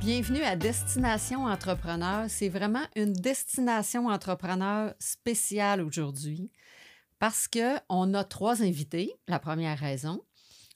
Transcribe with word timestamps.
Bienvenue 0.00 0.40
à 0.40 0.56
Destination 0.56 1.44
Entrepreneur. 1.44 2.24
C'est 2.26 2.48
vraiment 2.48 2.86
une 2.96 3.12
destination 3.12 4.06
entrepreneur 4.06 4.94
spéciale 4.98 5.82
aujourd'hui 5.82 6.50
parce 7.18 7.46
qu'on 7.46 8.14
a 8.14 8.24
trois 8.24 8.62
invités, 8.62 9.12
la 9.28 9.38
première 9.38 9.78
raison. 9.78 10.24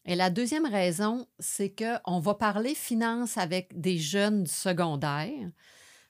Et 0.04 0.14
la 0.14 0.29
deuxième 0.29 0.66
raison, 0.66 1.26
c'est 1.39 1.75
qu'on 1.75 2.21
va 2.21 2.34
parler 2.34 2.75
finance 2.75 3.39
avec 3.39 3.81
des 3.81 3.96
jeunes 3.96 4.45
du 4.45 4.50
secondaire. 4.50 5.50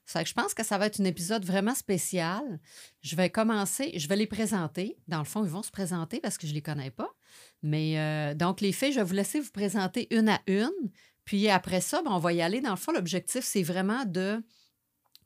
Ça 0.06 0.18
fait 0.18 0.24
que 0.24 0.30
je 0.30 0.34
pense 0.34 0.52
que 0.52 0.64
ça 0.64 0.76
va 0.76 0.86
être 0.86 1.00
un 1.00 1.04
épisode 1.04 1.44
vraiment 1.44 1.76
spécial. 1.76 2.60
Je 3.00 3.14
vais 3.14 3.30
commencer, 3.30 3.92
je 3.96 4.08
vais 4.08 4.16
les 4.16 4.26
présenter. 4.26 4.98
Dans 5.06 5.20
le 5.20 5.24
fond, 5.24 5.44
ils 5.44 5.50
vont 5.50 5.62
se 5.62 5.70
présenter 5.70 6.18
parce 6.18 6.36
que 6.36 6.48
je 6.48 6.52
ne 6.52 6.56
les 6.56 6.62
connais 6.62 6.90
pas. 6.90 7.14
Mais 7.62 7.98
euh, 7.98 8.34
donc, 8.34 8.60
les 8.60 8.72
filles, 8.72 8.92
je 8.92 8.98
vais 8.98 9.04
vous 9.04 9.14
laisser 9.14 9.38
vous 9.38 9.52
présenter 9.52 10.12
une 10.14 10.28
à 10.28 10.40
une. 10.48 10.90
Puis 11.24 11.48
après 11.48 11.80
ça, 11.80 12.02
ben, 12.02 12.10
on 12.12 12.18
va 12.18 12.32
y 12.32 12.42
aller. 12.42 12.60
Dans 12.60 12.70
le 12.70 12.76
fond, 12.76 12.92
l'objectif, 12.92 13.44
c'est 13.44 13.62
vraiment 13.62 14.04
de, 14.04 14.42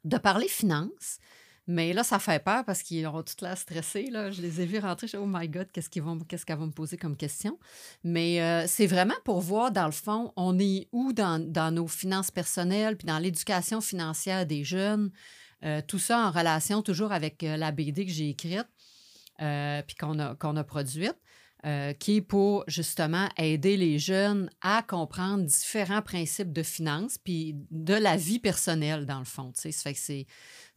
de 0.04 0.18
parler 0.18 0.48
finance. 0.48 1.18
Mais 1.70 1.92
là, 1.92 2.02
ça 2.02 2.18
fait 2.18 2.42
peur 2.42 2.64
parce 2.64 2.82
qu'ils 2.82 3.06
auront 3.06 3.22
toute 3.22 3.42
l'air 3.42 3.58
stressés. 3.58 4.08
Là. 4.10 4.30
Je 4.30 4.40
les 4.40 4.62
ai 4.62 4.66
vus 4.66 4.78
rentrer. 4.78 5.06
Je 5.06 5.18
dis, 5.18 5.22
oh 5.22 5.26
my 5.28 5.46
God, 5.50 5.68
qu'est-ce 5.70 5.90
qu'ils 5.90 6.02
vont, 6.02 6.18
qu'est-ce 6.20 6.46
qu'elles 6.46 6.56
vont 6.56 6.68
me 6.68 6.72
poser 6.72 6.96
comme 6.96 7.14
question? 7.14 7.58
Mais 8.02 8.40
euh, 8.40 8.64
c'est 8.66 8.86
vraiment 8.86 9.14
pour 9.26 9.40
voir, 9.42 9.70
dans 9.70 9.84
le 9.84 9.92
fond, 9.92 10.32
on 10.36 10.58
est 10.58 10.88
où 10.92 11.12
dans, 11.12 11.38
dans 11.38 11.70
nos 11.70 11.86
finances 11.86 12.30
personnelles, 12.30 12.96
puis 12.96 13.04
dans 13.04 13.18
l'éducation 13.18 13.82
financière 13.82 14.46
des 14.46 14.64
jeunes. 14.64 15.10
Euh, 15.62 15.82
tout 15.86 15.98
ça 15.98 16.26
en 16.26 16.30
relation 16.30 16.80
toujours 16.80 17.12
avec 17.12 17.42
euh, 17.42 17.58
la 17.58 17.70
BD 17.70 18.06
que 18.06 18.12
j'ai 18.12 18.30
écrite, 18.30 18.68
puis 19.36 19.96
qu'on 19.96 20.18
a, 20.18 20.36
qu'on 20.36 20.56
a 20.56 20.64
produite. 20.64 21.16
Euh, 21.66 21.92
qui 21.92 22.18
est 22.18 22.20
pour 22.20 22.62
justement 22.68 23.28
aider 23.36 23.76
les 23.76 23.98
jeunes 23.98 24.48
à 24.60 24.80
comprendre 24.80 25.42
différents 25.42 26.02
principes 26.02 26.52
de 26.52 26.62
finances 26.62 27.18
puis 27.18 27.56
de 27.72 27.94
la 27.94 28.16
vie 28.16 28.38
personnelle, 28.38 29.06
dans 29.06 29.18
le 29.18 29.24
fond. 29.24 29.50
Ça 29.56 29.68
fait 29.72 29.92
que 29.92 30.24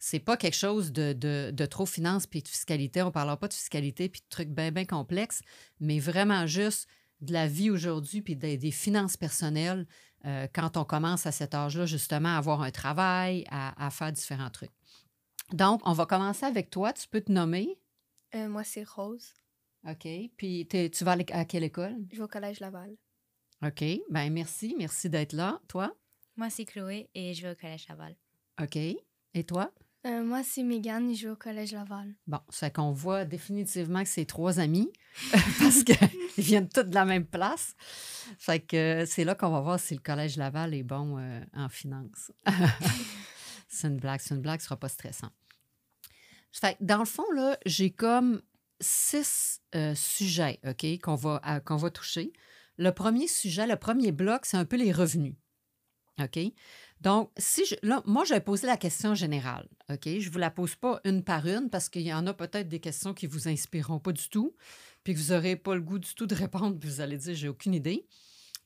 c'est, 0.00 0.18
pas 0.18 0.36
quelque 0.36 0.56
chose 0.56 0.90
de, 0.90 1.12
de, 1.12 1.66
trop 1.66 1.86
finance 1.86 2.26
puis 2.26 2.42
de 2.42 2.48
fiscalité. 2.48 3.00
On 3.00 3.06
ne 3.06 3.10
parlera 3.12 3.36
pas 3.36 3.46
de 3.46 3.54
fiscalité 3.54 4.08
puis 4.08 4.22
de 4.22 4.26
trucs 4.28 4.48
bien, 4.48 4.72
bien 4.72 4.84
complexes, 4.84 5.42
mais 5.78 6.00
vraiment 6.00 6.48
juste 6.48 6.88
de 7.20 7.32
la 7.32 7.46
vie 7.46 7.70
aujourd'hui 7.70 8.20
puis 8.20 8.34
des, 8.34 8.72
finances 8.72 9.16
personnelles 9.16 9.86
euh, 10.24 10.48
quand 10.52 10.76
on 10.76 10.84
commence 10.84 11.26
à 11.26 11.30
cet 11.30 11.54
âge-là, 11.54 11.86
justement, 11.86 12.30
à 12.30 12.38
avoir 12.38 12.60
un 12.60 12.72
travail, 12.72 13.44
à, 13.52 13.86
à, 13.86 13.90
faire 13.90 14.10
différents 14.10 14.50
trucs. 14.50 14.72
Donc, 15.52 15.80
on 15.84 15.92
va 15.92 16.06
commencer 16.06 16.44
avec 16.44 16.70
toi. 16.70 16.92
Tu 16.92 17.06
peux 17.06 17.20
te 17.20 17.30
nommer? 17.30 17.78
Euh, 18.34 18.48
moi, 18.48 18.64
c'est 18.64 18.82
Rose. 18.82 19.41
OK. 19.88 20.08
Puis 20.36 20.68
tu 20.68 21.04
vas 21.04 21.12
aller 21.12 21.26
à 21.32 21.44
quelle 21.44 21.64
école? 21.64 21.96
Je 22.10 22.18
vais 22.18 22.22
au 22.22 22.28
Collège 22.28 22.60
Laval. 22.60 22.96
OK. 23.64 23.84
Ben 24.10 24.32
merci. 24.32 24.74
Merci 24.78 25.08
d'être 25.08 25.32
là. 25.32 25.60
Toi? 25.68 25.94
Moi, 26.36 26.50
c'est 26.50 26.64
Chloé 26.64 27.08
et 27.14 27.34
je 27.34 27.42
vais 27.42 27.52
au 27.52 27.54
Collège 27.54 27.86
Laval. 27.88 28.16
OK. 28.60 28.76
Et 28.76 29.44
toi? 29.44 29.72
Euh, 30.04 30.24
moi, 30.24 30.42
c'est 30.42 30.64
Mégane 30.64 31.10
et 31.10 31.14
je 31.14 31.28
vais 31.28 31.32
au 31.32 31.36
Collège 31.36 31.72
Laval. 31.72 32.14
Bon, 32.26 32.40
c'est 32.48 32.74
qu'on 32.74 32.90
voit 32.90 33.24
définitivement 33.24 34.02
que 34.02 34.08
c'est 34.08 34.24
trois 34.24 34.58
amis 34.58 34.90
parce 35.60 35.84
qu'ils 35.84 35.96
viennent 36.38 36.68
tous 36.68 36.82
de 36.82 36.94
la 36.94 37.04
même 37.04 37.26
place. 37.26 37.76
Fait 38.38 38.58
que 38.58 39.04
c'est 39.06 39.24
là 39.24 39.36
qu'on 39.36 39.50
va 39.50 39.60
voir 39.60 39.78
si 39.78 39.94
le 39.94 40.00
Collège 40.00 40.36
Laval 40.36 40.74
est 40.74 40.82
bon 40.82 41.18
euh, 41.18 41.40
en 41.54 41.68
finance. 41.68 42.32
c'est 43.68 43.88
une 43.88 43.98
blague, 43.98 44.20
c'est 44.20 44.34
une 44.34 44.40
blague, 44.40 44.60
ce 44.60 44.66
sera 44.66 44.76
pas 44.76 44.88
stressant. 44.88 45.30
Fait 46.50 46.74
que 46.74 46.84
dans 46.84 46.98
le 46.98 47.04
fond, 47.04 47.30
là, 47.34 47.56
j'ai 47.64 47.90
comme 47.90 48.42
six 48.82 49.60
euh, 49.74 49.94
sujets 49.94 50.60
qu'on 51.02 51.14
va, 51.14 51.40
va 51.66 51.90
toucher. 51.90 52.32
Le 52.76 52.90
premier 52.90 53.28
sujet, 53.28 53.66
le 53.66 53.76
premier 53.76 54.12
bloc, 54.12 54.44
c'est 54.44 54.56
un 54.56 54.64
peu 54.64 54.76
les 54.76 54.92
revenus. 54.92 55.34
OK? 56.20 56.38
Donc, 57.00 57.30
si 57.36 57.64
je, 57.64 57.74
là, 57.82 58.02
moi, 58.06 58.24
je 58.24 58.34
vais 58.34 58.40
poser 58.40 58.66
la 58.66 58.76
question 58.76 59.14
générale. 59.14 59.68
OK? 59.90 60.04
Je 60.04 60.28
ne 60.28 60.32
vous 60.32 60.38
la 60.38 60.50
pose 60.50 60.76
pas 60.76 61.00
une 61.04 61.24
par 61.24 61.46
une 61.46 61.70
parce 61.70 61.88
qu'il 61.88 62.02
y 62.02 62.12
en 62.12 62.26
a 62.26 62.34
peut-être 62.34 62.68
des 62.68 62.80
questions 62.80 63.14
qui 63.14 63.26
ne 63.26 63.32
vous 63.32 63.48
inspireront 63.48 63.98
pas 63.98 64.12
du 64.12 64.28
tout, 64.28 64.54
puis 65.02 65.14
que 65.14 65.18
vous 65.18 65.32
n'aurez 65.32 65.56
pas 65.56 65.74
le 65.74 65.80
goût 65.80 65.98
du 65.98 66.14
tout 66.14 66.26
de 66.26 66.34
répondre, 66.34 66.78
puis 66.78 66.88
vous 66.88 67.00
allez 67.00 67.16
dire, 67.16 67.34
j'ai 67.34 67.48
aucune 67.48 67.74
idée. 67.74 68.06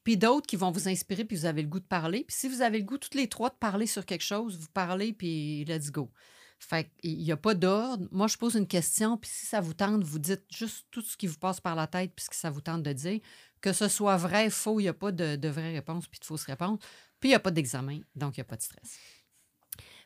Puis 0.04 0.16
d'autres 0.16 0.46
qui 0.46 0.56
vont 0.56 0.70
vous 0.70 0.88
inspirer, 0.88 1.24
puis 1.24 1.36
vous 1.36 1.46
avez 1.46 1.62
le 1.62 1.68
goût 1.68 1.80
de 1.80 1.84
parler. 1.84 2.24
Puis 2.28 2.36
si 2.36 2.48
vous 2.48 2.62
avez 2.62 2.78
le 2.78 2.84
goût, 2.84 2.98
toutes 2.98 3.14
les 3.14 3.28
trois, 3.28 3.50
de 3.50 3.56
parler 3.56 3.86
sur 3.86 4.04
quelque 4.06 4.24
chose, 4.24 4.56
vous 4.56 4.68
parlez, 4.72 5.12
puis 5.12 5.64
let's 5.64 5.90
go. 5.90 6.10
Fait 6.58 6.90
qu'il 7.00 7.18
n'y 7.18 7.32
a 7.32 7.36
pas 7.36 7.54
d'ordre. 7.54 8.06
Moi, 8.10 8.26
je 8.26 8.36
pose 8.36 8.54
une 8.54 8.66
question, 8.66 9.16
puis 9.16 9.30
si 9.32 9.46
ça 9.46 9.60
vous 9.60 9.74
tente, 9.74 10.02
vous 10.02 10.18
dites 10.18 10.44
juste 10.50 10.86
tout 10.90 11.02
ce 11.02 11.16
qui 11.16 11.26
vous 11.26 11.38
passe 11.38 11.60
par 11.60 11.74
la 11.74 11.86
tête, 11.86 12.12
puis 12.14 12.24
ce 12.24 12.30
que 12.30 12.36
ça 12.36 12.50
vous 12.50 12.60
tente 12.60 12.82
de 12.82 12.92
dire. 12.92 13.20
Que 13.60 13.72
ce 13.72 13.88
soit 13.88 14.16
vrai, 14.16 14.50
faux, 14.50 14.80
il 14.80 14.84
n'y 14.84 14.88
a 14.88 14.94
pas 14.94 15.12
de, 15.12 15.36
de 15.36 15.48
vraie 15.48 15.72
réponse, 15.72 16.06
puis 16.06 16.18
de 16.18 16.24
fausse 16.24 16.44
réponse. 16.44 16.78
Puis 17.20 17.28
il 17.28 17.32
n'y 17.32 17.36
a 17.36 17.40
pas 17.40 17.50
d'examen, 17.50 18.00
donc 18.14 18.36
il 18.36 18.40
n'y 18.40 18.42
a 18.42 18.44
pas 18.44 18.56
de 18.56 18.62
stress. 18.62 18.98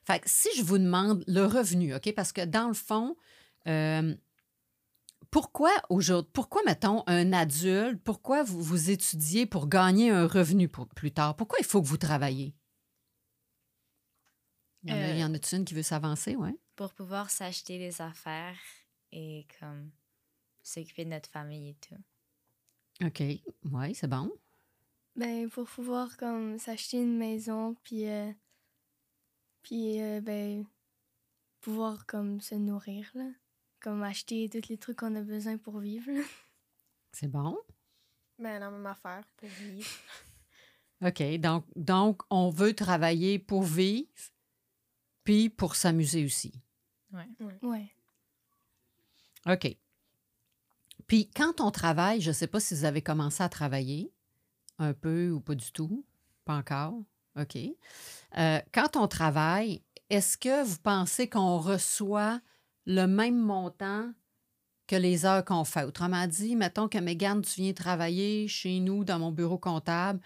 Fait 0.05 0.21
que 0.21 0.29
si 0.29 0.49
je 0.57 0.63
vous 0.63 0.79
demande 0.79 1.25
le 1.27 1.45
revenu, 1.45 1.95
OK? 1.95 2.13
Parce 2.15 2.33
que 2.33 2.45
dans 2.45 2.69
le 2.69 2.75
fond, 2.75 3.17
euh, 3.67 4.15
pourquoi 5.31 5.71
aujourd'hui, 5.89 6.31
pourquoi, 6.33 6.63
mettons, 6.65 7.05
un 7.07 7.33
adulte, 7.33 8.03
pourquoi 8.03 8.43
vous, 8.43 8.63
vous 8.63 8.91
étudiez 8.91 9.47
pour 9.47 9.69
gagner 9.69 10.11
un 10.11 10.27
revenu 10.27 10.69
plus 10.69 11.13
tard? 11.13 11.37
Pourquoi 11.37 11.59
il 11.61 11.65
faut 11.67 11.81
que 11.81 11.87
vous 11.87 11.97
travaillez? 11.97 12.55
Il 14.85 14.91
y 14.91 14.93
en 14.95 15.33
a, 15.33 15.37
euh, 15.37 15.41
une 15.53 15.65
qui 15.65 15.75
veut 15.75 15.83
s'avancer, 15.83 16.37
oui? 16.37 16.59
Pour 16.77 16.95
pouvoir 16.95 17.31
s'acheter 17.31 17.79
des 17.79 18.01
affaires 18.01 18.59
et 19.13 19.47
comme 19.59 19.91
s'occuper 20.63 21.05
de 21.05 21.11
notre 21.11 21.29
famille 21.29 21.71
et 21.71 21.75
tout. 21.75 23.07
OK. 23.07 23.23
Oui, 23.71 23.95
c'est 23.95 24.09
bon. 24.09 24.31
Ben, 25.17 25.49
pour 25.51 25.67
pouvoir 25.67 26.17
comme 26.17 26.59
s'acheter 26.59 26.99
une 26.99 27.19
maison, 27.19 27.75
puis, 27.83 28.09
euh, 28.09 28.33
puis 29.63 30.01
euh, 30.01 30.21
ben, 30.21 30.65
pouvoir 31.61 32.07
comme 32.07 32.41
se 32.41 32.55
nourrir, 32.55 33.11
là. 33.15 33.29
Comme 33.81 34.03
acheter 34.03 34.49
tous 34.51 34.69
les 34.69 34.77
trucs 34.77 34.99
qu'on 34.99 35.15
a 35.17 35.23
besoin 35.23 35.57
pour 35.57 35.79
vivre. 35.79 36.11
C'est 37.13 37.29
bon. 37.29 37.59
Ben, 38.39 38.59
la 38.59 38.71
même 38.71 38.87
affaire 38.87 39.25
pour 39.37 39.49
vivre. 39.49 39.89
OK. 41.05 41.23
Donc, 41.41 41.65
donc, 41.77 42.23
on 42.31 42.51
veut 42.51 42.75
travailler 42.75 43.39
pour 43.39 43.63
vivre, 43.63 44.09
puis 45.25 45.51
pour 45.51 45.77
s'amuser 45.77 46.25
aussi. 46.25 46.53
Oui. 47.13 47.23
Ouais. 47.63 47.93
OK. 49.47 49.77
Puis 51.07 51.29
quand 51.35 51.61
on 51.61 51.71
travaille, 51.71 52.21
je 52.21 52.29
ne 52.29 52.35
sais 52.35 52.47
pas 52.47 52.61
si 52.61 52.75
vous 52.75 52.85
avez 52.85 53.03
commencé 53.03 53.43
à 53.43 53.49
travailler, 53.49 54.13
un 54.79 54.93
peu 54.93 55.31
ou 55.31 55.41
pas 55.41 55.55
du 55.55 55.73
tout, 55.73 56.05
pas 56.45 56.57
encore. 56.57 57.03
OK. 57.41 57.57
Euh, 58.39 58.61
quand 58.73 58.97
on 58.97 59.09
travaille, 59.09 59.83
est-ce 60.09 60.37
que 60.37 60.65
vous 60.65 60.79
pensez 60.79 61.29
qu'on 61.29 61.59
reçoit 61.59 62.41
le 62.87 63.07
même 63.07 63.39
montant 63.39 64.13
que 64.87 64.97
les 64.97 65.25
heures 65.25 65.45
qu'on 65.45 65.65
fait? 65.65 65.85
Autrement 65.85 66.27
dit, 66.27 66.57
mettons 66.57 66.89
que 66.89 66.99
Mégane, 66.99 67.43
tu 67.43 67.61
viens 67.61 67.73
travailler 67.73 68.49
chez 68.49 68.81
nous 68.81 69.05
dans 69.05 69.19
mon 69.19 69.33
bureau 69.33 69.59
comptable, 69.59 70.21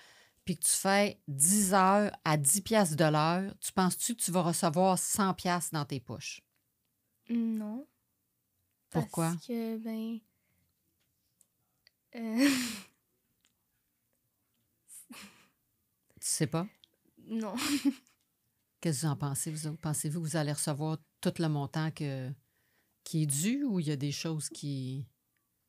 puis 0.44 0.56
que 0.56 0.64
tu 0.64 0.72
fais 0.72 1.20
10 1.28 1.74
heures 1.74 2.12
à 2.24 2.36
10 2.36 2.60
pièces 2.60 2.96
de 2.96 3.04
l'heure, 3.04 3.54
tu 3.60 3.72
penses-tu 3.72 4.14
que 4.14 4.22
tu 4.22 4.30
vas 4.30 4.42
recevoir 4.42 4.98
100 4.98 5.34
pièces 5.34 5.70
dans 5.70 5.84
tes 5.84 6.00
poches? 6.00 6.42
Non. 7.30 7.86
Pourquoi? 8.90 9.30
Parce 9.30 9.46
que, 9.46 9.78
ben... 9.78 10.20
Euh... 12.16 12.48
tu 15.10 15.18
sais 16.20 16.46
pas? 16.46 16.66
Non. 17.26 17.54
Qu'est-ce 18.80 19.02
que 19.02 19.06
vous 19.06 19.12
en 19.12 19.16
pensez, 19.16 19.50
vous 19.50 19.66
autres? 19.66 19.80
Pensez-vous 19.80 20.20
que 20.20 20.26
vous 20.26 20.36
allez 20.36 20.52
recevoir 20.52 20.98
tout 21.22 21.32
le 21.38 21.48
montant 21.48 21.90
que, 21.90 22.30
qui 23.02 23.22
est 23.22 23.26
dû 23.26 23.64
ou 23.64 23.80
il 23.80 23.86
y 23.86 23.92
a 23.92 23.96
des 23.96 24.12
choses 24.12 24.50
qui... 24.50 25.06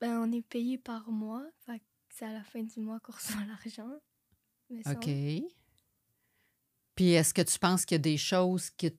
Ben, 0.02 0.20
on 0.20 0.32
est 0.34 0.42
payé 0.42 0.78
par 0.78 1.10
mois. 1.10 1.46
Fait 1.66 1.82
c'est 2.10 2.26
à 2.26 2.32
la 2.32 2.44
fin 2.44 2.64
du 2.64 2.80
mois 2.80 3.00
qu'on 3.00 3.14
reçoit 3.14 3.46
l'argent. 3.48 4.00
OK. 4.72 5.10
Puis 6.96 7.12
est-ce 7.12 7.34
que 7.34 7.42
tu 7.42 7.60
penses 7.60 7.86
qu'il 7.86 7.96
y 7.96 8.00
a 8.00 8.00
des 8.00 8.18
choses 8.18 8.70
qui, 8.72 8.92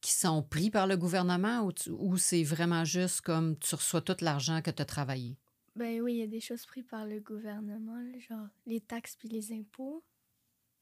qui 0.00 0.12
sont 0.12 0.42
prises 0.42 0.70
par 0.70 0.86
le 0.86 0.96
gouvernement 0.96 1.68
ou, 1.88 2.16
c'est 2.16 2.42
vraiment 2.42 2.84
juste 2.84 3.20
comme 3.20 3.58
tu 3.58 3.74
reçois 3.74 4.00
tout 4.00 4.16
l'argent 4.20 4.62
que 4.62 4.70
tu 4.70 4.82
as 4.82 4.86
travaillé? 4.86 5.36
Ben 5.76 6.00
oui, 6.00 6.14
il 6.14 6.18
y 6.18 6.22
a 6.22 6.26
des 6.26 6.40
choses 6.40 6.64
prises 6.66 6.86
par 6.88 7.04
le 7.04 7.20
gouvernement, 7.20 8.04
genre 8.20 8.48
les 8.64 8.80
taxes 8.80 9.16
puis 9.16 9.28
les 9.28 9.52
impôts. 9.52 10.04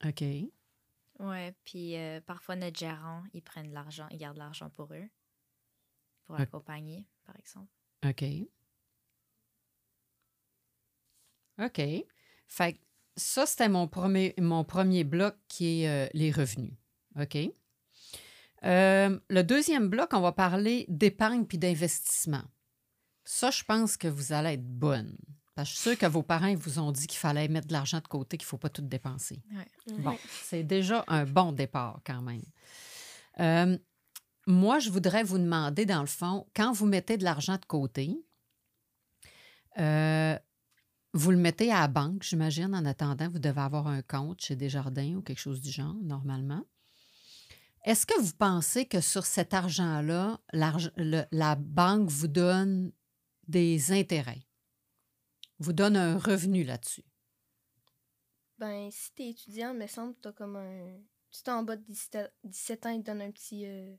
OK. 0.05 0.23
Ouais, 1.19 1.55
puis 1.64 1.96
euh, 1.96 2.20
parfois 2.20 2.56
notre 2.56 2.79
gérant, 2.79 3.23
ils 3.32 3.43
prennent 3.43 3.73
l'argent, 3.73 4.06
ils 4.11 4.19
gardent 4.19 4.38
l'argent 4.38 4.70
pour 4.70 4.93
eux, 4.93 5.08
pour 6.26 6.37
accompagner, 6.37 7.06
par 7.25 7.37
exemple. 7.37 7.73
OK. 8.05 8.25
OK. 11.58 11.81
Fait 12.49 12.81
ça, 13.17 13.47
c'était 13.47 13.69
mon 13.69 13.88
premier, 13.88 14.35
mon 14.38 14.64
premier 14.64 15.05
bloc 15.05 15.37
qui 15.49 15.82
est 15.82 15.88
euh, 15.88 16.09
les 16.14 16.31
revenus. 16.31 16.73
OK? 17.20 17.37
Euh, 18.64 19.19
le 19.29 19.43
deuxième 19.43 19.88
bloc, 19.88 20.11
on 20.12 20.20
va 20.20 20.32
parler 20.32 20.87
d'épargne 20.88 21.44
puis 21.44 21.59
d'investissement. 21.59 22.44
Ça, 23.25 23.50
je 23.50 23.62
pense 23.64 23.97
que 23.97 24.09
vous 24.09 24.32
allez 24.32 24.55
être 24.55 24.67
bonne. 24.67 25.17
Parce 25.55 25.69
que 25.69 25.75
je 25.75 25.81
suis 25.81 25.91
sûre 25.91 25.99
que 25.99 26.06
vos 26.06 26.23
parents 26.23 26.55
vous 26.55 26.79
ont 26.79 26.93
dit 26.93 27.06
qu'il 27.06 27.19
fallait 27.19 27.49
mettre 27.49 27.69
de 27.69 27.73
l'argent 27.73 27.99
de 27.99 28.09
côté, 28.09 28.38
qu'il 28.38 28.47
ne 28.47 28.49
faut 28.49 28.59
pas 28.59 28.70
tout 28.70 28.82
dépenser. 28.82 29.43
Ouais. 29.55 29.97
Bon, 29.99 30.17
c'est 30.43 30.62
déjà 30.62 31.05
un 31.08 31.25
bon 31.25 31.53
départ 31.53 32.00
quand 32.06 32.23
même. 32.23 32.43
Euh, 33.41 33.76
moi, 34.47 34.79
je 34.79 34.91
voudrais 34.91 35.23
vous 35.23 35.38
demander, 35.38 35.85
dans 35.85 36.00
le 36.00 36.06
fond, 36.06 36.47
quand 36.56 36.73
vous 36.73 36.87
mettez 36.87 37.17
de 37.17 37.25
l'argent 37.25 37.56
de 37.56 37.67
côté, 37.67 38.17
euh, 39.79 40.38
vous 41.12 41.31
le 41.31 41.37
mettez 41.37 41.70
à 41.70 41.81
la 41.81 41.88
banque, 41.88 42.23
j'imagine, 42.23 42.75
en 42.75 42.85
attendant, 42.85 43.29
vous 43.29 43.38
devez 43.38 43.61
avoir 43.61 43.87
un 43.87 44.03
compte 44.03 44.41
chez 44.41 44.56
Desjardins 44.56 45.17
ou 45.17 45.23
quelque 45.23 45.38
chose 45.38 45.61
du 45.61 45.70
genre, 45.70 45.94
normalement. 46.03 46.64
Est-ce 47.85 48.06
que 48.06 48.19
vous 48.20 48.32
pensez 48.32 48.87
que 48.87 49.00
sur 49.00 49.26
cet 49.26 49.55
argent-là, 49.55 50.41
la 50.53 51.55
banque 51.56 52.09
vous 52.09 52.29
donne 52.29 52.93
des 53.49 53.93
intérêts, 53.93 54.47
vous 55.59 55.73
donne 55.73 55.97
un 55.97 56.17
revenu 56.17 56.64
là-dessus? 56.64 57.05
Ben, 58.58 58.91
si 58.93 59.12
t'es 59.15 59.31
étudiant, 59.31 59.75
me 59.75 59.88
semble 59.88 60.15
que 60.15 60.20
t'as 60.20 60.32
comme 60.32 60.55
un. 60.55 60.97
Si 61.32 61.43
t'es 61.43 61.50
en 61.50 61.65
bas 61.65 61.76
de 61.76 61.82
17, 61.82 62.32
17 62.44 62.87
ans, 62.87 62.91
ils 62.91 63.03
te 63.03 63.06
donnent 63.06 63.23
un 63.23 63.32
petit 63.32 63.67
euh, 63.67 63.97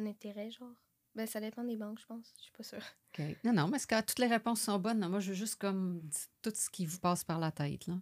intérêt, 0.00 0.50
genre. 0.50 0.81
Ben, 1.14 1.26
ça 1.26 1.40
dépend 1.40 1.62
des 1.64 1.76
banques, 1.76 2.00
je 2.00 2.06
pense. 2.06 2.32
Je 2.38 2.42
suis 2.42 2.52
pas 2.52 2.62
sûre. 2.62 2.82
OK. 3.18 3.36
Non, 3.44 3.52
non, 3.52 3.68
mais 3.68 3.76
est-ce 3.76 3.86
que 3.86 4.00
toutes 4.00 4.18
les 4.18 4.26
réponses 4.26 4.62
sont 4.62 4.78
bonnes? 4.78 4.98
Non, 5.00 5.08
moi, 5.10 5.20
je 5.20 5.30
veux 5.30 5.36
juste 5.36 5.56
comme 5.56 6.00
tout 6.40 6.52
ce 6.54 6.70
qui 6.70 6.86
vous 6.86 6.98
passe 6.98 7.22
par 7.24 7.38
la 7.38 7.52
tête. 7.52 7.86
Là. 7.86 7.94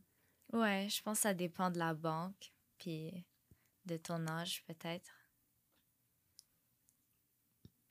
Ouais, 0.52 0.86
je 0.88 1.02
pense 1.02 1.18
que 1.18 1.22
ça 1.22 1.34
dépend 1.34 1.70
de 1.70 1.78
la 1.78 1.94
banque, 1.94 2.52
puis 2.78 3.24
de 3.86 3.96
ton 3.96 4.26
âge 4.28 4.64
peut-être. 4.66 5.10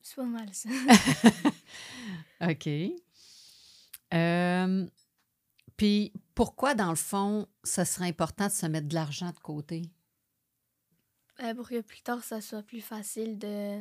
C'est 0.02 0.16
pas 0.16 0.24
mal, 0.24 0.50
ça. 0.54 0.70
OK. 2.50 2.70
Euh, 4.14 4.88
Puis 5.78 6.14
pourquoi, 6.34 6.74
dans 6.74 6.90
le 6.90 6.96
fond, 6.96 7.48
ce 7.64 7.84
serait 7.84 8.08
important 8.08 8.48
de 8.48 8.52
se 8.52 8.66
mettre 8.66 8.88
de 8.88 8.96
l'argent 8.96 9.32
de 9.32 9.40
côté? 9.40 9.84
Euh, 11.42 11.54
pour 11.54 11.70
que 11.70 11.82
plus 11.82 12.02
tard, 12.02 12.24
ça 12.24 12.42
soit 12.42 12.64
plus 12.64 12.82
facile 12.82 13.38
de. 13.38 13.80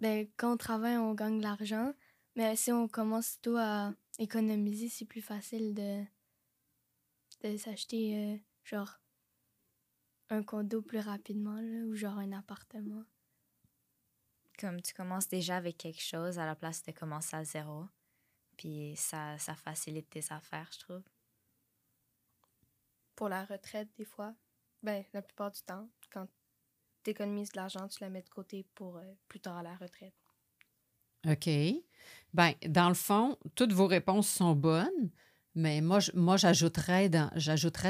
Ben, 0.00 0.28
quand 0.36 0.52
on 0.52 0.56
travaille, 0.56 0.96
on 0.96 1.14
gagne 1.14 1.38
de 1.38 1.42
l'argent. 1.42 1.94
Mais 2.34 2.54
si 2.54 2.70
on 2.70 2.86
commence 2.86 3.40
tôt 3.40 3.56
à 3.56 3.94
économiser, 4.18 4.88
c'est 4.88 5.06
plus 5.06 5.22
facile 5.22 5.74
de. 5.74 6.04
de 7.42 7.56
s'acheter, 7.56 8.16
euh, 8.16 8.36
genre, 8.64 9.00
un 10.28 10.42
condo 10.42 10.82
plus 10.82 10.98
rapidement, 10.98 11.60
là, 11.60 11.84
ou 11.86 11.94
genre 11.94 12.18
un 12.18 12.32
appartement. 12.32 13.04
Comme 14.58 14.82
tu 14.82 14.92
commences 14.92 15.28
déjà 15.28 15.56
avec 15.56 15.78
quelque 15.78 16.02
chose 16.02 16.38
à 16.38 16.46
la 16.46 16.54
place 16.54 16.82
de 16.82 16.92
commencer 16.92 17.36
à 17.36 17.44
zéro, 17.44 17.86
puis 18.56 18.94
ça, 18.96 19.38
ça 19.38 19.54
facilite 19.54 20.08
tes 20.10 20.24
affaires, 20.30 20.68
je 20.72 20.80
trouve. 20.80 21.02
Pour 23.14 23.28
la 23.28 23.44
retraite, 23.44 23.88
des 23.96 24.04
fois, 24.04 24.34
ben, 24.82 25.04
la 25.12 25.22
plupart 25.22 25.50
du 25.50 25.62
temps, 25.62 25.88
quand 26.10 26.28
tu 27.06 27.10
économises 27.10 27.50
de 27.52 27.56
l'argent, 27.56 27.86
tu 27.88 27.98
la 28.00 28.10
mets 28.10 28.22
de 28.22 28.28
côté 28.28 28.66
pour 28.74 28.96
euh, 28.96 29.02
plus 29.28 29.40
tard 29.40 29.56
à 29.56 29.62
la 29.62 29.74
retraite. 29.76 30.14
OK. 31.26 31.48
Bien, 32.34 32.54
dans 32.68 32.88
le 32.88 32.94
fond, 32.94 33.36
toutes 33.54 33.72
vos 33.72 33.86
réponses 33.86 34.28
sont 34.28 34.54
bonnes, 34.54 35.10
mais 35.54 35.80
moi, 35.80 36.00
moi 36.14 36.36
j'ajouterais 36.36 37.08
dans, 37.08 37.30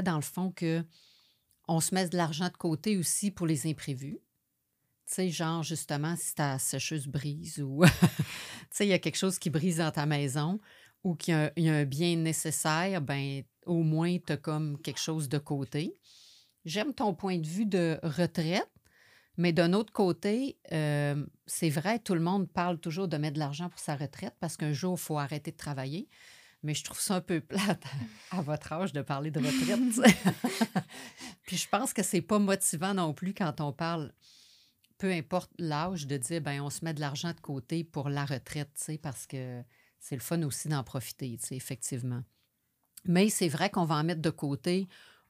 dans 0.04 0.16
le 0.16 0.22
fond 0.22 0.52
que 0.52 0.84
on 1.68 1.80
se 1.80 1.94
met 1.94 2.08
de 2.08 2.16
l'argent 2.16 2.48
de 2.48 2.56
côté 2.56 2.96
aussi 2.96 3.30
pour 3.30 3.46
les 3.46 3.66
imprévus. 3.66 4.20
Tu 5.06 5.14
sais, 5.14 5.30
genre, 5.30 5.62
justement, 5.62 6.14
si 6.16 6.34
ta 6.34 6.58
sécheuse 6.58 7.06
brise 7.06 7.60
ou, 7.60 7.84
tu 7.84 8.22
sais, 8.70 8.86
il 8.86 8.90
y 8.90 8.92
a 8.92 8.98
quelque 8.98 9.16
chose 9.16 9.38
qui 9.38 9.50
brise 9.50 9.78
dans 9.78 9.90
ta 9.90 10.06
maison 10.06 10.60
ou 11.02 11.14
qu'il 11.14 11.52
y 11.56 11.62
y 11.62 11.68
a 11.68 11.74
un 11.74 11.84
bien 11.84 12.16
nécessaire, 12.16 13.00
ben 13.00 13.42
au 13.64 13.82
moins, 13.82 14.18
tu 14.18 14.32
as 14.32 14.36
comme 14.36 14.80
quelque 14.80 15.00
chose 15.00 15.28
de 15.28 15.38
côté. 15.38 15.96
J'aime 16.64 16.94
ton 16.94 17.14
point 17.14 17.38
de 17.38 17.46
vue 17.46 17.66
de 17.66 17.98
retraite, 18.02 18.68
mais 19.36 19.52
d'un 19.52 19.72
autre 19.72 19.92
côté, 19.92 20.58
euh, 20.72 21.26
c'est 21.46 21.68
vrai, 21.68 21.98
tout 21.98 22.14
le 22.14 22.20
monde 22.20 22.48
parle 22.48 22.78
toujours 22.78 23.08
de 23.08 23.16
mettre 23.16 23.34
de 23.34 23.38
l'argent 23.38 23.68
pour 23.68 23.78
sa 23.78 23.94
retraite 23.94 24.34
parce 24.40 24.56
qu'un 24.56 24.72
jour, 24.72 24.96
il 24.98 25.02
faut 25.02 25.18
arrêter 25.18 25.50
de 25.50 25.56
travailler. 25.56 26.08
Mais 26.62 26.74
je 26.74 26.82
trouve 26.82 26.98
ça 26.98 27.16
un 27.16 27.20
peu 27.20 27.40
plate 27.40 27.84
à, 28.30 28.40
votre 28.40 28.72
âge 28.72 28.92
de 28.92 29.02
parler 29.02 29.30
de 29.30 29.38
retraite. 29.38 30.14
Puis 31.46 31.58
je 31.58 31.68
pense 31.68 31.92
que 31.92 32.02
c'est 32.02 32.22
pas 32.22 32.38
motivant 32.38 32.94
non 32.94 33.12
plus 33.12 33.34
quand 33.34 33.60
on 33.60 33.72
parle, 33.72 34.12
peu 34.98 35.12
importe 35.12 35.50
l'âge, 35.58 36.06
de 36.06 36.16
dire 36.16 36.40
ben 36.40 36.62
on 36.62 36.70
se 36.70 36.84
met 36.84 36.94
de 36.94 37.00
l'argent 37.00 37.32
de 37.32 37.40
côté 37.40 37.84
pour 37.84 38.08
la 38.08 38.24
retraite, 38.24 38.90
parce 39.02 39.26
que 39.26 39.62
c'est 40.00 40.16
le 40.16 40.22
fun 40.22 40.42
aussi 40.42 40.68
d'en 40.68 40.82
profiter, 40.82 41.38
effectivement. 41.50 42.22
Mais 43.04 43.28
c'est 43.28 43.48
vrai 43.48 43.70
qu'on 43.70 43.84
va 43.84 43.96
en 43.96 44.04
mettre 44.04 44.22
de 44.22 44.30
côté 44.30 44.88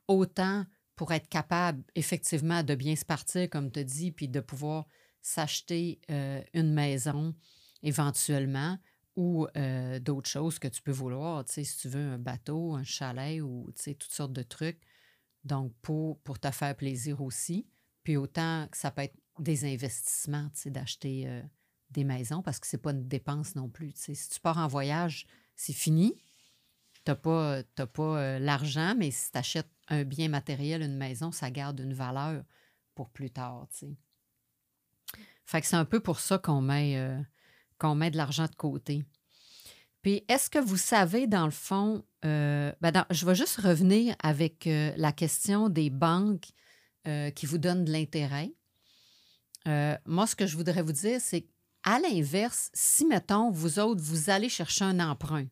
autant 0.09 0.65
pour 0.97 1.13
être 1.13 1.29
capable, 1.29 1.85
effectivement, 1.95 2.63
de 2.63 2.75
bien 2.75 2.97
se 2.97 3.05
partir, 3.05 3.49
comme 3.51 3.71
tu 3.71 3.85
dis, 3.85 4.11
puis 4.11 4.29
de 4.29 4.41
pouvoir 4.41 4.87
s'acheter 5.21 6.01
euh, 6.11 6.43
une 6.55 6.73
maison 6.73 7.35
éventuellement 7.83 8.79
ou 9.15 9.47
euh, 9.57 9.99
d'autres 9.99 10.29
choses 10.29 10.59
que 10.59 10.69
tu 10.69 10.83
peux 10.83 10.93
vouloir, 10.93 11.45
tu 11.45 11.53
sais, 11.53 11.65
si 11.65 11.79
tu 11.79 11.89
veux 11.89 12.13
un 12.13 12.19
bateau, 12.19 12.75
un 12.75 12.85
chalet 12.85 13.41
ou, 13.41 13.71
tu 13.75 13.83
sais, 13.83 13.95
toutes 13.95 14.13
sortes 14.13 14.33
de 14.33 14.43
trucs. 14.43 14.81
Donc, 15.45 15.73
pour, 15.81 16.19
pour 16.21 16.39
te 16.39 16.51
faire 16.51 16.77
plaisir 16.77 17.23
aussi. 17.23 17.67
Puis 18.03 18.17
autant 18.17 18.67
que 18.71 18.77
ça 18.77 18.91
peut 18.91 19.03
être 19.03 19.17
des 19.39 19.65
investissements, 19.65 20.49
tu 20.55 20.63
sais, 20.63 20.71
d'acheter 20.71 21.25
euh, 21.27 21.43
des 21.91 22.05
maisons 22.05 22.43
parce 22.43 22.59
que 22.59 22.67
c'est 22.67 22.79
pas 22.79 22.91
une 22.91 23.07
dépense 23.07 23.55
non 23.55 23.69
plus, 23.69 23.93
tu 23.93 24.01
sais. 24.01 24.15
Si 24.15 24.29
tu 24.31 24.41
pars 24.41 24.59
en 24.59 24.69
voyage, 24.69 25.27
c'est 25.55 25.73
fini. 25.73 26.15
Tu 27.07 27.13
n'as 27.13 27.87
pas, 27.87 28.19
euh, 28.19 28.39
l'argent, 28.41 28.95
mais 28.97 29.13
si 29.13 29.31
tu 29.31 29.39
achètes 29.39 29.71
un 29.89 30.03
bien 30.03 30.29
matériel, 30.29 30.83
une 30.83 30.97
maison, 30.97 31.31
ça 31.31 31.51
garde 31.51 31.79
une 31.79 31.95
valeur 31.95 32.43
pour 32.97 33.11
plus 33.11 33.31
tard. 33.31 33.69
Fait 35.45 35.61
que 35.61 35.67
c'est 35.69 35.77
un 35.77 35.85
peu 35.85 36.01
pour 36.01 36.19
ça 36.19 36.39
qu'on 36.39 36.61
met, 36.61 36.97
euh, 36.97 37.21
qu'on 37.79 37.95
met 37.95 38.11
de 38.11 38.17
l'argent 38.17 38.47
de 38.47 38.55
côté. 38.57 39.05
Puis, 40.03 40.25
est-ce 40.29 40.51
que 40.51 40.59
vous 40.59 40.77
savez, 40.77 41.29
dans 41.29 41.45
le 41.45 41.53
fond, 41.53 42.05
euh, 42.25 42.73
ben 42.81 43.07
je 43.11 43.25
vais 43.25 43.35
juste 43.37 43.61
revenir 43.61 44.17
avec 44.21 44.69
la 44.69 45.13
question 45.13 45.69
des 45.69 45.91
banques 45.91 46.49
qui 47.37 47.47
vous 47.47 47.59
donnent 47.59 47.85
de 47.85 47.93
l'intérêt. 47.93 48.53
Moi, 49.65 50.27
ce 50.27 50.35
que 50.35 50.47
je 50.47 50.57
voudrais 50.57 50.83
vous 50.83 50.93
dire, 50.93 51.21
c'est 51.21 51.47
à 51.85 52.01
l'inverse, 52.01 52.69
si, 52.75 53.07
mettons, 53.07 53.53
vous 53.53 53.79
autres, 53.79 54.03
vous 54.03 54.29
allez 54.29 54.49
chercher 54.49 54.85
un 54.85 54.99
emprunt, 54.99 55.47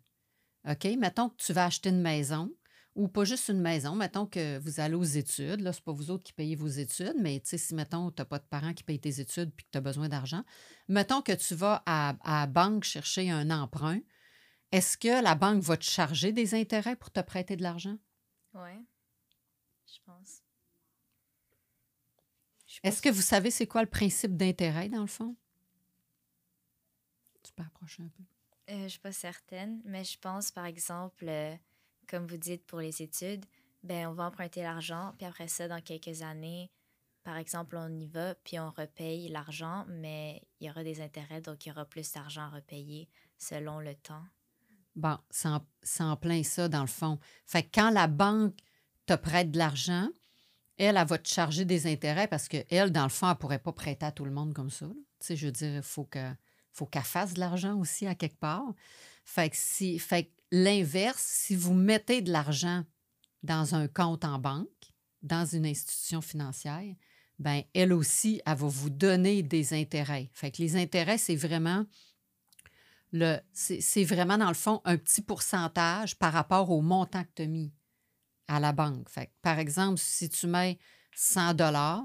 OK? 0.68 0.85
Mettons 0.99 1.28
que 1.28 1.37
tu 1.37 1.52
vas 1.52 1.66
acheter 1.66 1.90
une 1.90 2.00
maison, 2.00 2.50
ou 2.94 3.09
pas 3.09 3.25
juste 3.25 3.49
une 3.49 3.61
maison, 3.61 3.94
mettons 3.94 4.26
que 4.26 4.59
vous 4.59 4.78
allez 4.78 4.94
aux 4.94 5.02
études, 5.02 5.61
là, 5.61 5.73
c'est 5.73 5.83
pas 5.83 5.92
vous 5.92 6.11
autres 6.11 6.23
qui 6.23 6.33
payez 6.33 6.54
vos 6.54 6.68
études, 6.68 7.16
mais 7.18 7.40
tu 7.40 7.50
sais, 7.50 7.59
si, 7.59 7.75
mettons, 7.75 8.11
tu 8.11 8.21
n'as 8.21 8.25
pas 8.25 8.38
de 8.38 8.44
parents 8.44 8.73
qui 8.73 8.85
payent 8.85 9.00
tes 9.00 9.21
études 9.21 9.52
puis 9.52 9.64
que 9.66 9.71
tu 9.73 9.78
as 9.78 9.80
besoin 9.80 10.09
d'argent, 10.09 10.44
mettons 10.88 11.21
que 11.21 11.33
tu 11.33 11.54
vas 11.54 11.83
à, 11.87 12.11
à 12.23 12.40
la 12.42 12.47
banque 12.47 12.85
chercher 12.85 13.30
un 13.30 13.50
emprunt, 13.50 14.00
est-ce 14.71 14.97
que 14.97 15.23
la 15.23 15.35
banque 15.35 15.62
va 15.62 15.76
te 15.76 15.85
charger 15.85 16.33
des 16.33 16.54
intérêts 16.54 16.97
pour 16.97 17.11
te 17.11 17.21
prêter 17.21 17.56
de 17.56 17.62
l'argent? 17.62 17.97
Ouais, 18.54 18.80
je 19.87 19.99
pense. 20.04 20.42
Est-ce 22.83 23.02
que 23.02 23.09
vous 23.09 23.23
savez 23.23 23.50
c'est 23.50 23.66
quoi 23.66 23.83
le 23.83 23.88
principe 23.88 24.37
d'intérêt, 24.37 24.88
dans 24.88 25.00
le 25.00 25.06
fond? 25.06 25.37
Tu 27.42 27.52
peux 27.52 27.62
approcher 27.62 28.02
un 28.02 28.09
peu. 28.09 28.23
Euh, 28.71 28.85
je 28.85 28.88
suis 28.88 28.99
pas 28.99 29.12
certaine, 29.12 29.80
mais 29.85 30.04
je 30.04 30.18
pense, 30.18 30.50
par 30.50 30.64
exemple, 30.64 31.26
euh, 31.28 31.54
comme 32.09 32.26
vous 32.26 32.38
dites 32.38 32.64
pour 32.66 32.80
les 32.80 33.02
études, 33.02 33.44
ben 33.83 34.06
on 34.09 34.12
va 34.14 34.25
emprunter 34.25 34.62
l'argent, 34.62 35.12
puis 35.18 35.26
après 35.26 35.49
ça, 35.49 35.68
dans 35.68 35.83
quelques 35.83 36.23
années, 36.23 36.71
par 37.25 37.37
exemple, 37.37 37.76
on 37.76 37.88
y 37.88 38.06
va, 38.06 38.35
puis 38.37 38.59
on 38.59 38.71
repaye 38.71 39.28
l'argent, 39.28 39.85
mais 39.88 40.42
il 40.61 40.66
y 40.66 40.71
aura 40.71 40.83
des 40.83 41.00
intérêts, 41.02 41.40
donc 41.40 41.64
il 41.64 41.71
y 41.71 41.73
aura 41.73 41.85
plus 41.85 42.11
d'argent 42.12 42.42
à 42.42 42.49
repayer 42.49 43.09
selon 43.38 43.80
le 43.80 43.94
temps. 43.94 44.25
Bon, 44.97 45.18
c'est 45.30 45.49
en, 45.49 45.61
en 46.00 46.16
plein 46.16 46.42
ça, 46.42 46.68
dans 46.68 46.83
le 46.83 46.87
fond. 46.87 47.18
Fait 47.47 47.64
que 47.64 47.68
quand 47.75 47.90
la 47.90 48.06
banque 48.06 48.56
te 49.06 49.14
prête 49.14 49.50
de 49.50 49.59
l'argent, 49.59 50.09
elle, 50.78 50.97
elle 50.97 51.06
va 51.06 51.18
te 51.18 51.28
charger 51.28 51.64
des 51.64 51.87
intérêts 51.87 52.28
parce 52.28 52.49
qu'elle, 52.49 52.92
dans 52.92 53.02
le 53.04 53.09
fond, 53.09 53.26
elle 53.26 53.33
ne 53.35 53.38
pourrait 53.38 53.59
pas 53.59 53.73
prêter 53.73 54.06
à 54.06 54.12
tout 54.12 54.25
le 54.25 54.30
monde 54.30 54.54
comme 54.54 54.71
ça. 54.71 54.87
Tu 54.87 55.26
sais, 55.26 55.37
je 55.37 55.47
veux 55.47 55.52
dire, 55.52 55.76
il 55.76 55.83
faut 55.83 56.04
que- 56.04 56.33
faut 56.74 56.86
qu'elle 56.86 57.02
fasse 57.02 57.34
de 57.34 57.40
l'argent 57.40 57.78
aussi 57.78 58.06
à 58.06 58.14
quelque 58.14 58.38
part. 58.38 58.74
Fait 59.24 59.50
l'inverse, 60.50 61.22
si 61.22 61.56
vous 61.56 61.72
mettez 61.72 62.20
de 62.20 62.30
l'argent 62.30 62.84
dans 63.42 63.74
un 63.74 63.88
compte 63.88 64.24
en 64.24 64.38
banque, 64.38 64.68
dans 65.22 65.46
une 65.46 65.66
institution 65.66 66.20
financière, 66.20 66.94
ben 67.38 67.62
elle 67.74 67.92
aussi, 67.92 68.42
elle 68.44 68.56
va 68.56 68.66
vous 68.66 68.90
donner 68.90 69.42
des 69.42 69.72
intérêts. 69.72 70.30
Fait 70.34 70.58
les 70.58 70.76
intérêts, 70.76 71.18
c'est 71.18 71.36
vraiment 71.36 71.86
le, 73.12 73.38
c'est 73.52 74.04
vraiment, 74.04 74.36
dans 74.36 74.48
le 74.48 74.54
fond, 74.54 74.80
un 74.84 74.96
petit 74.96 75.22
pourcentage 75.22 76.18
par 76.18 76.32
rapport 76.32 76.70
au 76.70 76.82
montant 76.82 77.22
que 77.22 77.30
tu 77.36 77.42
as 77.42 77.46
mis 77.46 77.72
à 78.48 78.58
la 78.58 78.72
banque. 78.72 79.08
Par 79.40 79.60
exemple, 79.60 79.98
si 79.98 80.28
tu 80.28 80.48
mets 80.48 80.78
100 81.14 81.54
dollars, 81.54 82.04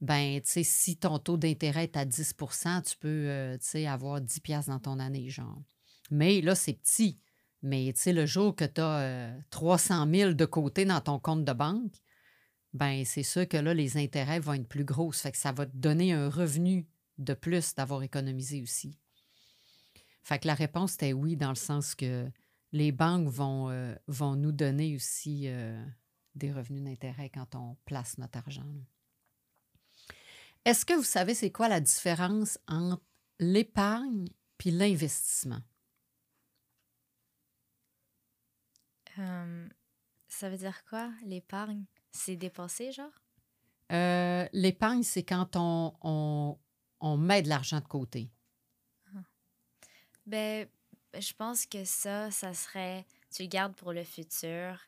ben, 0.00 0.40
tu 0.40 0.50
sais, 0.50 0.62
si 0.62 0.96
ton 0.96 1.18
taux 1.18 1.36
d'intérêt 1.36 1.84
est 1.84 1.96
à 1.96 2.04
10% 2.04 2.82
tu 2.82 2.96
peux, 2.96 3.08
euh, 3.08 3.58
tu 3.58 3.66
sais, 3.66 3.86
avoir 3.86 4.20
10 4.20 4.40
piastres 4.40 4.70
dans 4.70 4.78
ton 4.78 4.98
année, 4.98 5.28
genre. 5.28 5.62
Mais 6.10 6.40
là, 6.40 6.54
c'est 6.54 6.74
petit. 6.74 7.18
Mais 7.62 7.92
tu 7.94 8.00
sais, 8.00 8.12
le 8.12 8.26
jour 8.26 8.56
que 8.56 8.64
tu 8.64 8.80
as 8.80 9.34
300 9.50 10.08
000 10.10 10.32
de 10.32 10.44
côté 10.46 10.84
dans 10.84 11.00
ton 11.00 11.18
compte 11.18 11.44
de 11.44 11.52
banque, 11.52 11.92
ben 12.72 13.04
c'est 13.04 13.22
sûr 13.22 13.48
que 13.48 13.56
là, 13.56 13.74
les 13.74 13.96
intérêts 13.96 14.40
vont 14.40 14.54
être 14.54 14.68
plus 14.68 14.84
gros. 14.84 15.10
Fait 15.12 15.32
que 15.32 15.36
ça 15.38 15.52
va 15.52 15.66
te 15.66 15.76
donner 15.76 16.12
un 16.12 16.30
revenu 16.30 16.86
de 17.18 17.34
plus 17.34 17.74
d'avoir 17.74 18.02
économisé 18.02 18.62
aussi. 18.62 18.98
Fait 20.22 20.38
que 20.38 20.46
la 20.46 20.54
réponse 20.54 20.94
était 20.94 21.12
oui, 21.12 21.36
dans 21.36 21.48
le 21.48 21.54
sens 21.56 21.94
que 21.94 22.30
les 22.72 22.92
banques 22.92 23.28
vont, 23.28 23.68
euh, 23.70 23.94
nous 24.36 24.52
donner 24.52 24.94
aussi 24.94 25.48
euh, 25.48 25.84
des 26.34 26.52
revenus 26.52 26.84
d'intérêt 26.84 27.30
quand 27.30 27.54
on 27.54 27.76
place 27.84 28.18
notre 28.18 28.38
argent. 28.38 28.64
Est-ce 30.64 30.84
que 30.84 30.92
vous 30.92 31.02
savez 31.02 31.34
c'est 31.34 31.50
quoi 31.50 31.68
la 31.68 31.80
différence 31.80 32.58
entre 32.68 33.02
l'épargne 33.38 34.28
puis 34.58 34.70
l'investissement? 34.70 35.60
Euh, 39.18 39.68
ça 40.28 40.50
veut 40.50 40.58
dire 40.58 40.84
quoi, 40.84 41.10
l'épargne? 41.24 41.84
C'est 42.12 42.36
dépenser, 42.36 42.92
genre? 42.92 43.10
Euh, 43.92 44.46
l'épargne, 44.52 45.02
c'est 45.02 45.24
quand 45.24 45.56
on, 45.56 45.94
on, 46.02 46.58
on, 47.00 47.16
met 47.16 47.42
de 47.42 47.48
l'argent 47.48 47.80
de 47.80 47.88
côté. 47.88 48.30
Ah. 49.14 49.22
Ben, 50.26 50.68
je 51.18 51.32
pense 51.32 51.66
que 51.66 51.84
ça, 51.84 52.30
ça 52.30 52.54
serait, 52.54 53.04
tu 53.34 53.42
le 53.42 53.48
gardes 53.48 53.74
pour 53.74 53.92
le 53.92 54.04
futur 54.04 54.78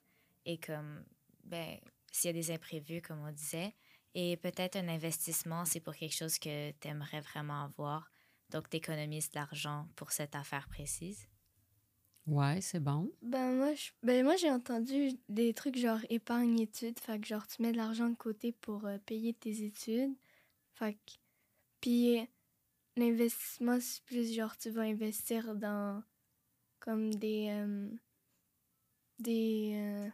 et 0.44 0.58
comme, 0.58 1.04
ben, 1.44 1.78
s'il 2.12 2.28
y 2.28 2.30
a 2.30 2.32
des 2.32 2.50
imprévus, 2.52 3.02
comme 3.02 3.20
on 3.20 3.32
disait. 3.32 3.74
Et 4.14 4.36
peut-être 4.36 4.76
un 4.76 4.88
investissement, 4.88 5.64
c'est 5.64 5.80
pour 5.80 5.94
quelque 5.94 6.14
chose 6.14 6.38
que 6.38 6.70
tu 6.72 6.88
aimerais 6.88 7.20
vraiment 7.20 7.64
avoir. 7.64 8.10
Donc, 8.50 8.68
tu 8.68 8.76
économises 8.76 9.30
de 9.30 9.36
l'argent 9.36 9.88
pour 9.96 10.12
cette 10.12 10.34
affaire 10.34 10.68
précise. 10.68 11.26
Ouais, 12.26 12.60
c'est 12.60 12.80
bon. 12.80 13.10
Ben 13.22 13.52
moi, 13.56 13.72
ben 14.02 14.24
moi 14.24 14.36
j'ai 14.36 14.50
entendu 14.50 15.10
des 15.28 15.52
trucs 15.54 15.76
genre 15.76 15.98
épargne 16.08 16.60
études, 16.60 16.98
fait 17.00 17.20
que 17.20 17.26
genre 17.26 17.46
tu 17.48 17.62
mets 17.62 17.72
de 17.72 17.76
l'argent 17.76 18.08
de 18.08 18.14
côté 18.14 18.52
pour 18.52 18.84
euh, 18.86 18.98
payer 18.98 19.34
tes 19.34 19.64
études. 19.64 20.14
Fait 20.74 20.94
que 20.94 21.12
puis 21.80 22.28
l'investissement 22.96 23.78
c'est 23.80 24.04
plus 24.04 24.34
genre 24.34 24.56
tu 24.56 24.70
vas 24.70 24.82
investir 24.82 25.54
dans 25.56 26.02
comme 26.80 27.14
des 27.14 27.48
euh, 27.50 27.88
des 29.18 29.72
euh, 29.76 30.10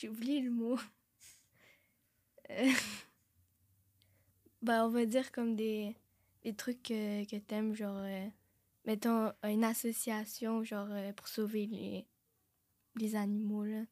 j'ai 0.00 0.08
oublié 0.08 0.40
le 0.40 0.50
mot. 0.50 0.78
ben 4.62 4.84
on 4.84 4.88
va 4.88 5.06
dire 5.06 5.30
comme 5.30 5.54
des 5.56 5.94
des 6.42 6.54
trucs 6.54 6.82
que, 6.82 7.24
que 7.24 7.36
t'aimes 7.36 7.74
genre 7.74 8.04
mettons, 8.86 9.32
une 9.44 9.64
association, 9.64 10.64
genre, 10.64 10.88
euh, 10.90 11.12
pour 11.12 11.28
sauver 11.28 11.66
les, 11.66 12.06
les 12.98 13.16
animaux, 13.16 13.64
là. 13.64 13.82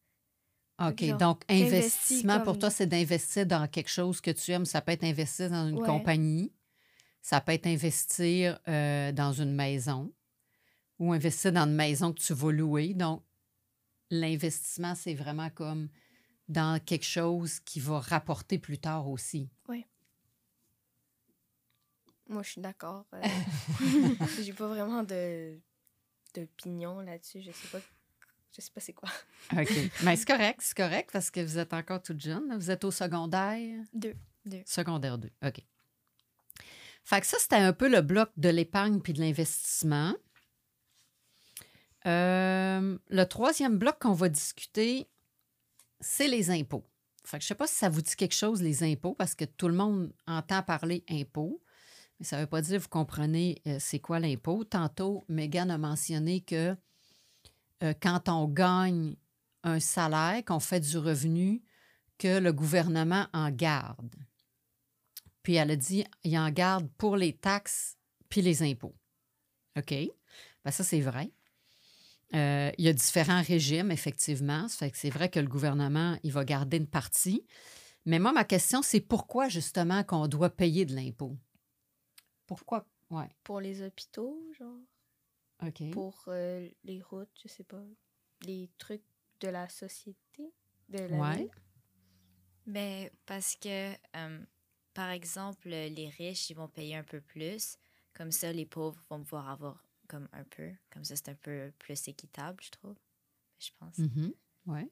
OK, 0.80 1.04
donc 1.18 1.42
investissement 1.48 2.40
pour 2.40 2.56
toi, 2.56 2.70
c'est 2.70 2.86
d'investir 2.86 3.44
dans 3.46 3.66
quelque 3.66 3.90
chose 3.90 4.20
que 4.20 4.30
tu 4.30 4.52
aimes. 4.52 4.64
Ça 4.64 4.80
peut 4.80 4.92
être 4.92 5.02
investir 5.02 5.50
dans 5.50 5.68
une 5.68 5.80
compagnie, 5.80 6.52
ça 7.20 7.40
peut 7.40 7.50
être 7.50 7.66
investir 7.66 8.60
euh, 8.68 9.10
dans 9.10 9.32
une 9.32 9.52
maison 9.52 10.12
ou 11.00 11.12
investir 11.12 11.50
dans 11.50 11.66
une 11.66 11.74
maison 11.74 12.12
que 12.12 12.20
tu 12.20 12.32
vas 12.32 12.52
louer. 12.52 12.94
Donc, 12.94 13.24
l'investissement, 14.10 14.94
c'est 14.94 15.14
vraiment 15.14 15.50
comme 15.50 15.88
dans 16.48 16.82
quelque 16.82 17.04
chose 17.04 17.60
qui 17.60 17.80
va 17.80 18.00
rapporter 18.00 18.58
plus 18.58 18.78
tard 18.78 19.08
aussi. 19.08 19.50
Oui. 19.68 19.84
Moi, 22.28 22.42
je 22.42 22.50
suis 22.50 22.60
d'accord. 22.60 23.06
Euh, 23.14 23.22
j'ai 24.42 24.52
pas 24.52 24.68
vraiment 24.68 25.02
de 25.02 25.58
d'opinion 26.34 27.00
là-dessus. 27.00 27.40
Je 27.40 27.50
sais 27.52 27.68
pas. 27.68 27.80
Je 28.54 28.60
sais 28.60 28.70
pas 28.74 28.80
c'est 28.80 28.92
quoi. 28.92 29.10
OK. 29.52 29.72
Mais 30.04 30.16
c'est 30.16 30.26
correct, 30.26 30.60
c'est 30.62 30.76
correct 30.76 31.10
parce 31.12 31.30
que 31.30 31.40
vous 31.40 31.58
êtes 31.58 31.72
encore 31.72 32.02
toute 32.02 32.20
jeune. 32.20 32.56
Vous 32.56 32.70
êtes 32.70 32.84
au 32.84 32.90
secondaire? 32.90 33.82
Deux. 33.94 34.16
Deux. 34.44 34.62
Secondaire 34.66 35.18
2. 35.18 35.30
OK. 35.46 35.62
Fait 37.04 37.20
que 37.20 37.26
ça, 37.26 37.38
c'était 37.38 37.56
un 37.56 37.72
peu 37.72 37.88
le 37.88 38.02
bloc 38.02 38.30
de 38.36 38.50
l'épargne 38.50 39.00
puis 39.00 39.12
de 39.14 39.20
l'investissement. 39.20 40.14
Euh, 42.06 42.98
le 43.08 43.24
troisième 43.24 43.78
bloc 43.78 43.98
qu'on 44.00 44.12
va 44.12 44.28
discuter, 44.28 45.08
c'est 46.00 46.28
les 46.28 46.50
impôts. 46.50 46.84
Fait 47.24 47.38
que 47.38 47.42
je 47.42 47.48
sais 47.48 47.54
pas 47.54 47.66
si 47.66 47.74
ça 47.74 47.88
vous 47.88 48.00
dit 48.00 48.16
quelque 48.16 48.34
chose, 48.34 48.62
les 48.62 48.82
impôts, 48.82 49.14
parce 49.14 49.34
que 49.34 49.44
tout 49.44 49.68
le 49.68 49.74
monde 49.74 50.12
entend 50.26 50.62
parler 50.62 51.04
impôts. 51.10 51.62
Mais 52.18 52.24
ça 52.24 52.36
ne 52.36 52.42
veut 52.42 52.46
pas 52.46 52.62
dire, 52.62 52.80
vous 52.80 52.88
comprenez, 52.88 53.60
euh, 53.66 53.76
c'est 53.80 53.98
quoi 54.00 54.18
l'impôt. 54.18 54.64
Tantôt, 54.64 55.24
Megan 55.28 55.70
a 55.70 55.78
mentionné 55.78 56.40
que 56.40 56.76
euh, 57.82 57.94
quand 58.00 58.28
on 58.28 58.48
gagne 58.48 59.14
un 59.62 59.80
salaire, 59.80 60.42
qu'on 60.44 60.60
fait 60.60 60.80
du 60.80 60.98
revenu, 60.98 61.62
que 62.16 62.38
le 62.38 62.52
gouvernement 62.52 63.26
en 63.32 63.50
garde. 63.50 64.14
Puis 65.42 65.54
elle 65.54 65.70
a 65.70 65.76
dit, 65.76 66.04
il 66.24 66.36
en 66.38 66.50
garde 66.50 66.88
pour 66.98 67.16
les 67.16 67.32
taxes 67.32 67.96
puis 68.28 68.42
les 68.42 68.62
impôts. 68.62 68.96
OK? 69.76 69.90
Bien, 69.90 70.12
ça, 70.70 70.84
c'est 70.84 71.00
vrai. 71.00 71.30
Euh, 72.34 72.70
il 72.76 72.84
y 72.84 72.88
a 72.88 72.92
différents 72.92 73.42
régimes, 73.42 73.90
effectivement. 73.90 74.68
Ça 74.68 74.78
fait 74.78 74.90
que 74.90 74.98
c'est 74.98 75.10
vrai 75.10 75.30
que 75.30 75.40
le 75.40 75.48
gouvernement, 75.48 76.18
il 76.22 76.32
va 76.32 76.44
garder 76.44 76.76
une 76.76 76.86
partie. 76.86 77.46
Mais 78.04 78.18
moi, 78.18 78.32
ma 78.32 78.44
question, 78.44 78.82
c'est 78.82 79.00
pourquoi 79.00 79.48
justement 79.48 80.04
qu'on 80.04 80.28
doit 80.28 80.50
payer 80.50 80.84
de 80.84 80.94
l'impôt? 80.94 81.36
Pourquoi? 82.46 82.86
Ouais. 83.10 83.28
Pour 83.44 83.60
les 83.60 83.82
hôpitaux, 83.82 84.42
genre. 84.58 84.80
OK. 85.66 85.90
Pour 85.90 86.24
euh, 86.28 86.68
les 86.84 87.02
routes, 87.02 87.28
je 87.42 87.48
sais 87.48 87.64
pas. 87.64 87.82
Les 88.42 88.70
trucs 88.78 89.04
de 89.40 89.48
la 89.48 89.68
société. 89.68 90.52
De 90.88 91.00
la 91.00 91.18
ouais. 91.18 91.50
Ben, 92.66 93.10
parce 93.26 93.56
que, 93.56 93.92
euh, 94.16 94.44
par 94.94 95.10
exemple, 95.10 95.68
les 95.68 96.10
riches, 96.10 96.50
ils 96.50 96.54
vont 96.54 96.68
payer 96.68 96.96
un 96.96 97.04
peu 97.04 97.20
plus. 97.20 97.78
Comme 98.12 98.32
ça, 98.32 98.52
les 98.52 98.66
pauvres 98.66 99.02
vont 99.08 99.22
pouvoir 99.22 99.48
avoir 99.48 99.87
comme 100.08 100.28
un 100.32 100.44
peu. 100.44 100.72
Comme 100.90 101.04
ça, 101.04 101.16
c'est 101.16 101.28
un 101.28 101.34
peu 101.34 101.72
plus 101.78 102.08
équitable, 102.08 102.62
je 102.62 102.70
trouve. 102.70 102.96
Je 103.58 103.70
pense. 103.78 103.98
Mm 103.98 104.30
Ouais. 104.66 104.90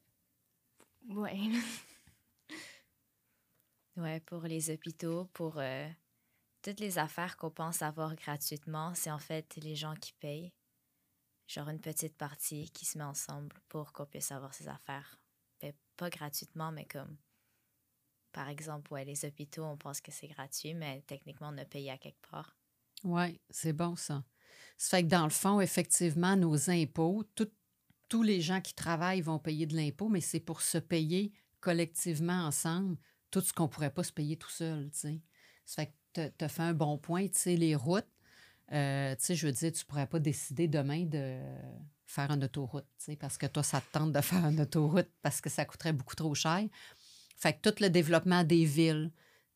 Ouais. 1.09 1.37
ouais, 3.95 4.19
pour 4.21 4.43
les 4.43 4.71
hôpitaux, 4.71 5.25
pour 5.33 5.59
euh, 5.59 5.87
toutes 6.61 6.79
les 6.79 6.97
affaires 6.97 7.37
qu'on 7.37 7.51
pense 7.51 7.81
avoir 7.81 8.15
gratuitement, 8.15 8.93
c'est 8.95 9.11
en 9.11 9.19
fait 9.19 9.55
les 9.57 9.75
gens 9.75 9.95
qui 9.95 10.13
payent. 10.13 10.53
Genre 11.47 11.69
une 11.69 11.79
petite 11.79 12.17
partie 12.17 12.69
qui 12.71 12.85
se 12.85 12.97
met 12.97 13.03
ensemble 13.03 13.55
pour 13.69 13.93
qu'on 13.93 14.05
puisse 14.05 14.31
avoir 14.31 14.53
ces 14.53 14.67
affaires. 14.67 15.17
Ben, 15.61 15.73
pas 15.95 16.09
gratuitement, 16.09 16.71
mais 16.71 16.85
comme. 16.85 17.17
Par 18.33 18.49
exemple, 18.49 18.91
ouais, 18.93 19.05
les 19.05 19.25
hôpitaux, 19.25 19.63
on 19.63 19.77
pense 19.77 20.01
que 20.01 20.11
c'est 20.11 20.27
gratuit, 20.27 20.73
mais 20.73 21.01
techniquement, 21.07 21.49
on 21.51 21.57
a 21.57 21.65
payé 21.65 21.89
à 21.89 21.97
quelque 21.97 22.27
part. 22.29 22.57
Oui, 23.03 23.39
c'est 23.49 23.73
bon 23.73 23.95
ça. 23.95 24.23
Ça 24.77 24.97
fait 24.97 25.03
que 25.03 25.09
dans 25.09 25.23
le 25.23 25.31
fond, 25.31 25.59
effectivement, 25.61 26.35
nos 26.35 26.69
impôts, 26.69 27.23
tous 28.09 28.23
les 28.23 28.41
gens 28.41 28.61
qui 28.61 28.73
travaillent 28.73 29.21
vont 29.21 29.39
payer 29.39 29.65
de 29.65 29.75
l'impôt, 29.75 30.09
mais 30.09 30.21
c'est 30.21 30.39
pour 30.39 30.61
se 30.61 30.77
payer 30.77 31.33
collectivement 31.59 32.45
ensemble 32.45 32.97
tout 33.31 33.41
ce 33.41 33.51
qu'on 33.51 33.63
ne 33.63 33.69
pourrait 33.69 33.93
pas 33.93 34.03
se 34.03 34.13
payer 34.13 34.37
tout 34.37 34.49
seul. 34.49 34.89
Ça 34.93 35.09
fait 35.67 35.93
que 36.13 36.27
tu 36.37 36.45
as 36.45 36.49
fait 36.49 36.63
un 36.63 36.73
bon 36.73 36.97
point. 36.97 37.27
Les 37.45 37.75
routes, 37.75 38.07
euh, 38.71 39.15
je 39.19 39.45
veux 39.45 39.51
dire, 39.51 39.71
tu 39.71 39.83
ne 39.83 39.87
pourrais 39.87 40.07
pas 40.07 40.19
décider 40.19 40.67
demain 40.67 41.05
de 41.05 41.39
faire 42.05 42.31
une 42.31 42.43
autoroute, 42.43 42.85
parce 43.19 43.37
que 43.37 43.47
toi, 43.47 43.63
ça 43.63 43.81
te 43.81 43.91
tente 43.91 44.13
de 44.13 44.21
faire 44.21 44.45
une 44.45 44.61
autoroute 44.61 45.09
parce 45.21 45.41
que 45.41 45.49
ça 45.49 45.65
coûterait 45.65 45.93
beaucoup 45.93 46.15
trop 46.15 46.33
cher. 46.33 46.63
Fait 47.35 47.53
que 47.53 47.69
tout 47.69 47.81
le 47.81 47.89
développement 47.89 48.43
des 48.43 48.65
villes, 48.65 49.11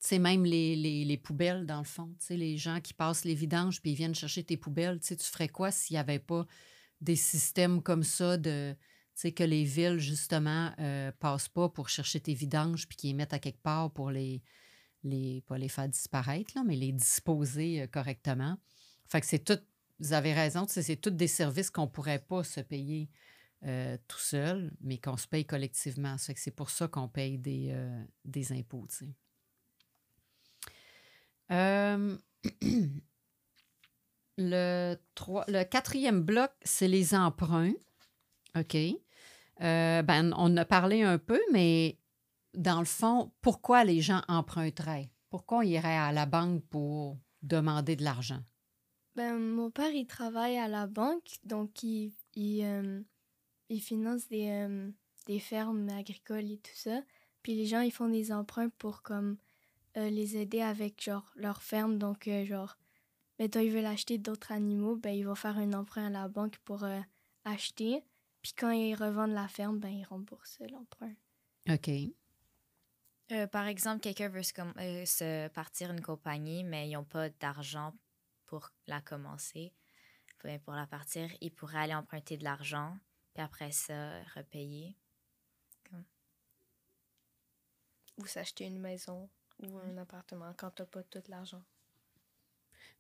sais, 0.08 0.20
même 0.20 0.46
les, 0.46 0.76
les, 0.76 1.18
poubelles, 1.18 1.66
dans 1.66 1.80
le 1.80 1.86
fond, 1.86 2.14
tu 2.20 2.26
sais, 2.26 2.38
les 2.38 2.58
gens 2.58 2.82
qui 2.82 2.94
passent 2.94 3.26
les 3.26 3.36
vidanges 3.36 3.82
puis 3.82 3.92
ils 3.92 3.96
viennent 3.96 4.16
chercher 4.16 4.44
tes 4.44 4.58
poubelles, 4.58 5.00
tu 5.00 5.08
sais, 5.08 5.16
tu 5.16 5.26
ferais 5.26 5.50
quoi 5.50 5.72
s'il 5.72 5.96
n'y 5.96 6.00
avait 6.00 6.20
pas 6.20 6.46
des 7.02 7.16
systèmes 7.16 7.82
comme 7.82 8.04
ça 8.04 8.38
de, 8.38 8.74
tu 8.74 8.78
sais, 9.16 9.32
que 9.32 9.44
les 9.44 9.64
villes, 9.64 10.00
justement, 10.00 10.72
euh, 10.80 11.12
passent 11.20 11.50
pas 11.50 11.70
pour 11.70 11.90
chercher 11.90 12.20
tes 12.20 12.34
vidanges 12.34 12.88
puis 12.88 12.98
qu'ils 12.98 13.10
les 13.12 13.16
mettent 13.16 13.34
à 13.34 13.40
quelque 13.40 13.62
part 13.62 13.92
pour 13.92 14.12
les, 14.12 14.42
les, 15.04 15.42
pas 15.48 15.58
les 15.58 15.70
faire 15.70 15.90
disparaître, 15.90 16.54
là, 16.56 16.64
mais 16.66 16.76
les 16.76 16.92
disposer 16.92 17.82
euh, 17.82 17.88
correctement. 17.88 18.58
Fait 19.08 19.22
que 19.22 19.28
c'est 19.28 19.44
tout, 19.44 19.60
vous 20.00 20.14
avez 20.14 20.34
raison, 20.34 20.66
c'est 20.68 20.96
tous 20.96 21.12
des 21.12 21.28
services 21.28 21.70
qu'on 21.70 21.88
pourrait 21.88 22.20
pas 22.28 22.44
se 22.44 22.60
payer 22.60 23.10
euh, 23.64 23.96
tout 24.08 24.20
seul, 24.20 24.72
mais 24.82 24.98
qu'on 24.98 25.18
se 25.18 25.28
paye 25.28 25.46
collectivement. 25.46 26.16
que 26.16 26.34
c'est 26.36 26.56
pour 26.56 26.72
ça 26.72 26.88
qu'on 26.88 27.08
paye 27.08 27.38
des, 27.38 27.70
euh, 27.72 28.04
des 28.26 28.52
impôts. 28.52 28.88
le, 34.38 34.96
le 35.48 35.64
quatrième 35.64 36.22
bloc, 36.22 36.52
c'est 36.64 36.88
les 36.88 37.14
emprunts. 37.14 37.74
OK. 38.58 38.76
ben, 39.60 40.34
on 40.38 40.58
a 40.58 40.66
parlé 40.66 41.04
un 41.04 41.18
peu, 41.18 41.40
mais 41.52 41.98
dans 42.54 42.80
le 42.80 42.86
fond, 42.86 43.32
pourquoi 43.42 43.84
les 43.84 44.02
gens 44.02 44.22
emprunteraient? 44.28 45.10
Pourquoi 45.30 45.60
on 45.60 45.62
irait 45.62 45.98
à 45.98 46.12
la 46.12 46.26
banque 46.26 46.64
pour 46.70 47.18
demander 47.42 47.96
de 47.96 48.04
l'argent? 48.04 48.42
Ben, 49.16 49.38
mon 49.38 49.72
père, 49.72 49.92
il 49.92 50.08
travaille 50.08 50.58
à 50.58 50.68
la 50.68 50.88
banque, 50.88 51.38
donc 51.44 51.84
il, 51.84 52.14
euh, 52.38 53.02
finance 53.80 54.28
des, 54.28 54.50
euh, 54.50 54.90
des 55.28 55.40
fermes 55.40 55.90
agricoles 55.90 56.52
et 56.52 56.58
tout 56.58 56.76
ça. 56.76 57.02
Puis 57.44 57.56
les 57.56 57.66
gens, 57.66 57.82
ils 57.82 57.92
font 57.92 58.10
des 58.10 58.32
emprunts 58.32 58.70
pour 58.78 59.02
comme 59.02 59.38
euh, 59.98 60.10
les 60.10 60.38
aider 60.38 60.62
avec 60.62 61.02
genre 61.02 61.32
leur 61.36 61.62
ferme. 61.62 61.98
Donc, 61.98 62.28
euh, 62.28 62.46
genre, 62.46 62.78
mettons, 63.40 63.60
ils 63.60 63.72
veulent 63.72 63.86
acheter 63.86 64.18
d'autres 64.18 64.52
animaux, 64.52 64.96
ben, 64.96 65.12
ils 65.12 65.26
vont 65.26 65.36
faire 65.36 65.58
un 65.58 65.74
emprunt 65.74 66.08
à 66.08 66.10
la 66.10 66.28
banque 66.28 66.58
pour 66.60 66.84
euh, 66.84 67.00
acheter. 67.46 68.04
Puis 68.42 68.54
quand 68.54 68.72
ils 68.72 68.96
revendent 68.96 69.34
la 69.34 69.48
ferme, 69.48 69.80
ben, 69.80 69.90
ils 69.90 70.06
remboursent 70.06 70.62
l'emprunt. 70.70 71.14
OK. 71.70 71.90
Euh, 73.32 73.48
par 73.48 73.68
exemple, 73.68 74.02
quelqu'un 74.02 74.28
veut 74.30 74.44
se, 74.44 74.54
com- 74.54 74.74
euh, 74.78 75.06
se 75.06 75.48
partir 75.50 75.92
une 75.92 76.02
compagnie, 76.02 76.64
mais 76.64 76.90
ils 76.90 76.94
n'ont 76.94 77.06
pas 77.06 77.30
d'argent 77.30 77.94
pour 78.46 78.72
la 78.88 79.00
commencer. 79.00 79.74
Ben, 80.44 80.60
pour 80.60 80.74
la 80.74 80.88
partir, 80.88 81.30
ils 81.40 81.52
pourraient 81.52 81.78
aller 81.80 81.94
emprunter 81.94 82.36
de 82.36 82.44
l'argent, 82.44 82.98
puis 83.34 83.44
après 83.44 83.72
ça, 83.72 84.22
repayer. 84.36 84.98
Ou 88.18 88.26
s'acheter 88.26 88.66
une 88.66 88.80
maison 88.80 89.30
ou 89.64 89.78
un 89.78 89.98
appartement 89.98 90.54
quand 90.58 90.72
t'as 90.72 90.86
pas 90.86 91.04
tout 91.04 91.24
l'argent? 91.28 91.64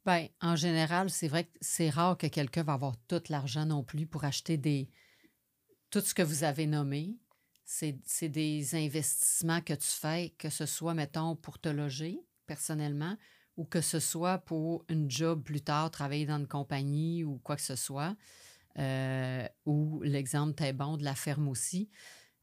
Bien, 0.05 0.27
en 0.41 0.55
général, 0.55 1.09
c'est 1.09 1.27
vrai 1.27 1.43
que 1.45 1.57
c'est 1.61 1.89
rare 1.89 2.17
que 2.17 2.27
quelqu'un 2.27 2.63
va 2.63 2.73
avoir 2.73 2.95
tout 3.07 3.21
l'argent 3.29 3.65
non 3.65 3.83
plus 3.83 4.07
pour 4.07 4.23
acheter 4.23 4.57
des. 4.57 4.89
Tout 5.89 6.01
ce 6.01 6.13
que 6.13 6.23
vous 6.23 6.43
avez 6.43 6.67
nommé, 6.67 7.17
c'est 7.65 8.29
des 8.29 8.75
investissements 8.75 9.61
que 9.61 9.73
tu 9.73 9.87
fais, 9.87 10.33
que 10.37 10.49
ce 10.49 10.65
soit, 10.65 10.93
mettons, 10.93 11.35
pour 11.35 11.59
te 11.59 11.69
loger 11.69 12.19
personnellement 12.47 13.17
ou 13.57 13.65
que 13.65 13.81
ce 13.81 13.99
soit 13.99 14.39
pour 14.39 14.85
une 14.89 15.09
job 15.11 15.43
plus 15.43 15.61
tard, 15.61 15.91
travailler 15.91 16.25
dans 16.25 16.37
une 16.37 16.47
compagnie 16.47 17.23
ou 17.23 17.37
quoi 17.39 17.55
que 17.55 17.61
ce 17.61 17.75
soit. 17.75 18.15
Euh, 18.77 19.47
ou 19.65 20.01
l'exemple, 20.03 20.53
t'es 20.53 20.73
bon, 20.73 20.97
de 20.97 21.03
la 21.03 21.15
ferme 21.15 21.47
aussi. 21.47 21.89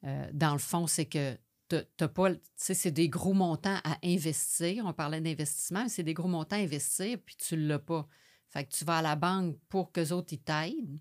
Euh, 0.05 0.29
dans 0.33 0.53
le 0.53 0.59
fond, 0.59 0.87
c'est 0.87 1.07
que 1.07 1.37
t'as 1.69 2.09
pas, 2.09 2.31
c'est 2.57 2.91
des 2.91 3.09
gros 3.09 3.35
montants 3.35 3.79
à 3.85 3.99
investir. 4.05 4.85
On 4.87 4.93
parlait 4.93 5.21
d'investissement, 5.21 5.89
c'est 5.89 6.03
des 6.03 6.15
gros 6.15 6.29
montants 6.29 6.57
à 6.57 6.61
investir, 6.61 7.19
puis 7.25 7.37
tu 7.37 7.57
l'as 7.57 7.79
pas. 7.79 8.07
Fait 8.49 8.65
que 8.65 8.71
tu 8.71 8.85
vas 8.85 8.99
à 8.99 9.03
la 9.03 9.17
banque 9.17 9.57
pour 9.69 9.93
qu'eux 9.93 10.11
autres, 10.13 10.33
ils 10.33 10.41
t'aident. 10.41 10.99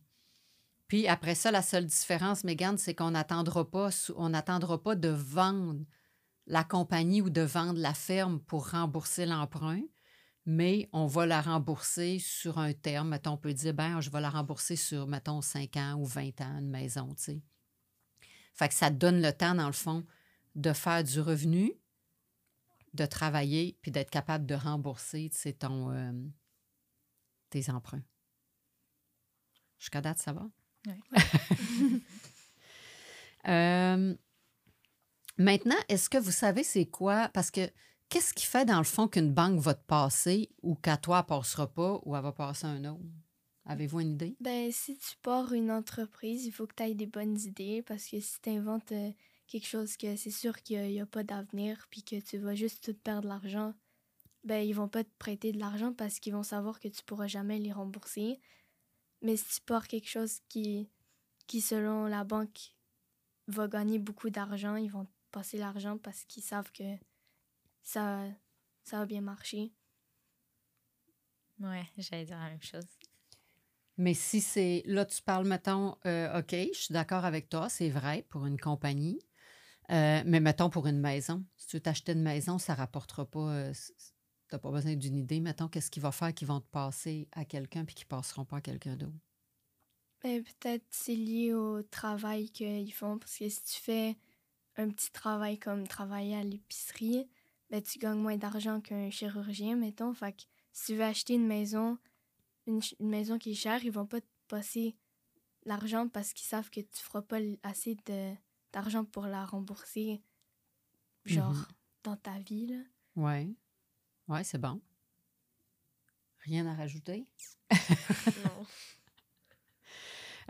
Puis 0.87 1.07
après 1.07 1.35
ça, 1.35 1.51
la 1.51 1.61
seule 1.61 1.85
différence, 1.85 2.43
Megan, 2.43 2.77
c'est 2.77 2.95
qu'on 2.95 3.11
n'attendra 3.11 3.69
pas, 3.69 3.89
on 4.15 4.31
pas 4.31 4.95
de 4.95 5.09
vendre 5.09 5.85
la 6.45 6.63
compagnie 6.63 7.21
ou 7.21 7.29
de 7.29 7.41
vendre 7.41 7.79
la 7.79 7.93
ferme 7.93 8.39
pour 8.39 8.69
rembourser 8.69 9.25
l'emprunt, 9.25 9.83
mais 10.45 10.89
on 10.93 11.05
va 11.05 11.25
la 11.25 11.41
rembourser 11.41 12.19
sur 12.19 12.57
un 12.57 12.71
terme. 12.71 13.09
Mettons, 13.09 13.31
on 13.31 13.37
peut 13.37 13.53
dire, 13.53 13.73
ben, 13.73 13.99
je 13.99 14.09
vais 14.09 14.21
la 14.21 14.29
rembourser 14.29 14.77
sur, 14.77 15.07
mettons, 15.07 15.41
5 15.41 15.75
ans 15.75 15.95
ou 15.99 16.05
20 16.05 16.39
ans, 16.41 16.59
une 16.59 16.69
maison, 16.69 17.13
tu 17.15 17.23
sais. 17.23 17.41
Fait 18.53 18.69
que 18.69 18.73
ça 18.73 18.89
donne 18.89 19.21
le 19.21 19.33
temps, 19.33 19.55
dans 19.55 19.67
le 19.67 19.73
fond, 19.73 20.05
de 20.57 20.73
faire 20.73 21.03
du 21.03 21.21
revenu, 21.21 21.71
de 22.93 23.05
travailler, 23.05 23.77
puis 23.81 23.91
d'être 23.91 24.09
capable 24.09 24.45
de 24.45 24.55
rembourser, 24.55 25.29
ton, 25.57 25.91
euh, 25.91 26.11
tes 27.49 27.69
emprunts. 27.69 28.03
Jusqu'à 29.77 30.01
date, 30.01 30.17
ça 30.17 30.33
va? 30.33 30.49
Oui. 30.87 32.01
Euh, 33.47 34.13
maintenant, 35.37 35.77
est-ce 35.87 36.09
que 36.09 36.17
vous 36.17 36.31
savez 36.31 36.63
c'est 36.63 36.87
quoi? 36.87 37.29
Parce 37.29 37.49
que 37.49 37.71
qu'est-ce 38.09 38.33
qui 38.33 38.45
fait 38.45 38.65
dans 38.65 38.79
le 38.79 38.83
fond 38.83 39.07
qu'une 39.07 39.33
banque 39.33 39.61
va 39.61 39.73
te 39.73 39.85
passer 39.85 40.49
ou 40.63 40.75
qu'à 40.75 40.97
toi, 40.97 41.19
elle 41.19 41.27
passera 41.27 41.73
pas 41.73 42.01
ou 42.03 42.17
elle 42.17 42.23
va 42.23 42.33
passer 42.33 42.67
à 42.67 42.71
un 42.71 42.83
autre? 42.83 43.05
Avez-vous 43.63 44.01
une 44.01 44.13
idée? 44.15 44.35
Ben, 44.41 44.69
si 44.73 44.97
tu 44.97 45.15
pars 45.21 45.53
une 45.53 45.71
entreprise, 45.71 46.45
il 46.45 46.51
faut 46.51 46.67
que 46.67 46.75
tu 46.75 46.83
aies 46.83 46.93
des 46.93 47.05
bonnes 47.05 47.39
idées 47.39 47.83
parce 47.83 48.05
que 48.05 48.19
si 48.19 48.41
tu 48.41 48.49
inventes 48.49 48.91
quelque 49.47 49.67
chose 49.67 49.97
que 49.97 50.15
c'est 50.15 50.31
sûr 50.31 50.61
qu'il 50.61 50.81
n'y 50.81 51.01
a, 51.01 51.05
pas 51.05 51.23
d'avenir 51.23 51.87
puis 51.89 52.03
que 52.03 52.19
tu 52.19 52.37
vas 52.37 52.55
juste 52.55 52.83
tout 52.83 52.93
perdre 52.93 53.27
l'argent, 53.27 53.73
ben, 54.43 54.65
ils 54.65 54.73
vont 54.73 54.87
pas 54.87 55.03
te 55.03 55.09
prêter 55.17 55.51
de 55.51 55.59
l'argent 55.59 55.93
parce 55.93 56.19
qu'ils 56.19 56.33
vont 56.33 56.43
savoir 56.43 56.79
que 56.79 56.87
tu 56.87 57.03
pourras 57.03 57.27
jamais 57.27 57.59
les 57.59 57.71
rembourser. 57.71 58.39
Mais 59.21 59.35
si 59.35 59.55
tu 59.55 59.61
pars 59.61 59.87
quelque 59.87 60.09
chose 60.09 60.39
qui, 60.49 60.89
qui 61.47 61.61
selon 61.61 62.05
la 62.05 62.23
banque, 62.23 62.75
va 63.47 63.67
gagner 63.67 63.99
beaucoup 63.99 64.29
d'argent, 64.29 64.75
ils 64.75 64.91
vont 64.91 65.05
te 65.05 65.11
passer 65.31 65.57
l'argent 65.57 65.97
parce 65.97 66.25
qu'ils 66.25 66.43
savent 66.43 66.71
que 66.71 66.97
ça, 67.81 68.23
ça 68.83 68.99
va 68.99 69.05
bien 69.05 69.21
marcher. 69.21 69.71
Ouais, 71.59 71.87
j'allais 71.97 72.25
dire 72.25 72.37
la 72.37 72.49
même 72.49 72.61
chose. 72.61 72.85
Mais 73.97 74.13
si 74.13 74.41
c'est. 74.41 74.83
Là, 74.85 75.05
tu 75.05 75.21
parles, 75.23 75.47
mettons, 75.47 75.97
euh, 76.05 76.39
OK, 76.39 76.51
je 76.51 76.77
suis 76.77 76.93
d'accord 76.93 77.25
avec 77.25 77.49
toi, 77.49 77.67
c'est 77.67 77.89
vrai 77.89 78.25
pour 78.29 78.45
une 78.45 78.59
compagnie. 78.59 79.19
Euh, 79.91 80.21
mais 80.25 80.39
mettons 80.39 80.69
pour 80.69 80.87
une 80.87 80.99
maison. 80.99 81.45
Si 81.55 81.67
tu 81.67 81.77
veux 81.77 82.11
une 82.13 82.21
maison, 82.21 82.57
ça 82.57 82.73
ne 82.73 82.77
rapportera 82.77 83.25
pas. 83.25 83.39
euh, 83.53 83.73
c- 83.73 83.93
t'as 84.49 84.59
pas 84.59 84.71
besoin 84.71 84.95
d'une 84.95 85.15
idée. 85.17 85.39
Mettons, 85.39 85.67
qu'est-ce 85.69 85.91
qu'il 85.91 86.01
va 86.03 86.11
faire 86.11 86.33
qu'ils 86.33 86.47
vont 86.47 86.59
te 86.61 86.67
passer 86.69 87.29
à 87.31 87.45
quelqu'un 87.45 87.85
puis 87.85 87.95
qu'ils 87.95 88.05
ne 88.05 88.09
passeront 88.09 88.45
pas 88.45 88.57
à 88.57 88.61
quelqu'un 88.61 88.95
d'autre? 88.97 89.15
Ben, 90.23 90.43
peut-être 90.43 90.85
c'est 90.89 91.15
lié 91.15 91.53
au 91.53 91.83
travail 91.83 92.49
qu'ils 92.49 92.91
font 92.93 93.17
parce 93.19 93.37
que 93.37 93.49
si 93.49 93.63
tu 93.63 93.79
fais 93.81 94.17
un 94.77 94.89
petit 94.89 95.11
travail 95.11 95.59
comme 95.59 95.87
travailler 95.87 96.35
à 96.35 96.43
l'épicerie, 96.43 97.29
ben, 97.69 97.81
tu 97.81 97.99
gagnes 97.99 98.19
moins 98.19 98.37
d'argent 98.37 98.81
qu'un 98.81 99.09
chirurgien, 99.11 99.75
mettons. 99.75 100.13
Fait 100.13 100.33
que 100.33 100.43
si 100.73 100.87
tu 100.93 100.95
veux 100.97 101.03
acheter 101.03 101.35
une 101.35 101.47
maison, 101.47 101.99
une, 102.67 102.81
une 102.99 103.09
maison 103.09 103.37
qui 103.39 103.51
est 103.51 103.55
chère, 103.55 103.83
ils 103.85 103.91
vont 103.91 104.07
pas 104.07 104.21
te 104.21 104.27
passer 104.47 104.97
l'argent 105.65 106.09
parce 106.09 106.33
qu'ils 106.33 106.47
savent 106.47 106.69
que 106.71 106.81
tu 106.81 106.97
feras 107.03 107.23
pas 107.23 107.39
assez 107.63 107.95
de, 108.07 108.33
d'argent 108.77 109.05
pour 109.05 109.25
la 109.25 109.43
rembourser, 109.43 110.21
genre, 111.25 111.51
Mhm. 111.51 111.65
dans 112.03 112.15
ta 112.15 112.37
vie, 112.39 112.67
là. 112.67 112.79
Oui. 113.15 113.55
Oui, 114.27 114.39
c'est 114.45 114.59
bon. 114.59 114.79
Rien 116.45 116.67
à 116.67 116.75
rajouter? 116.75 117.25
non. 117.71 118.65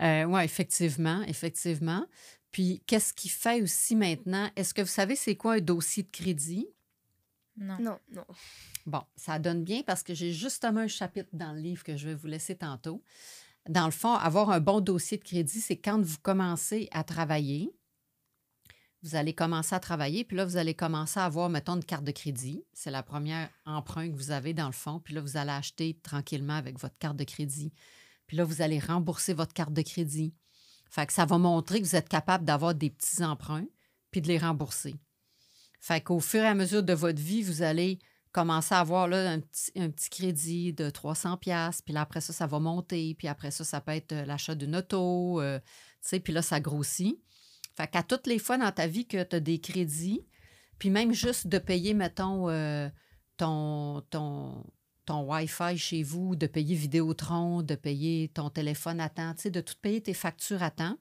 oui, 0.34 0.42
effectivement, 0.44 1.22
effectivement. 1.22 2.06
Puis, 2.52 2.82
qu'est-ce 2.86 3.12
qui 3.14 3.28
fait 3.30 3.62
aussi 3.62 3.96
maintenant? 3.96 4.50
Est-ce 4.56 4.74
que 4.74 4.82
vous 4.82 4.86
savez 4.88 5.16
c'est 5.16 5.36
quoi 5.36 5.54
un 5.54 5.60
dossier 5.60 6.02
de 6.02 6.10
crédit? 6.10 6.66
Non. 7.56 7.78
Non, 7.80 7.98
non. 8.12 8.24
Bon, 8.86 9.02
ça 9.16 9.38
donne 9.38 9.64
bien 9.64 9.82
parce 9.82 10.02
que 10.02 10.12
j'ai 10.14 10.32
justement 10.32 10.80
un 10.80 10.86
chapitre 10.88 11.28
dans 11.32 11.52
le 11.52 11.60
livre 11.60 11.82
que 11.82 11.96
je 11.96 12.06
vais 12.08 12.14
vous 12.14 12.26
laisser 12.28 12.56
tantôt. 12.56 13.02
Dans 13.68 13.86
le 13.86 13.90
fond, 13.90 14.12
avoir 14.14 14.50
un 14.50 14.60
bon 14.60 14.80
dossier 14.80 15.16
de 15.18 15.24
crédit, 15.24 15.60
c'est 15.60 15.76
quand 15.76 16.00
vous 16.00 16.18
commencez 16.22 16.88
à 16.92 17.02
travailler. 17.04 17.70
Vous 19.02 19.14
allez 19.14 19.32
commencer 19.32 19.74
à 19.74 19.80
travailler, 19.80 20.24
puis 20.24 20.36
là, 20.36 20.44
vous 20.44 20.56
allez 20.56 20.74
commencer 20.74 21.20
à 21.20 21.24
avoir, 21.24 21.48
mettons, 21.48 21.76
une 21.76 21.84
carte 21.84 22.04
de 22.04 22.10
crédit. 22.10 22.64
C'est 22.72 22.90
la 22.90 23.04
première 23.04 23.48
emprunt 23.64 24.08
que 24.10 24.16
vous 24.16 24.32
avez 24.32 24.54
dans 24.54 24.66
le 24.66 24.72
fond. 24.72 24.98
Puis 24.98 25.14
là, 25.14 25.20
vous 25.20 25.36
allez 25.36 25.52
acheter 25.52 25.98
tranquillement 26.02 26.54
avec 26.54 26.80
votre 26.80 26.98
carte 26.98 27.16
de 27.16 27.24
crédit. 27.24 27.72
Puis 28.26 28.36
là, 28.36 28.44
vous 28.44 28.60
allez 28.60 28.80
rembourser 28.80 29.34
votre 29.34 29.54
carte 29.54 29.72
de 29.72 29.82
crédit. 29.82 30.34
Fait 30.90 31.06
que 31.06 31.12
ça 31.12 31.26
va 31.26 31.38
montrer 31.38 31.80
que 31.80 31.86
vous 31.86 31.96
êtes 31.96 32.08
capable 32.08 32.44
d'avoir 32.44 32.74
des 32.74 32.90
petits 32.90 33.22
emprunts 33.22 33.66
puis 34.10 34.20
de 34.20 34.28
les 34.28 34.38
rembourser. 34.38 34.96
Fait 35.80 36.00
qu'au 36.00 36.18
fur 36.18 36.42
et 36.42 36.46
à 36.46 36.54
mesure 36.54 36.82
de 36.82 36.92
votre 36.92 37.20
vie, 37.20 37.42
vous 37.42 37.62
allez 37.62 37.98
commencer 38.32 38.74
à 38.74 38.80
avoir 38.80 39.08
là, 39.08 39.30
un, 39.30 39.40
petit, 39.40 39.72
un 39.76 39.90
petit 39.90 40.10
crédit 40.10 40.72
de 40.72 40.90
300 40.90 41.36
pièces 41.36 41.82
puis 41.82 41.94
là, 41.94 42.02
après 42.02 42.20
ça, 42.20 42.32
ça 42.32 42.46
va 42.46 42.58
monter, 42.58 43.14
puis 43.14 43.28
après 43.28 43.50
ça, 43.50 43.64
ça 43.64 43.80
peut 43.80 43.92
être 43.92 44.12
euh, 44.12 44.24
l'achat 44.24 44.54
d'une 44.54 44.76
auto, 44.76 45.40
euh, 45.40 45.58
tu 45.58 45.66
sais, 46.02 46.20
puis 46.20 46.32
là, 46.32 46.42
ça 46.42 46.60
grossit. 46.60 47.20
Fait 47.78 47.86
qu'à 47.86 48.02
toutes 48.02 48.26
les 48.26 48.40
fois 48.40 48.58
dans 48.58 48.72
ta 48.72 48.88
vie 48.88 49.06
que 49.06 49.22
tu 49.22 49.36
as 49.36 49.40
des 49.40 49.60
crédits, 49.60 50.26
puis 50.80 50.90
même 50.90 51.12
juste 51.12 51.46
de 51.46 51.58
payer, 51.58 51.94
mettons, 51.94 52.48
euh, 52.50 52.88
ton, 53.36 54.00
ton, 54.10 54.66
ton 55.04 55.22
Wi-Fi 55.32 55.78
chez 55.78 56.02
vous, 56.02 56.34
de 56.34 56.48
payer 56.48 56.74
Vidéotron, 56.74 57.62
de 57.62 57.76
payer 57.76 58.30
ton 58.34 58.50
téléphone 58.50 58.98
à 58.98 59.08
temps, 59.08 59.32
de 59.44 59.60
tout 59.60 59.74
payer 59.80 60.00
tes 60.02 60.12
factures 60.12 60.64
à 60.64 60.72
temps, 60.72 60.98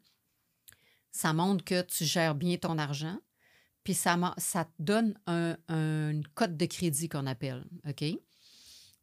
ça 1.11 1.33
montre 1.33 1.63
que 1.65 1.81
tu 1.81 2.05
gères 2.05 2.35
bien 2.35 2.57
ton 2.57 2.77
argent. 2.77 3.17
Puis 3.83 3.95
ça, 3.95 4.15
ça 4.37 4.65
te 4.65 4.71
donne 4.77 5.17
un, 5.25 5.57
un- 5.69 6.11
une 6.11 6.27
cote 6.27 6.55
de 6.57 6.65
crédit 6.67 7.09
qu'on 7.09 7.25
appelle, 7.25 7.65
OK? 7.89 8.03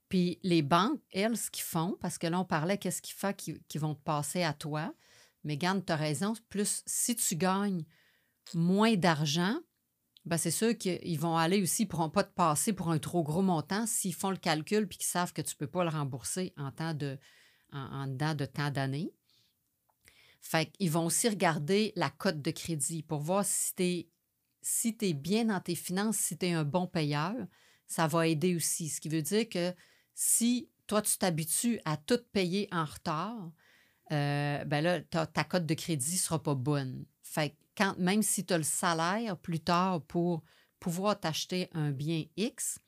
Puis 0.09 0.39
les 0.45 0.63
banques, 0.63 1.01
elles, 1.11 1.37
ce 1.37 1.51
qu'ils 1.51 1.65
font, 1.65 1.97
parce 2.01 2.19
que 2.19 2.29
là, 2.29 2.39
on 2.39 2.45
parlait 2.45 2.79
qu'est-ce 2.79 3.03
qu'ils 3.03 3.17
font 3.17 3.33
qui, 3.33 3.61
qui 3.67 3.79
vont 3.79 3.97
te 3.97 4.03
passer 4.05 4.45
à 4.45 4.53
toi. 4.53 4.95
Mais 5.45 5.57
garde, 5.57 5.85
tu 5.85 5.93
raison. 5.93 6.35
Plus, 6.49 6.83
si 6.87 7.15
tu 7.17 7.37
gagnes 7.37 7.85
moins 8.55 8.95
d'argent, 8.97 9.59
ben 10.25 10.39
c'est 10.39 10.51
sûr 10.51 10.77
qu'ils 10.77 11.19
vont 11.21 11.37
aller 11.37 11.63
aussi, 11.63 11.83
ils 11.83 11.87
ne 11.87 11.91
pourront 11.91 12.11
pas 12.11 12.25
te 12.25 12.33
passer 12.33 12.73
pour 12.73 12.91
un 12.91 12.99
trop 12.99 13.23
gros 13.23 13.43
montant 13.43 13.87
s'ils 13.87 14.15
font 14.15 14.31
le 14.31 14.37
calcul 14.37 14.89
puis 14.89 14.99
qu'ils 14.99 15.07
savent 15.07 15.33
que 15.33 15.43
tu 15.43 15.55
ne 15.55 15.59
peux 15.59 15.71
pas 15.71 15.85
le 15.85 15.91
rembourser 15.91 16.55
en 16.57 16.71
temps 16.71 16.95
de, 16.95 17.19
en, 17.73 18.05
en 18.05 18.07
de 18.07 18.45
tant 18.47 18.71
d'années. 18.71 19.13
Fait 20.41 20.67
qu'ils 20.67 20.91
vont 20.91 21.07
aussi 21.07 21.29
regarder 21.29 21.93
la 21.97 22.11
cote 22.11 22.43
de 22.43 22.51
crédit 22.51 23.03
pour 23.03 23.21
voir 23.21 23.45
si 23.45 23.75
tu 24.97 25.07
es 25.07 25.13
bien 25.15 25.47
dans 25.47 25.61
tes 25.61 25.75
finances, 25.75 26.17
si 26.17 26.37
tu 26.37 26.47
es 26.47 26.53
un 26.53 26.65
bon 26.65 26.87
payeur. 26.87 27.35
Ça 27.87 28.07
va 28.07 28.27
aider 28.27 28.55
aussi. 28.55 28.89
Ce 28.89 29.01
qui 29.01 29.09
veut 29.09 29.23
dire 29.23 29.49
que 29.49 29.75
si 30.15 30.71
toi, 30.87 31.03
tu 31.03 31.17
t'habitues 31.17 31.81
à 31.85 31.97
tout 31.97 32.21
payer 32.33 32.69
en 32.73 32.85
retard, 32.85 33.53
euh, 34.13 34.65
ben 34.65 34.83
là, 34.83 35.01
ta, 35.01 35.45
cote 35.45 35.67
de 35.67 35.75
crédit 35.75 36.13
ne 36.13 36.19
sera 36.19 36.43
pas 36.43 36.55
bonne. 36.55 37.05
Fait 37.23 37.51
que 37.51 37.55
quand, 37.77 37.97
même 37.99 38.23
si 38.23 38.45
tu 38.45 38.55
as 38.55 38.59
le 38.59 38.65
salaire 38.65 39.37
plus 39.39 39.61
tard 39.61 40.03
pour 40.03 40.43
pouvoir 40.79 41.19
t'acheter 41.19 41.69
un 41.73 41.91
bien 41.91 42.25
X, 42.37 42.79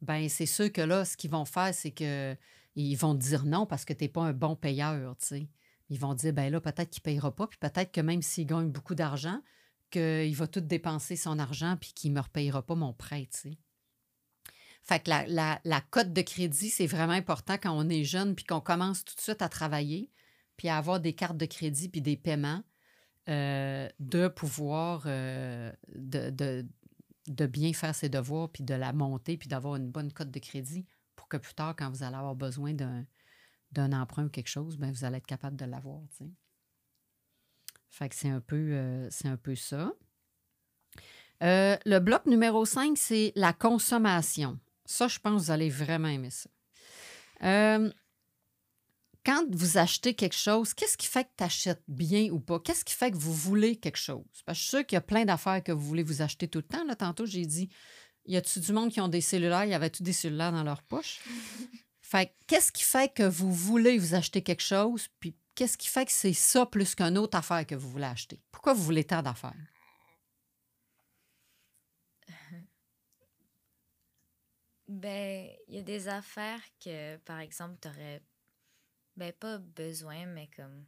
ben 0.00 0.28
c'est 0.28 0.46
sûr 0.46 0.70
que 0.72 0.80
là, 0.80 1.04
ce 1.04 1.16
qu'ils 1.16 1.30
vont 1.30 1.44
faire, 1.44 1.74
c'est 1.74 1.90
que 1.90 2.36
ils 2.76 2.96
vont 2.96 3.14
te 3.14 3.22
dire 3.22 3.44
non 3.44 3.66
parce 3.66 3.84
que 3.84 3.92
tu 3.92 4.04
n'es 4.04 4.08
pas 4.08 4.22
un 4.22 4.32
bon 4.32 4.56
payeur. 4.56 5.14
Ils 5.90 5.98
vont 5.98 6.14
dire, 6.14 6.32
ben 6.32 6.50
là, 6.50 6.60
peut-être 6.60 6.90
qu'il 6.90 7.00
ne 7.00 7.04
payera 7.04 7.34
pas, 7.34 7.46
puis 7.46 7.58
peut-être 7.58 7.92
que 7.92 8.00
même 8.00 8.22
s'il 8.22 8.46
gagne 8.46 8.70
beaucoup 8.70 8.94
d'argent, 8.94 9.40
qu'il 9.90 10.34
va 10.34 10.46
tout 10.46 10.60
dépenser 10.60 11.14
son 11.14 11.38
argent, 11.38 11.76
puis 11.80 11.92
qu'il 11.92 12.10
ne 12.10 12.16
me 12.16 12.20
repayera 12.20 12.62
pas 12.62 12.74
mon 12.74 12.92
prêt. 12.92 13.28
Fait 14.82 15.00
que 15.00 15.08
la, 15.08 15.26
la, 15.28 15.60
la 15.64 15.80
cote 15.80 16.12
de 16.12 16.22
crédit, 16.22 16.68
c'est 16.68 16.86
vraiment 16.86 17.12
important 17.12 17.54
quand 17.54 17.72
on 17.72 17.88
est 17.88 18.04
jeune, 18.04 18.34
puis 18.34 18.44
qu'on 18.44 18.60
commence 18.60 19.04
tout 19.04 19.14
de 19.14 19.20
suite 19.20 19.40
à 19.40 19.48
travailler, 19.48 20.10
puis 20.56 20.68
avoir 20.68 21.00
des 21.00 21.14
cartes 21.14 21.36
de 21.36 21.46
crédit, 21.46 21.88
puis 21.88 22.00
des 22.00 22.16
paiements, 22.16 22.62
euh, 23.28 23.88
de 24.00 24.28
pouvoir 24.28 25.04
euh, 25.06 25.72
de, 25.94 26.28
de, 27.28 27.46
bien 27.46 27.72
faire 27.72 27.94
ses 27.94 28.08
devoirs, 28.08 28.50
puis 28.50 28.64
de 28.64 28.74
la 28.74 28.92
monter, 28.92 29.36
puis 29.36 29.48
d'avoir 29.48 29.76
une 29.76 29.90
bonne 29.90 30.12
cote 30.12 30.30
de 30.30 30.38
crédit 30.38 30.86
pour 31.16 31.28
que 31.28 31.36
plus 31.36 31.54
tard, 31.54 31.74
quand 31.76 31.88
vous 31.90 32.02
allez 32.02 32.16
avoir 32.16 32.34
besoin 32.34 32.74
d'un, 32.74 33.92
emprunt 33.92 34.26
ou 34.26 34.28
quelque 34.28 34.48
chose, 34.48 34.76
ben 34.76 34.92
vous 34.92 35.04
allez 35.04 35.16
être 35.16 35.26
capable 35.26 35.56
de 35.56 35.64
l'avoir. 35.64 36.00
Fait 37.88 38.08
que 38.08 38.14
c'est 38.14 38.28
un 38.28 38.40
peu, 38.40 38.72
euh, 38.72 39.08
c'est 39.10 39.28
un 39.28 39.36
peu 39.36 39.54
ça. 39.54 39.92
Le 41.40 41.98
bloc 41.98 42.26
numéro 42.26 42.64
5, 42.64 42.96
c'est 42.96 43.32
la 43.36 43.52
consommation. 43.52 44.58
Ça, 44.84 45.08
je 45.08 45.18
pense 45.18 45.40
que 45.40 45.46
vous 45.46 45.50
allez 45.50 45.70
vraiment 45.70 46.08
aimer 46.08 46.30
ça. 46.30 46.50
Quand 49.24 49.46
vous 49.50 49.78
achetez 49.78 50.14
quelque 50.14 50.36
chose, 50.36 50.74
qu'est-ce 50.74 50.98
qui 50.98 51.06
fait 51.06 51.24
que 51.24 51.30
tu 51.38 51.44
achètes 51.44 51.82
bien 51.88 52.30
ou 52.30 52.40
pas? 52.40 52.60
Qu'est-ce 52.60 52.84
qui 52.84 52.94
fait 52.94 53.10
que 53.10 53.16
vous 53.16 53.32
voulez 53.32 53.76
quelque 53.76 53.96
chose? 53.96 54.24
Parce 54.44 54.58
que 54.58 54.62
je 54.62 54.68
suis 54.68 54.76
sûre 54.76 54.86
qu'il 54.86 54.96
y 54.96 54.98
a 54.98 55.02
plein 55.02 55.24
d'affaires 55.24 55.62
que 55.62 55.72
vous 55.72 55.84
voulez 55.84 56.02
vous 56.02 56.20
acheter 56.20 56.46
tout 56.46 56.58
le 56.58 56.64
temps. 56.64 56.84
Là, 56.84 56.94
tantôt, 56.94 57.24
j'ai 57.24 57.46
dit, 57.46 57.70
y 58.26 58.36
a-tu 58.36 58.60
du 58.60 58.72
monde 58.72 58.90
qui 58.90 59.00
ont 59.00 59.08
des 59.08 59.22
cellulaires? 59.22 59.64
Il 59.64 59.70
y 59.70 59.74
avait-tu 59.74 60.02
des 60.02 60.12
cellulaires 60.12 60.52
dans 60.52 60.62
leur 60.62 60.82
poche? 60.82 61.20
Fait 62.02 62.26
que 62.26 62.32
qu'est-ce 62.46 62.70
qui 62.70 62.84
fait 62.84 63.12
que 63.12 63.22
vous 63.22 63.50
voulez 63.52 63.96
vous 63.96 64.14
acheter 64.14 64.42
quelque 64.42 64.62
chose? 64.62 65.08
Puis 65.20 65.34
qu'est-ce 65.54 65.78
qui 65.78 65.88
fait 65.88 66.04
que 66.04 66.12
c'est 66.12 66.34
ça 66.34 66.66
plus 66.66 66.94
qu'une 66.94 67.16
autre 67.16 67.36
affaire 67.36 67.66
que 67.66 67.74
vous 67.74 67.88
voulez 67.90 68.04
acheter? 68.04 68.40
Pourquoi 68.52 68.74
vous 68.74 68.84
voulez 68.84 69.04
tant 69.04 69.22
d'affaires? 69.22 69.54
Ben, 74.86 75.48
il 75.66 75.76
y 75.76 75.78
a 75.78 75.82
des 75.82 76.08
affaires 76.08 76.60
que, 76.78 77.16
par 77.18 77.40
exemple, 77.40 77.78
tu 77.80 77.88
aurais, 77.88 78.22
ben, 79.16 79.32
pas 79.32 79.58
besoin, 79.58 80.26
mais 80.26 80.48
comme 80.56 80.86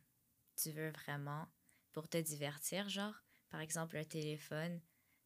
tu 0.56 0.70
veux 0.72 0.90
vraiment 0.90 1.46
pour 1.92 2.08
te 2.08 2.18
divertir, 2.18 2.88
genre, 2.88 3.14
par 3.50 3.60
exemple, 3.60 3.96
un 3.96 4.04
téléphone. 4.04 4.80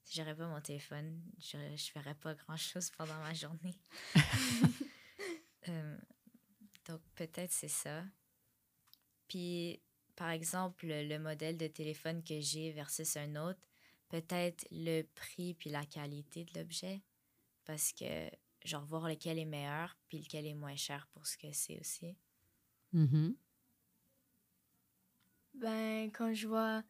Si 0.05 0.17
j'aurais 0.17 0.37
pas 0.37 0.47
mon 0.47 0.61
téléphone, 0.61 1.23
je, 1.39 1.59
je 1.77 1.91
ferais 1.91 2.15
pas 2.15 2.35
grand-chose 2.35 2.91
pendant 2.99 3.19
ma 3.21 3.35
journée. 3.35 3.79
Euh, 5.69 5.99
donc, 6.89 7.03
peut-être 7.17 7.53
c'est 7.53 7.69
ça. 7.69 8.03
Puis, 9.29 9.83
par 10.17 10.31
exemple, 10.31 10.87
le 10.87 11.19
modèle 11.19 11.59
de 11.59 11.67
téléphone 11.67 12.25
que 12.25 12.41
j'ai 12.41 12.73
versus 12.73 13.15
un 13.19 13.37
autre, 13.37 13.61
peut-être 14.09 14.67
le 14.71 15.03
prix 15.03 15.53
puis 15.53 15.69
la 15.69 15.85
qualité 15.85 16.47
de 16.47 16.59
l'objet. 16.59 17.03
Parce 17.67 17.93
que, 17.93 18.31
genre, 18.65 18.87
voir 18.87 19.07
lequel 19.07 19.39
est 19.39 19.45
meilleur 19.45 19.97
puis 20.09 20.19
lequel 20.19 20.47
est 20.47 20.55
moins 20.55 20.77
cher 20.77 21.07
pour 21.13 21.27
ce 21.27 21.37
que 21.37 21.53
c'est 21.53 21.79
aussi. 21.79 22.17
Mhm. 22.93 23.35
Ben, 25.55 26.11
quand 26.13 26.33
je 26.35 26.49
vois, 26.49 26.83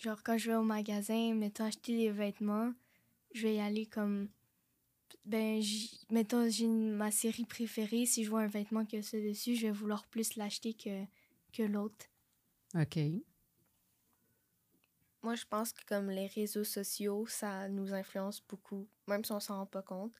genre, 0.00 0.22
quand 0.22 0.38
je 0.38 0.50
vais 0.50 0.56
au 0.56 0.62
magasin, 0.62 1.34
mettons, 1.34 1.64
acheter 1.64 1.96
des 1.96 2.10
vêtements, 2.10 2.72
je 3.34 3.42
vais 3.48 3.56
y 3.56 3.60
aller 3.60 3.86
comme, 3.86 4.28
ben, 5.26 5.60
j- 5.62 6.00
mettons, 6.10 6.48
j'ai 6.50 6.64
une- 6.66 6.92
ma 6.92 7.10
série 7.12 7.46
préférée. 7.46 8.06
Si 8.06 8.24
je 8.24 8.30
vois 8.30 8.42
un 8.42 8.48
vêtement 8.48 8.84
qui 8.86 8.98
a 8.98 9.02
ça 9.02 9.20
dessus, 9.20 9.56
je 9.56 9.68
vais 9.68 9.72
vouloir 9.72 10.06
plus 10.08 10.36
l'acheter 10.36 10.74
que, 10.74 11.04
que 11.52 11.62
l'autre. 11.64 12.06
OK. 12.74 13.24
Moi, 15.22 15.34
je 15.34 15.44
pense 15.44 15.72
que 15.72 15.84
comme 15.84 16.10
les 16.10 16.26
réseaux 16.26 16.64
sociaux, 16.64 17.26
ça 17.26 17.68
nous 17.68 17.92
influence 17.92 18.40
beaucoup, 18.46 18.88
même 19.08 19.24
si 19.24 19.32
on 19.32 19.40
s'en 19.40 19.56
rend 19.58 19.66
pas 19.66 19.82
compte. 19.82 20.14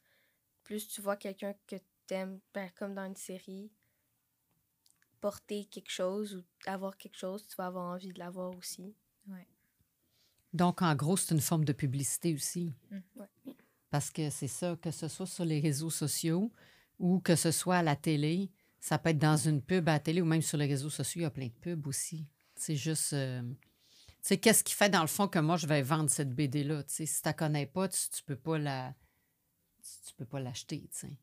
Plus 0.65 0.89
tu 0.89 1.01
vois 1.03 1.17
quelqu'un 1.17 1.55
que 1.67 1.77
t'aimes, 2.07 2.41
ben, 2.55 2.71
comme 2.77 2.95
dans 2.95 3.07
une 3.07 3.17
série, 3.17 3.73
porter 5.21 5.65
quelque 5.67 5.91
chose 5.91 6.37
ou 6.37 6.45
avoir 6.67 6.97
quelque 6.97 7.17
chose, 7.17 7.47
tu 7.47 7.57
vas 7.57 7.67
avoir 7.67 7.93
envie 7.93 8.13
de 8.13 8.19
l'avoir 8.19 8.57
aussi. 8.57 8.95
Donc, 10.53 10.81
en 10.81 10.95
gros, 10.95 11.17
c'est 11.17 11.35
une 11.35 11.41
forme 11.41 11.65
de 11.65 11.73
publicité 11.73 12.33
aussi. 12.33 12.73
Ouais. 12.91 13.29
Parce 13.91 14.11
que 14.11 14.31
c'est 14.31 14.49
ça, 14.49 14.77
que 14.77 14.91
ce 14.91 15.09
soit 15.09 15.27
sur 15.27 15.45
les 15.45 15.61
réseaux 15.61 15.91
sociaux 15.91 16.51
ou 16.99 17.21
que 17.21 17.37
ce 17.37 17.51
soit 17.51 17.77
à 17.77 17.83
la 17.83 17.97
télé, 17.97 18.51
ça 18.81 18.99
peut 18.99 19.11
être 19.11 19.19
dans 19.19 19.37
une 19.37 19.61
pub 19.61 19.89
à 19.89 19.93
la 19.93 20.01
télé 20.01 20.23
ou 20.23 20.25
même 20.25 20.43
sur 20.43 20.57
les 20.57 20.67
réseaux 20.67 20.91
sociaux, 20.91 21.21
il 21.21 21.25
y 21.25 21.27
a 21.27 21.31
plein 21.31 21.49
de 21.49 21.53
pubs 21.61 21.87
aussi. 21.87 22.27
C'est 22.55 22.77
juste. 22.77 23.13
euh, 23.13 23.43
tu 23.43 23.57
sais, 24.23 24.39
qu'est-ce 24.39 24.65
qui 24.65 24.73
fait 24.73 24.89
dans 24.89 25.03
le 25.03 25.07
fond 25.09 25.29
que 25.29 25.39
moi, 25.39 25.57
je 25.57 25.67
vais 25.67 25.83
vendre 25.83 26.09
cette 26.09 26.35
BD-là? 26.35 26.83
Tu 26.85 26.95
sais, 26.95 27.07
si 27.07 27.23
tu 27.23 27.29
ne 27.29 27.33
connais 27.35 27.67
pas, 27.67 27.89
tu, 27.89 27.99
tu 28.11 28.23
peux 28.23 28.37
pas 28.37 28.59
la. 28.59 28.95
Tu, 29.83 29.91
tu 30.09 30.15
peux 30.15 30.25
pas 30.25 30.41
l'acheter, 30.41 30.89
tu 30.91 30.99
sais. 30.99 31.19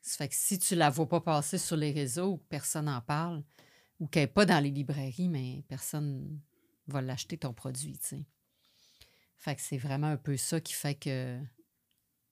Ça 0.00 0.16
fait 0.18 0.28
que 0.28 0.34
si 0.34 0.58
tu 0.58 0.74
la 0.74 0.90
vois 0.90 1.08
pas 1.08 1.20
passer 1.20 1.58
sur 1.58 1.76
les 1.76 1.92
réseaux 1.92 2.32
ou 2.32 2.36
que 2.38 2.46
personne 2.48 2.86
n'en 2.86 3.00
parle 3.00 3.42
ou 4.00 4.06
qu'elle 4.06 4.24
n'est 4.24 4.28
pas 4.28 4.46
dans 4.46 4.62
les 4.62 4.70
librairies, 4.70 5.28
mais 5.28 5.64
personne 5.68 6.40
va 6.86 7.00
l'acheter 7.00 7.38
ton 7.38 7.52
produit. 7.52 7.98
Fait 9.36 9.54
que 9.54 9.62
c'est 9.62 9.78
vraiment 9.78 10.08
un 10.08 10.16
peu 10.16 10.36
ça 10.36 10.60
qui 10.60 10.72
fait 10.72 10.94
que, 10.94 11.40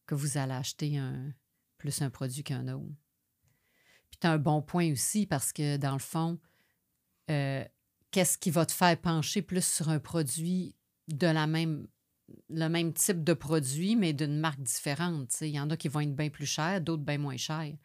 que 0.07 0.15
vous 0.15 0.39
allez 0.39 0.53
acheter 0.53 1.01
plus 1.79 2.03
un 2.03 2.11
produit 2.11 2.45
qu'un 2.45 2.69
autre. 2.69 2.95
Puis 4.11 4.19
tu 4.21 4.27
as 4.27 4.33
un 4.33 4.39
bon 4.39 4.63
point 4.63 4.93
aussi 4.93 5.27
parce 5.27 5.53
que 5.53 5.77
dans 5.77 5.93
le 5.93 5.99
fond, 5.99 6.39
euh, 7.31 7.65
qu'est-ce 8.11 8.39
qui 8.39 8.51
va 8.51 8.67
te 8.67 8.73
faire 8.73 9.01
pencher 9.01 9.43
plus 9.43 9.65
sur 9.65 9.89
un 9.89 9.99
produit 9.99 10.77
de 11.09 11.27
la 11.27 11.47
même 11.47 11.87
le 12.49 12.69
même 12.69 12.93
type 12.93 13.25
de 13.25 13.33
produit, 13.35 13.97
mais 13.97 14.13
d'une 14.13 14.39
marque 14.39 14.61
différente. 14.61 15.41
Il 15.41 15.49
y 15.49 15.61
en 15.61 15.71
a 15.71 15.77
qui 15.77 15.89
vont 15.89 16.01
être 16.01 16.15
bien 16.15 16.31
plus 16.31 16.47
chers, 16.47 16.81
d'autres 16.81 17.03
bien 17.03 17.19
moins 17.19 17.37
chers. 17.37 17.77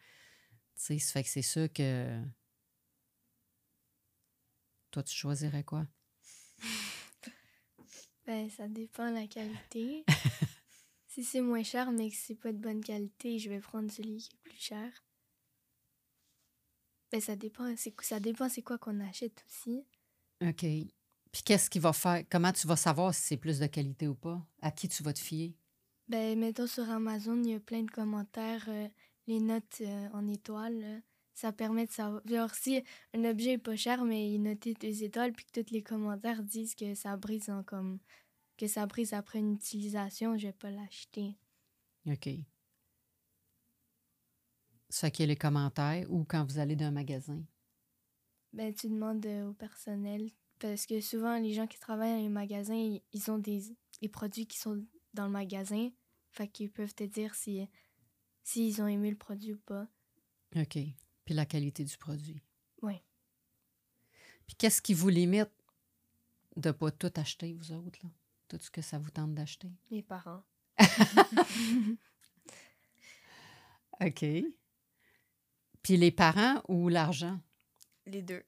Ça 0.74 0.94
fait 0.96 1.22
que 1.22 1.28
c'est 1.28 1.42
sûr 1.42 1.72
que. 1.72 2.20
Toi, 4.90 5.02
tu 5.02 5.14
choisirais 5.14 5.64
quoi? 5.64 5.86
Ben, 8.26 8.50
ça 8.50 8.68
dépend 8.68 9.08
de 9.08 9.14
la 9.14 9.26
qualité. 9.26 10.04
si 11.06 11.24
c'est 11.24 11.40
moins 11.40 11.62
cher, 11.62 11.90
mais 11.90 12.10
que 12.10 12.16
c'est 12.16 12.34
pas 12.34 12.52
de 12.52 12.58
bonne 12.58 12.84
qualité, 12.84 13.38
je 13.38 13.48
vais 13.48 13.58
prendre 13.58 13.90
celui 13.90 14.18
qui 14.18 14.36
est 14.36 14.42
plus 14.42 14.60
cher. 14.60 14.92
Ben, 17.10 17.22
ça 17.22 17.36
dépend. 17.36 17.74
C'est, 17.78 17.94
ça 18.02 18.20
dépend 18.20 18.50
c'est 18.50 18.60
quoi 18.60 18.76
qu'on 18.76 19.00
achète 19.00 19.42
aussi. 19.48 19.82
OK. 20.42 20.66
Puis 21.32 21.42
qu'est-ce 21.42 21.68
qui 21.68 21.78
va 21.78 21.92
faire? 21.92 22.24
Comment 22.30 22.52
tu 22.52 22.66
vas 22.66 22.76
savoir 22.76 23.14
si 23.14 23.22
c'est 23.22 23.36
plus 23.36 23.58
de 23.58 23.66
qualité 23.66 24.08
ou 24.08 24.14
pas? 24.14 24.40
À 24.62 24.70
qui 24.70 24.88
tu 24.88 25.02
vas 25.02 25.12
te 25.12 25.18
fier? 25.18 25.54
Ben, 26.08 26.38
mettons 26.38 26.66
sur 26.66 26.88
Amazon, 26.90 27.42
il 27.42 27.50
y 27.50 27.54
a 27.54 27.60
plein 27.60 27.82
de 27.82 27.90
commentaires, 27.90 28.64
euh, 28.68 28.88
les 29.26 29.40
notes 29.40 29.82
euh, 29.82 30.08
en 30.14 30.26
étoiles. 30.26 30.80
là. 30.80 31.00
ça 31.34 31.52
permet 31.52 31.86
de 31.86 31.92
savoir. 31.92 32.22
Genre, 32.26 32.54
si 32.54 32.82
un 33.14 33.24
objet 33.24 33.52
est 33.52 33.58
pas 33.58 33.76
cher, 33.76 34.04
mais 34.04 34.32
il 34.32 34.42
noté 34.42 34.72
deux 34.74 35.02
étoiles, 35.02 35.32
puis 35.32 35.44
que 35.44 35.60
tous 35.60 35.70
les 35.70 35.82
commentaires 35.82 36.42
disent 36.42 36.74
que 36.74 36.94
ça 36.94 37.16
brise 37.16 37.50
en 37.50 37.62
comme. 37.62 37.98
que 38.56 38.66
ça 38.66 38.86
brise 38.86 39.12
après 39.12 39.38
une 39.40 39.54
utilisation, 39.54 40.38
je 40.38 40.46
vais 40.46 40.52
pas 40.54 40.70
l'acheter. 40.70 41.36
OK. 42.06 42.28
Ça 44.88 45.10
qui 45.10 45.22
est 45.22 45.26
les 45.26 45.36
commentaires 45.36 46.10
ou 46.10 46.24
quand 46.24 46.44
vous 46.44 46.58
allez 46.58 46.74
d'un 46.74 46.90
magasin? 46.90 47.42
Ben, 48.54 48.72
tu 48.72 48.88
demandes 48.88 49.26
euh, 49.26 49.50
au 49.50 49.52
personnel. 49.52 50.30
Parce 50.60 50.86
que 50.86 51.00
souvent, 51.00 51.38
les 51.38 51.52
gens 51.54 51.66
qui 51.66 51.78
travaillent 51.78 52.16
dans 52.16 52.22
les 52.22 52.28
magasins, 52.28 52.74
ils- 52.74 53.02
ils 53.12 53.30
ont 53.30 53.38
des, 53.38 53.62
des 54.02 54.08
produits 54.08 54.46
qui 54.46 54.58
sont 54.58 54.84
dans 55.14 55.26
le 55.26 55.30
magasin. 55.32 55.88
Fait 56.30 56.48
qu'ils 56.48 56.70
peuvent 56.70 56.94
te 56.94 57.04
dire 57.04 57.34
si 57.34 57.66
s'ils 58.44 58.80
ont 58.82 58.86
aimé 58.86 59.10
le 59.10 59.16
produit 59.16 59.54
ou 59.54 59.58
pas. 59.58 59.86
OK. 60.56 60.78
Puis 61.24 61.34
la 61.34 61.46
qualité 61.46 61.84
du 61.84 61.96
produit. 61.98 62.42
Oui. 62.82 62.94
Puis 64.46 64.56
qu'est-ce 64.56 64.80
qui 64.82 64.94
vous 64.94 65.08
limite 65.10 65.50
de 66.56 66.70
pas 66.70 66.90
tout 66.90 67.12
acheter, 67.16 67.52
vous 67.52 67.72
autres, 67.72 67.98
là? 68.02 68.10
Tout 68.48 68.58
ce 68.60 68.70
que 68.70 68.80
ça 68.80 68.98
vous 68.98 69.10
tente 69.10 69.34
d'acheter? 69.34 69.70
Les 69.90 70.02
parents. 70.02 70.42
OK. 74.00 74.24
Puis 75.82 75.96
les 75.96 76.10
parents 76.10 76.62
ou 76.68 76.88
l'argent? 76.88 77.40
Les 78.06 78.22
deux. 78.22 78.42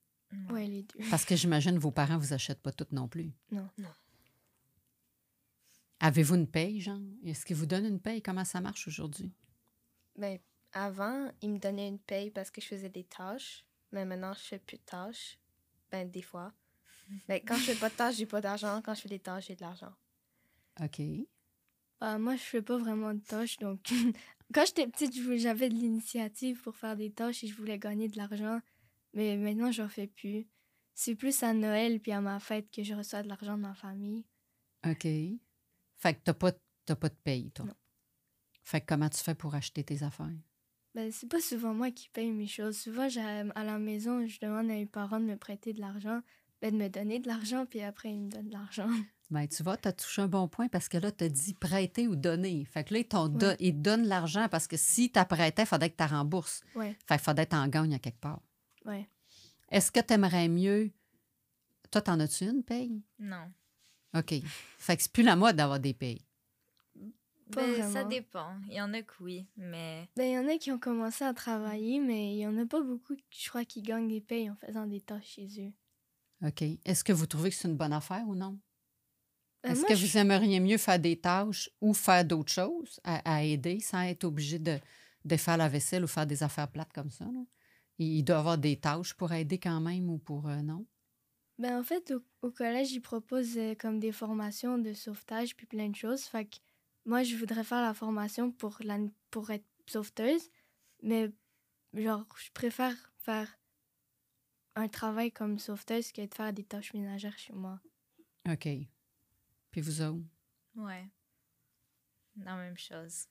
Ouais, 0.51 0.67
les 0.67 0.83
deux. 0.83 1.05
Parce 1.11 1.25
que 1.25 1.35
j'imagine 1.37 1.79
vos 1.79 1.91
parents 1.91 2.19
vous 2.19 2.33
achètent 2.33 2.63
pas 2.63 2.73
tout 2.73 2.87
non 2.93 3.09
plus. 3.09 3.33
Non. 3.51 3.69
Avez-vous 6.01 6.37
une 6.37 6.47
paye, 6.47 6.81
genre? 6.81 7.01
Est-ce 7.25 7.45
qu'ils 7.45 7.57
vous 7.57 7.67
donnent 7.67 7.87
une 7.87 8.01
paye? 8.01 8.23
Comment 8.23 8.45
ça 8.45 8.61
marche 8.61 8.89
aujourd'hui? 8.89 9.33
Ben, 10.17 10.39
avant, 10.73 11.31
ils 11.43 11.51
me 11.51 11.59
donnaient 11.59 11.89
une 11.89 11.99
paye 11.99 12.31
parce 12.31 12.51
que 12.51 12.61
je 12.61 12.67
faisais 12.67 12.89
des 12.89 13.05
tâches. 13.05 13.67
Mais 13.93 14.05
maintenant, 14.05 14.33
je 14.33 14.41
fais 14.41 14.59
plus 14.59 14.79
de 14.79 14.83
tâches. 14.83 15.39
Ben, 15.91 16.09
des 16.09 16.23
fois. 16.23 16.53
Mais 17.29 17.41
quand 17.47 17.57
je 17.57 17.73
fais 17.73 17.75
pas 17.75 17.91
de 17.91 17.95
tâches, 17.95 18.17
j'ai 18.17 18.27
pas 18.27 18.41
d'argent. 18.41 18.81
Quand 18.83 18.95
je 18.95 19.03
fais 19.03 19.09
des 19.09 19.19
tâches, 19.19 19.49
j'ai 19.49 19.57
de 19.57 19.63
l'argent. 19.63 19.93
OK. 20.81 21.03
Bah, 22.01 22.19
moi, 22.19 22.37
je 22.37 22.43
fais 22.43 22.63
pas 22.63 22.79
vraiment 22.79 23.13
de 23.13 23.21
tâches, 23.21 23.59
donc 23.59 23.81
quand 24.55 24.65
j'étais 24.65 24.87
petite, 24.87 25.13
j'avais 25.39 25.69
de 25.69 25.75
l'initiative 25.75 26.63
pour 26.63 26.75
faire 26.75 26.97
des 26.97 27.11
tâches 27.11 27.45
et 27.45 27.47
je 27.47 27.55
voulais 27.55 27.79
gagner 27.79 28.09
de 28.09 28.17
l'argent, 28.17 28.61
mais 29.15 29.37
maintenant, 29.37 29.71
j'en 29.73 29.89
fais 29.89 30.07
plus. 30.07 30.47
C'est 30.95 31.15
plus 31.15 31.43
à 31.43 31.53
Noël 31.55 32.01
puis 32.01 32.13
à 32.13 32.21
ma 32.21 32.39
fête 32.41 32.71
que 32.71 32.83
je 32.83 32.95
reçois 32.95 33.23
de 33.23 33.29
l'argent 33.29 33.57
de 33.57 33.63
ma 33.63 33.75
famille. 33.75 34.25
OK. 34.87 35.03
Fait 35.05 36.15
que 36.15 36.21
t'as 36.25 36.35
pas, 36.35 36.53
t'as 36.85 36.97
pas 36.97 37.09
de 37.09 37.17
paye, 37.23 37.51
toi? 37.53 37.67
Non. 37.67 37.75
Fait 38.63 38.81
que 38.81 38.87
comment 38.87 39.09
tu 39.09 39.19
fais 39.23 39.35
pour 39.35 39.55
acheter 39.55 39.83
tes 39.85 40.03
affaires? 40.03 40.31
Ben, 40.95 41.11
c'est 41.13 41.29
pas 41.29 41.41
souvent 41.41 41.73
moi 41.75 41.91
qui 41.91 42.09
paye 42.09 42.31
mes 42.33 42.47
choses. 42.47 42.77
Souvent, 42.77 43.09
j'ai- 43.09 43.21
à 43.21 43.65
la 43.65 43.79
maison, 43.79 44.27
je 44.27 44.39
demande 44.41 44.71
à 44.71 44.75
mes 44.75 44.87
parents 44.87 45.21
de 45.21 45.25
me 45.25 45.37
prêter 45.37 45.73
de 45.73 45.81
l'argent, 45.81 46.21
ben, 46.61 46.73
de 46.73 46.77
me 46.83 46.89
donner 46.89 47.21
de 47.21 47.29
l'argent, 47.29 47.65
puis 47.65 47.81
après, 47.81 48.11
ils 48.13 48.21
me 48.21 48.31
donnent 48.31 48.49
de 48.49 48.53
l'argent. 48.53 48.89
Ben, 49.31 49.47
tu 49.47 49.63
vois, 49.63 49.77
tu 49.77 49.87
as 49.87 49.93
touché 49.93 50.23
un 50.23 50.27
bon 50.27 50.49
point 50.49 50.67
parce 50.67 50.89
que 50.89 50.99
là, 50.99 51.13
tu 51.13 51.23
as 51.23 51.29
dit 51.29 51.55
prêter 51.55 52.09
ou 52.09 52.17
donner. 52.17 52.65
Fait 52.65 52.83
que 52.83 52.93
là, 52.95 52.99
ils, 52.99 53.17
Ouais. 53.17 53.29
don- 53.29 53.57
ils 53.61 53.73
te 53.73 53.79
donnent 53.79 54.09
l'argent 54.09 54.49
parce 54.51 54.67
que 54.67 54.77
si 54.77 55.13
tu 55.13 55.25
prêtais, 55.25 55.63
il 55.63 55.67
faudrait 55.67 55.89
que 55.91 55.97
tu 56.05 56.13
rembourses. 56.13 56.65
Ouais, 56.75 56.97
Fait 57.07 57.15
qu'il 57.15 57.25
faudrait 57.25 57.47
que 57.47 57.51
tu 57.51 57.57
en 57.57 57.69
gagnes 57.69 57.95
à 57.95 58.01
quelque 58.01 58.19
part. 58.19 58.43
Ouais. 58.87 59.09
Est-ce 59.71 59.91
que 59.93 60.01
tu 60.01 60.13
aimerais 60.15 60.49
mieux. 60.49 60.91
Toi, 61.91 62.03
t'en 62.03 62.19
as-tu 62.21 62.45
une 62.45 62.63
paye? 62.63 63.03
Non. 63.19 63.53
OK. 64.15 64.35
Fait 64.79 64.97
que 64.97 65.03
c'est 65.03 65.13
plus 65.13 65.23
la 65.23 65.37
mode 65.37 65.57
d'avoir 65.57 65.79
des 65.81 65.95
payes. 65.95 66.25
Ben, 67.49 67.93
ça 67.93 68.05
dépend. 68.05 68.57
Il 68.69 68.75
y 68.75 68.81
en 68.81 68.95
a 68.95 69.03
que 69.03 69.13
oui, 69.21 69.47
mais 69.57 70.09
Ben, 70.17 70.25
il 70.25 70.33
y 70.35 70.39
en 70.39 70.47
a 70.49 70.57
qui 70.57 70.71
ont 70.71 70.79
commencé 70.79 71.25
à 71.25 71.35
travailler, 71.35 71.99
mais 71.99 72.35
il 72.35 72.39
y 72.39 72.47
en 72.47 72.57
a 72.57 72.65
pas 72.65 72.81
beaucoup, 72.81 73.17
je 73.31 73.49
crois, 73.49 73.65
qui 73.65 73.83
gagnent 73.83 74.07
des 74.09 74.21
payes 74.21 74.49
en 74.51 74.55
faisant 74.55 74.87
des 74.87 75.01
tâches 75.01 75.27
chez 75.35 75.49
eux. 75.67 76.47
OK. 76.47 76.63
Est-ce 76.85 77.03
que 77.03 77.13
vous 77.13 77.27
trouvez 77.27 77.51
que 77.51 77.57
c'est 77.57 77.67
une 77.69 77.77
bonne 77.77 77.93
affaire 77.93 78.23
ou 78.29 78.37
non? 78.37 78.59
Ben, 79.65 79.73
Est-ce 79.73 79.85
que 79.85 79.95
je- 79.97 80.07
vous 80.07 80.17
aimeriez 80.17 80.61
mieux 80.61 80.79
faire 80.79 80.99
des 81.01 81.21
tâches 81.21 81.69
ou 81.81 81.93
faire 81.93 82.25
d'autres 82.25 82.53
choses 82.53 83.01
à, 83.03 83.17
à 83.39 83.43
aider 83.43 83.81
sans 83.81 84.03
être 84.03 84.23
obligé 84.25 84.59
de, 84.61 84.79
de 85.25 85.37
faire 85.37 85.57
la 85.57 85.69
vaisselle 85.69 86.05
ou 86.05 86.09
faire 86.09 86.27
des 86.27 86.43
affaires 86.45 86.71
plates 86.71 86.93
comme 86.93 87.11
ça? 87.11 87.25
là? 87.25 87.41
Il 88.03 88.25
doit 88.25 88.37
y 88.37 88.39
avoir 88.39 88.57
des 88.59 88.77
tâches 88.77 89.13
pour 89.13 89.31
aider 89.33 89.59
quand 89.59 89.81
même 89.81 90.09
ou 90.09 90.17
pour 90.19 90.49
euh, 90.49 90.63
non? 90.63 90.87
Ben, 91.59 91.79
en 91.79 91.83
fait, 91.83 92.13
au, 92.13 92.25
au 92.41 92.51
collège, 92.51 92.93
ils 92.93 93.03
proposent 93.03 93.59
euh, 93.59 93.75
comme 93.75 94.01
des 94.01 94.13
formations 94.13 94.79
de 94.79 94.95
sauvetage 94.95 95.55
puis 95.55 95.67
plein 95.67 95.91
de 95.91 95.97
choses. 95.97 96.23
Fait 96.23 96.47
que 96.47 96.57
moi, 97.05 97.23
je 97.23 97.37
voudrais 97.37 97.63
faire 97.63 97.83
la 97.83 97.93
formation 97.93 98.51
pour, 98.53 98.79
la, 98.81 98.99
pour 99.31 99.51
être 99.51 99.67
sauveteuse, 99.87 100.49
mais 101.03 101.31
genre, 101.93 102.27
je 102.43 102.51
préfère 102.53 102.97
faire 103.19 103.59
un 104.77 104.89
travail 104.89 105.31
comme 105.31 105.59
sauveteuse 105.59 106.13
que 106.13 106.23
de 106.23 106.35
faire 106.35 106.55
des 106.55 106.65
tâches 106.65 106.95
ménagères 106.95 107.37
chez 107.39 107.53
moi. 107.53 107.81
OK. 108.49 108.67
Puis 109.71 109.81
vous 109.83 110.01
autres? 110.01 110.25
ouais. 110.77 111.07
La 112.37 112.57
même 112.57 112.79
chose. 112.79 113.27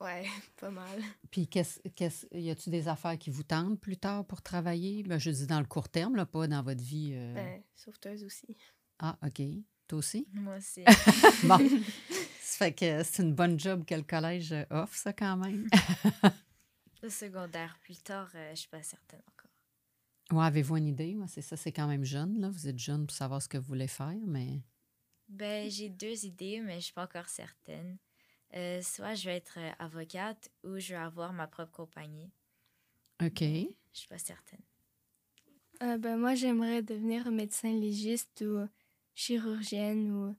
Ouais, 0.00 0.24
pas 0.60 0.70
mal. 0.70 1.02
Puis, 1.30 1.46
qu'est-ce, 1.48 1.80
qu'est-ce, 1.96 2.26
y 2.32 2.50
a-tu 2.50 2.70
des 2.70 2.86
affaires 2.88 3.18
qui 3.18 3.30
vous 3.30 3.42
tentent 3.42 3.80
plus 3.80 3.96
tard 3.96 4.24
pour 4.26 4.42
travailler? 4.42 5.02
Ben, 5.02 5.18
je 5.18 5.30
dis 5.30 5.46
dans 5.46 5.60
le 5.60 5.66
court 5.66 5.88
terme, 5.88 6.14
là, 6.16 6.24
pas 6.26 6.46
dans 6.46 6.62
votre 6.62 6.82
vie. 6.82 7.10
euh, 7.14 7.34
Ben, 7.34 7.62
sauveteuse 7.74 8.22
aussi. 8.24 8.56
Ah, 9.00 9.18
OK. 9.24 9.42
Toi 9.88 9.98
aussi? 9.98 10.26
Moi 10.32 10.56
aussi. 10.56 10.84
Bon. 11.44 11.58
ça 12.40 12.58
fait 12.66 12.72
que 12.72 13.02
c'est 13.02 13.22
une 13.22 13.34
bonne 13.34 13.58
job 13.58 13.84
que 13.84 13.94
le 13.94 14.02
collège 14.02 14.52
euh, 14.52 14.64
offre, 14.70 14.94
ça, 14.96 15.12
quand 15.12 15.36
même. 15.36 15.66
Le 17.02 17.08
secondaire, 17.10 17.78
plus 17.82 17.96
tard, 18.02 18.30
euh, 18.34 18.50
je 18.50 18.60
suis 18.60 18.68
pas 18.68 18.82
certaine 18.82 19.22
encore. 19.30 20.38
Ouais, 20.38 20.46
avez-vous 20.46 20.76
une 20.76 20.88
idée? 20.88 21.14
Ouais, 21.16 21.26
c'est 21.28 21.42
ça, 21.42 21.56
c'est 21.56 21.72
quand 21.72 21.86
même 21.86 22.04
jeune, 22.04 22.38
là. 22.40 22.50
Vous 22.50 22.68
êtes 22.68 22.78
jeune 22.78 23.06
pour 23.06 23.16
savoir 23.16 23.40
ce 23.40 23.48
que 23.48 23.56
vous 23.56 23.64
voulez 23.68 23.86
faire, 23.88 24.18
mais... 24.26 24.60
Ben, 25.28 25.70
j'ai 25.70 25.88
deux 25.88 26.24
idées, 26.24 26.60
mais 26.60 26.76
je 26.80 26.86
suis 26.86 26.92
pas 26.92 27.04
encore 27.04 27.28
certaine. 27.28 27.96
Euh, 28.54 28.80
soit 28.80 29.14
je 29.14 29.28
vais 29.28 29.36
être 29.36 29.58
euh, 29.58 29.70
avocate 29.78 30.50
ou 30.64 30.78
je 30.78 30.94
vais 30.94 31.00
avoir 31.00 31.32
ma 31.32 31.46
propre 31.46 31.72
compagnie. 31.72 32.30
OK. 33.22 33.40
Je 33.40 33.68
suis 33.92 34.08
pas 34.08 34.18
certaine. 34.18 34.62
Euh, 35.82 35.98
ben, 35.98 36.16
moi, 36.16 36.34
j'aimerais 36.34 36.82
devenir 36.82 37.30
médecin 37.30 37.72
légiste 37.72 38.42
ou 38.46 38.66
chirurgienne 39.14 40.10
ou. 40.10 40.36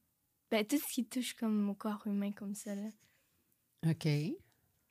Ben, 0.52 0.66
tout 0.66 0.80
ce 0.80 0.92
qui 0.92 1.06
touche 1.06 1.36
comme 1.36 1.70
au 1.70 1.76
corps 1.76 2.08
humain, 2.08 2.32
comme 2.32 2.56
ça, 2.56 2.74
là. 2.74 2.90
OK. 3.88 4.08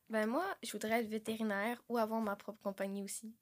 Ben, 0.09 0.27
moi, 0.27 0.45
je 0.63 0.71
voudrais 0.73 1.01
être 1.01 1.09
vétérinaire 1.09 1.83
ou 1.89 1.99
avoir 1.99 2.21
ma 2.21 2.37
propre 2.37 2.63
compagnie 2.63 3.03
aussi. 3.03 3.35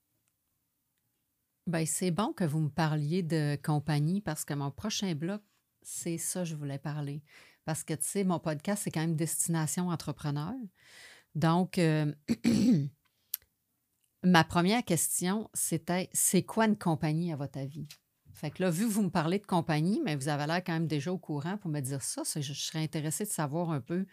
Ben, 1.67 1.85
c'est 1.85 2.11
bon 2.11 2.33
que 2.33 2.45
vous 2.45 2.61
me 2.61 2.71
parliez 2.71 3.23
de 3.23 3.59
compagnie 3.62 4.21
parce 4.21 4.45
que 4.45 4.55
mon 4.55 4.71
prochain 4.71 5.15
bloc, 5.15 5.43
c'est 5.83 6.19
ça 6.19 6.41
que 6.41 6.47
je 6.47 6.57
voulais 6.57 6.79
parler. 6.79 7.23
Parce 7.67 7.83
que, 7.83 7.95
tu 7.95 8.05
sais, 8.05 8.25
mon 8.25 8.39
podcast, 8.39 8.85
c'est 8.85 8.93
quand 8.93 9.01
même 9.01 9.17
destination 9.17 9.89
entrepreneur. 9.89 10.55
Donc, 11.35 11.79
euh, 11.79 12.15
ma 14.23 14.45
première 14.45 14.85
question, 14.85 15.51
c'était 15.53 16.09
c'est 16.13 16.45
quoi 16.45 16.67
une 16.67 16.79
compagnie 16.79 17.33
à 17.33 17.37
votre 17.37 17.59
avis? 17.59 17.89
Fait 18.35 18.53
que 18.53 18.63
là, 18.63 18.71
vu 18.71 18.87
que 18.87 18.93
vous 18.93 19.03
me 19.03 19.11
parlez 19.11 19.41
de 19.41 19.47
compagnie, 19.47 20.01
mais 20.05 20.15
vous 20.15 20.29
avez 20.29 20.47
l'air 20.47 20.63
quand 20.63 20.75
même 20.75 20.87
déjà 20.87 21.13
au 21.13 21.19
courant 21.19 21.59
pour 21.59 21.71
me 21.71 21.81
dire 21.81 22.03
ça, 22.03 22.23
je, 22.37 22.53
serais 22.53 22.83
intéressée 22.83 23.25
de 23.25 23.31
savoir 23.31 23.71
un 23.71 23.81
peu 23.81 24.07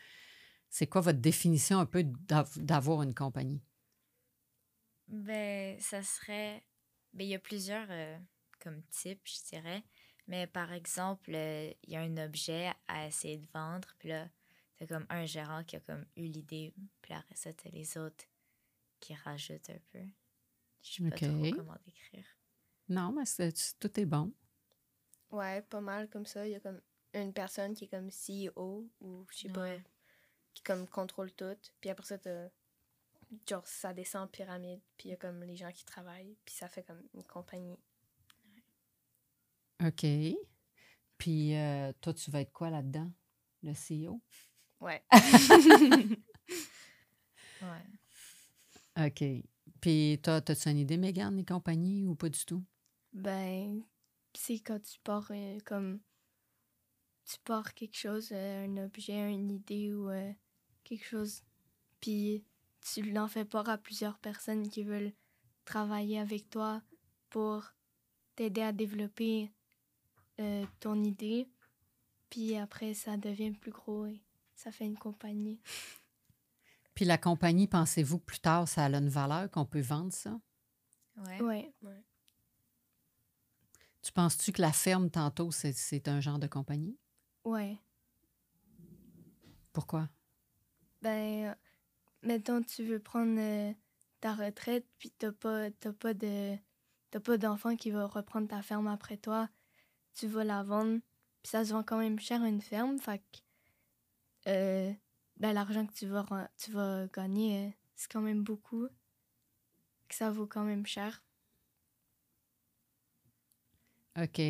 c'est 0.70 0.88
quoi 0.88 1.02
votre 1.02 1.20
définition 1.20 1.78
un 1.78 1.86
peu 1.86 2.04
d'av- 2.04 2.58
d'avoir 2.58 3.04
une 3.04 3.14
compagnie? 3.14 3.62
Ben, 5.08 5.80
ça 5.80 6.02
serait. 6.02 6.66
Ben, 7.14 7.26
il 7.26 7.30
y 7.30 7.36
a 7.36 7.40
plusieurs 7.40 7.86
euh, 7.92 8.18
comme 8.60 8.82
types, 8.90 9.22
je 9.26 9.56
dirais. 9.56 9.84
Mais 10.34 10.48
par 10.48 10.74
exemple, 10.74 11.30
euh, 11.36 11.72
il 11.84 11.94
y 11.94 11.96
a 11.96 12.02
un 12.02 12.18
objet 12.18 12.72
à 12.88 13.06
essayer 13.06 13.38
de 13.38 13.46
vendre, 13.54 13.88
puis 14.00 14.10
là, 14.10 14.28
t'as 14.78 14.88
comme 14.88 15.06
un 15.12 15.26
gérant 15.28 15.64
qui 15.64 15.76
a 15.76 15.80
comme 15.80 16.04
eu 16.16 16.24
l'idée, 16.26 16.74
puis 17.04 17.14
après 17.14 17.36
ça, 17.36 17.54
t'as 17.54 17.70
les 17.70 18.00
autres 18.00 18.26
qui 19.00 19.14
rajoutent 19.14 19.70
un 19.70 19.78
peu. 19.92 20.00
Je 20.82 20.94
sais 20.94 21.04
pas 21.12 21.16
trop 21.18 21.28
comment 21.56 21.78
décrire. 21.86 22.26
Non, 22.90 23.12
mais 23.12 23.26
c'est- 23.26 23.78
tout 23.80 24.00
est 24.00 24.08
bon. 24.08 24.34
Ouais, 25.30 25.62
pas 25.62 25.82
mal 25.82 26.10
comme 26.10 26.26
ça. 26.26 26.48
Il 26.48 26.52
y 26.52 26.56
a 26.56 26.60
comme 26.60 26.82
une 27.14 27.32
personne 27.32 27.76
qui 27.76 27.84
est 27.84 27.88
comme 27.90 28.10
CEO 28.10 28.90
ou 29.02 29.28
je 29.30 29.38
sais 29.38 29.50
pas, 29.50 29.76
qui 30.56 30.64
comme 30.64 30.88
contrôle 30.88 31.32
tout. 31.34 31.56
Puis 31.80 31.92
après 31.92 32.08
ça, 32.08 32.18
t'as- 32.18 32.50
genre 33.48 33.68
ça 33.68 33.94
descend 33.94 34.24
en 34.24 34.28
pyramide. 34.28 34.82
Puis 34.98 35.10
il 35.10 35.12
y 35.12 35.14
a 35.14 35.18
comme 35.18 35.44
les 35.44 35.56
gens 35.56 35.72
qui 35.72 35.86
travaillent. 35.86 36.36
Puis 36.44 36.56
ça 36.56 36.68
fait 36.70 36.82
comme 36.82 37.08
une 37.14 37.24
compagnie. 37.24 37.78
OK. 39.86 40.06
Puis 41.18 41.56
euh, 41.56 41.92
toi, 42.02 42.14
tu 42.14 42.32
vas 42.32 42.42
être 42.42 42.52
quoi 42.52 42.70
là-dedans? 42.70 43.12
Le 43.62 43.74
CEO? 43.74 44.22
Ouais. 44.80 45.04
Ouais. 47.62 49.08
OK. 49.08 49.24
Puis 49.80 50.20
toi, 50.22 50.42
as-tu 50.46 50.70
une 50.70 50.80
idée, 50.80 50.98
Mégane, 50.98 51.38
les 51.38 51.46
compagnies 51.46 52.06
ou 52.06 52.14
pas 52.14 52.28
du 52.28 52.44
tout? 52.44 52.62
Ben, 53.14 53.82
c'est 54.34 54.60
quand 54.60 54.82
tu 54.82 55.00
pars 55.02 55.32
euh, 55.32 55.60
comme. 55.64 56.02
Tu 57.24 57.38
pars 57.46 57.74
quelque 57.74 57.96
chose, 57.96 58.32
euh, 58.34 58.66
un 58.66 58.84
objet, 58.84 59.32
une 59.32 59.50
idée 59.50 59.94
ou 59.94 60.10
quelque 60.84 61.06
chose, 61.06 61.42
puis 62.02 62.44
tu 62.82 63.02
l'en 63.14 63.30
fais 63.30 63.46
part 63.46 63.70
à 63.70 63.78
plusieurs 63.78 64.20
personnes 64.20 64.68
qui 64.68 64.84
veulent 64.84 65.14
travailler 65.64 66.20
avec 66.20 66.50
toi 66.50 66.82
pour 67.30 67.64
t'aider 68.36 68.62
à 68.62 68.74
développer 68.74 69.54
euh, 70.40 70.66
ton 70.80 71.04
idée, 71.04 71.48
puis 72.30 72.56
après 72.58 72.94
ça 72.94 73.18
devient 73.18 73.52
plus 73.52 73.72
gros 73.72 74.06
et 74.06 74.22
ça 74.56 74.72
fait 74.72 74.86
une 74.86 74.98
compagnie. 74.98 75.60
Puis 76.96 77.06
la 77.06 77.18
compagnie, 77.18 77.68
pensez-vous 77.68 78.20
que 78.20 78.26
plus 78.26 78.40
tard, 78.40 78.68
ça 78.68 78.86
a 78.86 78.90
une 78.90 79.10
valeur 79.10 79.50
qu'on 79.50 79.66
peut 79.66 79.82
vendre 79.82 80.14
ça? 80.14 80.40
Ouais. 81.18 81.42
Ouais. 81.42 81.74
Tu 84.04 84.12
penses-tu 84.12 84.52
que 84.52 84.62
la 84.62 84.72
ferme, 84.72 85.10
tantôt, 85.10 85.52
c'est, 85.52 85.74
c'est 85.74 86.08
un 86.08 86.20
genre 86.20 86.38
de 86.38 86.46
compagnie? 86.46 87.00
Ouais. 87.46 87.80
Pourquoi? 89.72 90.08
Ben, 91.02 91.56
mettons, 92.22 92.62
tu 92.62 92.84
veux 92.84 93.00
prendre 93.00 93.40
euh, 93.40 93.74
ta 94.20 94.36
retraite, 94.36 94.86
puis 95.00 95.10
t'as 95.12 95.32
pas, 95.32 95.72
t'as 95.72 95.94
pas 95.94 96.14
de, 96.14 96.56
t'as 97.10 97.20
pas 97.20 97.38
d'enfant 97.38 97.76
qui 97.76 97.92
va 97.92 98.06
reprendre 98.06 98.48
ta 98.48 98.62
ferme 98.62 98.88
après 98.88 99.18
toi. 99.18 99.50
Tu 100.16 100.28
vas 100.28 100.44
la 100.44 100.64
vendre, 100.64 101.00
puis 101.42 101.50
ça 101.50 101.66
se 101.66 101.74
vend 101.74 101.84
quand 101.84 101.98
même 101.98 102.20
cher 102.20 102.44
une 102.44 102.62
ferme, 102.62 103.00
fait 103.00 103.20
que, 103.20 103.40
euh, 104.50 104.94
ben, 105.38 105.54
l'argent 105.54 105.86
que 105.86 105.94
tu 105.94 106.08
vas, 106.08 106.26
tu 106.58 106.72
vas 106.72 107.08
gagner, 107.08 107.68
euh, 107.68 107.72
c'est 107.96 108.12
quand 108.12 108.22
même 108.22 108.44
beaucoup, 108.44 108.88
que 110.08 110.16
ça 110.16 110.30
vaut 110.30 110.48
quand 110.48 110.64
même 110.64 110.86
cher. 110.86 111.24
OK. 114.22 114.42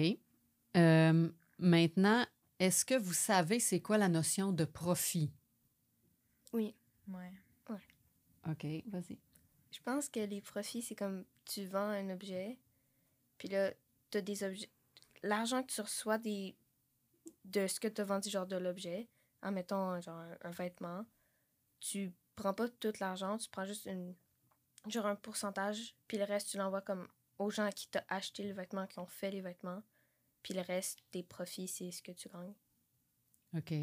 Euh, 0.75 1.29
maintenant, 1.57 2.25
est-ce 2.59 2.83
que 2.83 2.95
vous 2.95 3.13
savez 3.13 3.59
c'est 3.59 3.81
quoi 3.81 3.97
la 3.97 4.09
notion 4.09 4.51
de 4.51 4.65
profit? 4.65 5.31
Oui. 6.51 6.75
Ouais. 7.07 7.31
OK, 8.49 8.65
vas-y. 8.87 9.17
Je 9.71 9.79
pense 9.83 10.09
que 10.09 10.19
les 10.19 10.41
profits, 10.41 10.81
c'est 10.81 10.95
comme 10.95 11.25
tu 11.45 11.65
vends 11.65 11.89
un 11.89 12.09
objet, 12.09 12.59
puis 13.37 13.47
là, 13.47 13.71
tu 14.11 14.17
as 14.17 14.21
des 14.21 14.43
objets. 14.43 14.69
L'argent 15.23 15.63
que 15.63 15.71
tu 15.71 15.81
reçois 15.81 16.17
des... 16.17 16.55
de 17.45 17.67
ce 17.67 17.79
que 17.79 17.87
tu 17.87 18.01
as 18.01 18.05
vendu, 18.05 18.29
genre 18.29 18.47
de 18.47 18.57
l'objet, 18.57 19.09
en 19.41 19.51
mettant 19.51 19.99
genre 20.01 20.19
un, 20.19 20.37
un 20.41 20.51
vêtement, 20.51 21.05
tu 21.79 22.13
prends 22.35 22.53
pas 22.53 22.69
tout 22.69 22.93
l'argent, 22.99 23.37
tu 23.37 23.49
prends 23.49 23.65
juste 23.65 23.85
une 23.85 24.15
genre 24.87 25.05
un 25.05 25.15
pourcentage, 25.15 25.95
puis 26.07 26.17
le 26.17 26.25
reste, 26.25 26.49
tu 26.49 26.57
l'envoies 26.57 26.81
comme 26.81 27.07
aux 27.39 27.49
gens 27.49 27.69
qui 27.69 27.87
t'ont 27.87 28.01
acheté 28.09 28.43
le 28.43 28.53
vêtement, 28.53 28.87
qui 28.87 28.99
ont 28.99 29.05
fait 29.05 29.31
les 29.31 29.41
vêtements, 29.41 29.81
puis 30.41 30.53
le 30.53 30.61
reste, 30.61 30.99
tes 31.11 31.23
profits, 31.23 31.67
c'est 31.67 31.91
ce 31.91 32.01
que 32.01 32.11
tu 32.11 32.29
gagnes. 32.29 32.53
OK. 33.55 33.73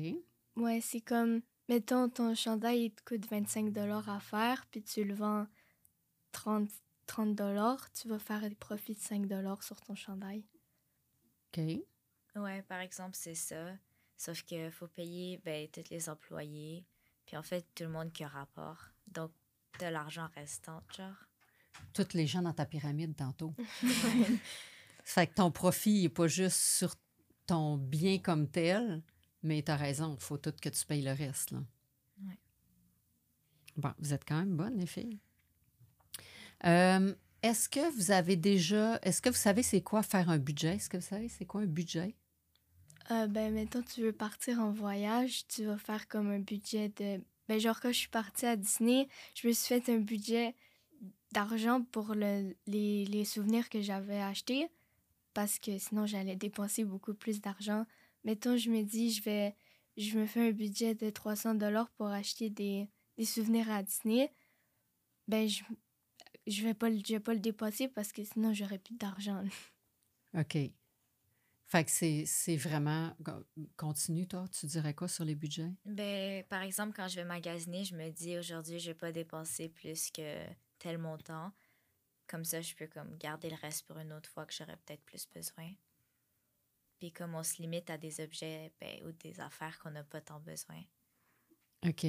Ouais, 0.56 0.80
c'est 0.80 1.00
comme, 1.00 1.42
mettons, 1.68 2.08
ton 2.08 2.34
chandail, 2.34 2.86
il 2.86 2.90
te 2.92 3.02
coûte 3.02 3.26
25 3.26 3.76
à 3.76 4.20
faire, 4.20 4.66
puis 4.66 4.82
tu 4.82 5.04
le 5.04 5.14
vends 5.14 5.46
30, 6.32 6.68
30 7.06 7.40
tu 7.94 8.08
vas 8.08 8.18
faire 8.18 8.40
des 8.48 8.54
profits 8.54 8.94
de 8.94 9.00
5 9.00 9.26
sur 9.62 9.80
ton 9.80 9.94
chandail. 9.94 10.44
OK. 11.56 11.62
Ouais, 12.36 12.62
par 12.62 12.80
exemple, 12.80 13.16
c'est 13.16 13.34
ça. 13.34 13.72
Sauf 14.16 14.42
qu'il 14.42 14.70
faut 14.70 14.88
payer 14.88 15.38
ben, 15.44 15.68
tous 15.68 15.90
les 15.90 16.08
employés, 16.08 16.84
puis 17.26 17.36
en 17.36 17.42
fait, 17.42 17.66
tout 17.74 17.84
le 17.84 17.90
monde 17.90 18.12
qui 18.12 18.22
a 18.24 18.28
rapport. 18.28 18.90
Donc, 19.08 19.32
de 19.80 19.86
l'argent 19.86 20.28
restant, 20.34 20.82
genre. 20.96 21.26
Toutes 21.92 22.14
les 22.14 22.26
gens 22.26 22.42
dans 22.42 22.52
ta 22.52 22.66
pyramide 22.66 23.16
tantôt. 23.16 23.54
Ça 23.82 23.86
fait 25.04 25.26
que 25.28 25.34
ton 25.34 25.50
profit 25.50 26.02
n'est 26.02 26.08
pas 26.08 26.26
juste 26.26 26.58
sur 26.58 26.94
ton 27.46 27.76
bien 27.76 28.18
comme 28.18 28.48
tel, 28.48 29.02
mais 29.42 29.62
tu 29.62 29.70
as 29.70 29.76
raison, 29.76 30.16
il 30.18 30.22
faut 30.22 30.36
tout 30.36 30.52
que 30.60 30.68
tu 30.68 30.86
payes 30.86 31.02
le 31.02 31.12
reste. 31.12 31.52
Là. 31.52 31.64
Ouais. 32.22 32.38
Bon, 33.76 33.92
vous 33.98 34.12
êtes 34.12 34.24
quand 34.24 34.38
même 34.38 34.56
bonnes, 34.56 34.78
les 34.78 34.86
filles. 34.86 35.18
Euh, 36.66 37.14
est-ce 37.42 37.68
que 37.68 37.90
vous 37.96 38.10
avez 38.10 38.36
déjà. 38.36 38.98
Est-ce 39.02 39.22
que 39.22 39.28
vous 39.30 39.36
savez 39.36 39.62
c'est 39.62 39.80
quoi 39.82 40.02
faire 40.02 40.30
un 40.30 40.38
budget? 40.38 40.76
Est-ce 40.76 40.88
que 40.88 40.96
vous 40.96 41.02
savez 41.02 41.28
c'est 41.28 41.46
quoi 41.46 41.62
un 41.62 41.66
budget? 41.66 42.14
Euh, 43.10 43.26
ben, 43.26 43.52
mettons, 43.52 43.82
tu 43.82 44.02
veux 44.02 44.12
partir 44.12 44.60
en 44.60 44.70
voyage, 44.70 45.46
tu 45.48 45.64
vas 45.64 45.78
faire 45.78 46.06
comme 46.08 46.30
un 46.30 46.38
budget 46.38 46.90
de. 46.96 47.20
Ben, 47.48 47.58
genre, 47.58 47.80
quand 47.80 47.90
je 47.90 47.98
suis 47.98 48.08
partie 48.08 48.46
à 48.46 48.56
Disney, 48.56 49.08
je 49.34 49.48
me 49.48 49.52
suis 49.52 49.66
fait 49.80 49.92
un 49.92 49.98
budget 49.98 50.54
d'argent 51.32 51.82
pour 51.82 52.14
le, 52.14 52.54
les, 52.66 53.04
les 53.06 53.24
souvenirs 53.24 53.68
que 53.68 53.80
j'avais 53.80 54.20
achetés 54.20 54.68
parce 55.34 55.58
que 55.58 55.78
sinon, 55.78 56.06
j'allais 56.06 56.36
dépenser 56.36 56.84
beaucoup 56.84 57.14
plus 57.14 57.40
d'argent. 57.40 57.86
Mettons, 58.24 58.56
je 58.56 58.70
me 58.70 58.82
dis, 58.82 59.12
je 59.12 59.22
vais. 59.22 59.54
Je 59.96 60.18
me 60.18 60.24
fais 60.24 60.48
un 60.48 60.52
budget 60.52 60.94
de 60.94 61.10
300 61.10 61.54
dollars 61.56 61.90
pour 61.90 62.06
acheter 62.06 62.48
des, 62.48 62.88
des 63.18 63.24
souvenirs 63.24 63.70
à 63.70 63.82
Disney. 63.82 64.32
Ben, 65.28 65.48
je, 65.48 65.62
je 66.50 66.62
vais 66.62 66.74
pas, 66.74 66.90
le- 66.90 66.98
je 67.06 67.14
vais 67.14 67.20
pas 67.20 67.34
le 67.34 67.40
dépasser 67.40 67.88
parce 67.88 68.12
que 68.12 68.24
sinon, 68.24 68.52
j'aurais 68.52 68.78
plus 68.78 68.94
d'argent. 68.96 69.42
OK. 70.36 70.56
Fait 71.66 71.84
que 71.84 71.90
c'est, 71.90 72.24
c'est 72.26 72.56
vraiment. 72.56 73.16
Continue, 73.76 74.26
toi, 74.26 74.46
tu 74.48 74.66
dirais 74.66 74.92
quoi 74.92 75.06
sur 75.06 75.24
les 75.24 75.36
budgets? 75.36 75.70
Ben, 75.84 76.44
par 76.44 76.62
exemple, 76.62 76.94
quand 76.96 77.08
je 77.08 77.16
vais 77.16 77.24
magasiner, 77.24 77.84
je 77.84 77.94
me 77.94 78.10
dis 78.10 78.36
aujourd'hui, 78.36 78.80
je 78.80 78.90
vais 78.90 78.98
pas 78.98 79.12
dépenser 79.12 79.68
plus 79.68 80.10
que 80.10 80.44
tel 80.78 80.98
montant. 80.98 81.52
Comme 82.26 82.44
ça, 82.44 82.60
je 82.60 82.74
peux 82.74 82.86
comme 82.88 83.16
garder 83.18 83.50
le 83.50 83.56
reste 83.56 83.86
pour 83.86 83.98
une 83.98 84.12
autre 84.12 84.28
fois 84.28 84.46
que 84.46 84.52
j'aurais 84.52 84.76
peut-être 84.78 85.04
plus 85.04 85.28
besoin. 85.28 85.72
Puis 86.98 87.12
comme 87.12 87.34
on 87.34 87.42
se 87.42 87.62
limite 87.62 87.88
à 87.90 87.98
des 87.98 88.20
objets 88.20 88.72
ben, 88.80 89.04
ou 89.06 89.12
des 89.12 89.40
affaires 89.40 89.78
qu'on 89.78 89.90
n'a 89.90 90.04
pas 90.04 90.20
tant 90.20 90.40
besoin. 90.40 90.82
OK. 91.86 92.04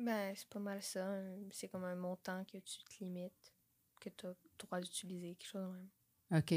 Ben, 0.00 0.32
c'est 0.34 0.48
pas 0.48 0.58
mal 0.60 0.82
ça. 0.82 1.20
C'est 1.50 1.68
comme 1.68 1.84
un 1.84 1.94
montant 1.94 2.44
que 2.44 2.58
tu 2.58 2.78
te 2.84 3.04
limites, 3.04 3.52
que 4.00 4.08
tu 4.10 4.26
as 4.26 4.30
le 4.30 4.36
droit 4.58 4.80
d'utiliser, 4.80 5.34
quelque 5.34 5.48
chose 5.48 5.62
de 5.62 5.72
même. 5.76 5.88
OK. 6.32 6.54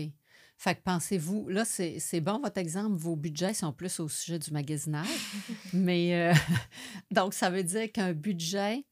Fait 0.58 0.76
que 0.76 0.82
pensez-vous, 0.82 1.50
là, 1.50 1.66
c'est, 1.66 2.00
c'est 2.00 2.22
bon 2.22 2.40
votre 2.40 2.60
exemple, 2.60 2.96
vos 2.96 3.16
budgets 3.16 3.54
sont 3.56 3.74
plus 3.74 4.00
au 4.00 4.08
sujet 4.08 4.38
du 4.40 4.52
magasinage, 4.52 5.08
mais 5.74 6.14
euh, 6.32 6.34
donc 7.12 7.34
ça 7.34 7.50
veut 7.50 7.64
dire 7.64 7.92
qu'un 7.92 8.14
budget, 8.14 8.86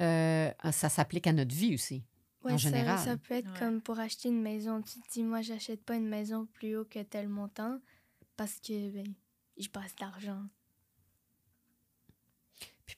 euh, 0.00 0.50
ça 0.72 0.88
s'applique 0.88 1.26
à 1.28 1.32
notre 1.32 1.54
vie 1.54 1.74
aussi. 1.74 2.04
En 2.44 2.50
ça- 2.50 2.56
général. 2.56 2.98
Ça, 2.98 3.16
peut 3.16 3.34
être 3.34 3.52
Ouais. 3.52 3.58
comme 3.60 3.80
pour 3.80 4.00
acheter 4.00 4.28
une 4.28 4.42
maison. 4.42 4.82
Tu 4.82 5.00
te 5.00 5.12
dis, 5.12 5.22
moi, 5.22 5.40
j'achète 5.42 5.84
pas 5.84 5.94
une 5.94 6.08
maison 6.08 6.46
plus 6.46 6.76
haut 6.76 6.84
que 6.84 7.00
tel 7.04 7.28
montant 7.28 7.78
parce 8.36 8.58
que 8.58 8.90
ben, 8.90 9.06
je 9.56 9.68
passe 9.68 9.94
d'argent. 9.94 10.42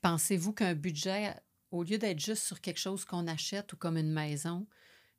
Pensez-vous 0.01 0.53
qu'un 0.53 0.75
budget, 0.75 1.35
au 1.71 1.83
lieu 1.83 1.99
d'être 1.99 2.21
juste 2.21 2.45
sur 2.45 2.61
quelque 2.61 2.81
chose 2.81 3.05
qu'on 3.05 3.27
achète 3.27 3.73
ou 3.73 3.77
comme 3.77 3.97
une 3.97 4.13
maison, 4.13 4.67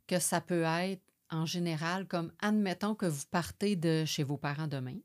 que 0.08 0.20
ça 0.20 0.42
peut 0.42 0.64
être 0.64 1.02
en 1.32 1.46
général 1.46 2.08
comme, 2.08 2.32
admettons 2.40 2.96
que 2.96 3.06
vous 3.06 3.26
partez 3.32 3.76
de 3.76 4.06
chez 4.06 4.24
vos 4.24 4.38
parents 4.38 4.68
demain? 4.68 4.98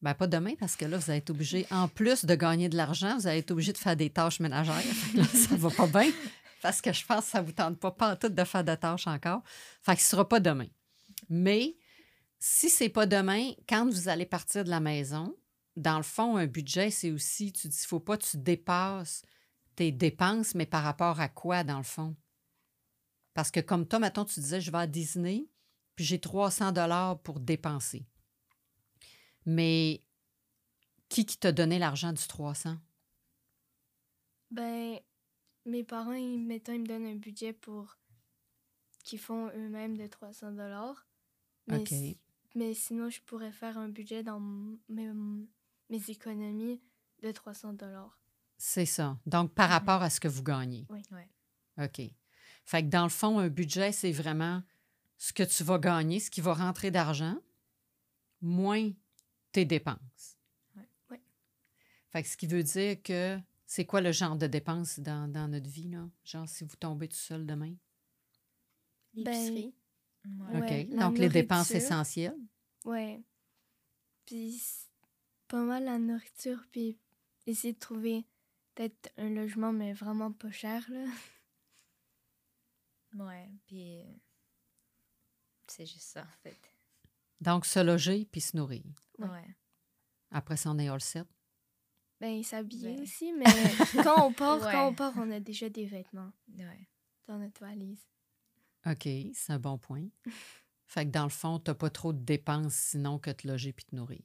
Ben, 0.00 0.14
pas 0.14 0.28
demain, 0.28 0.54
parce 0.58 0.76
que 0.76 0.84
là, 0.84 0.96
vous 0.96 1.10
allez 1.10 1.18
être 1.18 1.30
obligé, 1.30 1.66
en 1.70 1.88
plus 1.88 2.24
de 2.24 2.34
gagner 2.36 2.68
de 2.68 2.76
l'argent, 2.76 3.18
vous 3.18 3.26
allez 3.26 3.38
être 3.38 3.50
obligé 3.50 3.72
de 3.72 3.78
faire 3.78 3.96
des 3.96 4.10
tâches 4.10 4.38
ménagères. 4.38 4.76
Là, 5.14 5.24
ça 5.24 5.56
va 5.56 5.70
pas 5.70 5.88
bien, 5.88 6.12
parce 6.62 6.80
que 6.80 6.92
je 6.92 7.04
pense 7.04 7.24
que 7.24 7.30
ça 7.32 7.42
vous 7.42 7.52
tente 7.52 7.78
pas, 7.80 7.90
pas 7.90 8.14
tout 8.14 8.28
de 8.28 8.44
faire 8.44 8.62
de 8.62 8.76
tâches 8.76 9.08
encore. 9.08 9.42
Fait 9.82 9.96
que 9.96 10.02
ce 10.02 10.10
sera 10.10 10.28
pas 10.28 10.38
demain. 10.38 10.68
Mais 11.28 11.76
si 12.38 12.70
c'est 12.70 12.88
pas 12.88 13.06
demain, 13.06 13.50
quand 13.68 13.86
vous 13.86 14.08
allez 14.08 14.26
partir 14.26 14.62
de 14.62 14.70
la 14.70 14.78
maison, 14.78 15.34
dans 15.78 15.96
le 15.96 16.02
fond, 16.02 16.36
un 16.36 16.46
budget, 16.46 16.90
c'est 16.90 17.10
aussi, 17.10 17.52
tu 17.52 17.68
dis, 17.68 17.80
il 17.82 17.86
faut 17.86 18.00
pas 18.00 18.16
que 18.18 18.24
tu 18.24 18.36
dépasses 18.38 19.22
tes 19.76 19.92
dépenses, 19.92 20.54
mais 20.54 20.66
par 20.66 20.82
rapport 20.82 21.20
à 21.20 21.28
quoi, 21.28 21.64
dans 21.64 21.78
le 21.78 21.84
fond? 21.84 22.16
Parce 23.34 23.50
que 23.50 23.60
comme 23.60 23.86
toi, 23.86 24.00
mettons, 24.00 24.24
tu 24.24 24.40
disais, 24.40 24.60
je 24.60 24.70
vais 24.70 24.78
à 24.78 24.86
Disney, 24.86 25.46
puis 25.94 26.04
j'ai 26.04 26.20
300 26.20 26.72
dollars 26.72 27.20
pour 27.20 27.38
dépenser. 27.40 28.06
Mais 29.46 30.02
qui 31.08 31.24
qui 31.24 31.38
t'a 31.38 31.52
donné 31.52 31.78
l'argent 31.78 32.12
du 32.12 32.26
300? 32.26 32.76
Ben, 34.50 34.98
mes 35.66 35.84
parents, 35.84 36.12
ils, 36.12 36.44
mettons, 36.46 36.72
ils 36.72 36.80
me 36.80 36.86
donnent 36.86 37.06
un 37.06 37.16
budget 37.16 37.52
pour 37.52 37.98
qu'ils 39.04 39.18
font 39.18 39.48
eux-mêmes 39.54 39.96
de 39.96 40.06
300 40.06 40.52
dollars. 40.52 41.06
Mais, 41.66 41.80
OK. 41.80 41.88
si- 41.88 42.18
mais 42.54 42.74
sinon, 42.74 43.10
je 43.10 43.20
pourrais 43.22 43.52
faire 43.52 43.78
un 43.78 43.88
budget 43.88 44.22
dans 44.22 44.40
mes, 44.40 45.10
mes 45.90 46.10
économies 46.10 46.80
de 47.22 47.30
300 47.30 47.74
dollars. 47.74 48.18
C'est 48.56 48.86
ça. 48.86 49.18
Donc, 49.26 49.54
par 49.54 49.70
rapport 49.70 50.02
à 50.02 50.10
ce 50.10 50.20
que 50.20 50.28
vous 50.28 50.42
gagnez. 50.42 50.86
Oui. 50.90 51.02
Ouais. 51.12 51.28
OK. 51.84 52.00
Fait 52.64 52.82
que 52.82 52.88
dans 52.88 53.04
le 53.04 53.08
fond, 53.08 53.38
un 53.38 53.48
budget, 53.48 53.92
c'est 53.92 54.12
vraiment 54.12 54.62
ce 55.16 55.32
que 55.32 55.42
tu 55.42 55.64
vas 55.64 55.78
gagner, 55.78 56.20
ce 56.20 56.30
qui 56.30 56.40
va 56.40 56.54
rentrer 56.54 56.90
d'argent, 56.90 57.36
moins 58.40 58.90
tes 59.52 59.64
dépenses. 59.64 60.36
Ouais. 60.76 60.88
Ouais. 61.10 61.22
Fait 62.10 62.22
que 62.22 62.28
ce 62.28 62.36
qui 62.36 62.46
veut 62.46 62.62
dire 62.62 63.02
que 63.02 63.38
c'est 63.66 63.84
quoi 63.84 64.00
le 64.00 64.12
genre 64.12 64.36
de 64.36 64.46
dépenses 64.46 64.98
dans, 64.98 65.30
dans 65.30 65.48
notre 65.48 65.68
vie, 65.68 65.88
là? 65.88 66.08
Genre, 66.24 66.48
si 66.48 66.64
vous 66.64 66.76
tombez 66.76 67.08
tout 67.08 67.16
seul 67.16 67.46
demain? 67.46 67.74
L'épicerie. 69.14 69.74
Ouais, 70.24 70.86
OK. 70.86 70.94
la 70.94 71.04
Donc, 71.06 71.18
les 71.18 71.28
dépenses 71.28 71.70
essentielles. 71.70 72.38
Ouais. 72.84 73.22
Puis, 74.26 74.60
pas 75.48 75.62
mal 75.62 75.84
la 75.84 75.98
nourriture, 75.98 76.64
puis 76.70 76.98
essayer 77.46 77.72
de 77.72 77.78
trouver 77.78 78.26
peut-être 78.74 79.10
un 79.16 79.30
logement, 79.30 79.72
mais 79.72 79.92
vraiment 79.92 80.30
pas 80.32 80.50
cher, 80.50 80.84
là. 80.90 81.04
Ouais, 83.14 83.50
puis 83.66 84.00
euh, 84.02 84.12
c'est 85.66 85.86
juste 85.86 86.08
ça, 86.08 86.22
en 86.22 86.36
fait. 86.42 86.58
Donc, 87.40 87.64
se 87.64 87.80
loger 87.80 88.26
puis 88.26 88.40
se 88.40 88.56
nourrir. 88.56 88.84
Ouais. 89.18 89.28
Ouais. 89.28 89.56
Après 90.30 90.56
ça, 90.56 90.70
on 90.70 90.78
est 90.78 90.88
all 90.88 91.00
set? 91.00 91.26
Ben, 92.20 92.42
s'habiller 92.42 92.96
Ouais. 92.96 93.00
aussi, 93.00 93.32
mais 93.32 93.44
quand 94.04 94.26
on 94.26 94.32
part, 94.32 94.60
Ouais. 94.60 94.72
quand 94.72 94.88
on 94.88 94.94
part, 94.94 95.12
on 95.16 95.30
a 95.30 95.40
déjà 95.40 95.68
des 95.70 95.86
vêtements 95.86 96.32
Ouais. 96.48 96.88
dans 97.26 97.38
notre 97.38 97.60
valise. 97.60 98.06
OK, 98.86 99.08
c'est 99.32 99.52
un 99.52 99.58
bon 99.58 99.78
point. 99.78 100.06
Fait 100.86 101.06
que 101.06 101.10
dans 101.10 101.24
le 101.24 101.30
fond, 101.30 101.58
tu 101.60 101.70
n'as 101.70 101.74
pas 101.74 101.90
trop 101.90 102.12
de 102.12 102.18
dépenses 102.24 102.74
sinon 102.74 103.18
que 103.18 103.30
te 103.30 103.46
loger 103.48 103.72
puis 103.72 103.84
te 103.86 103.94
nourrir. 103.96 104.22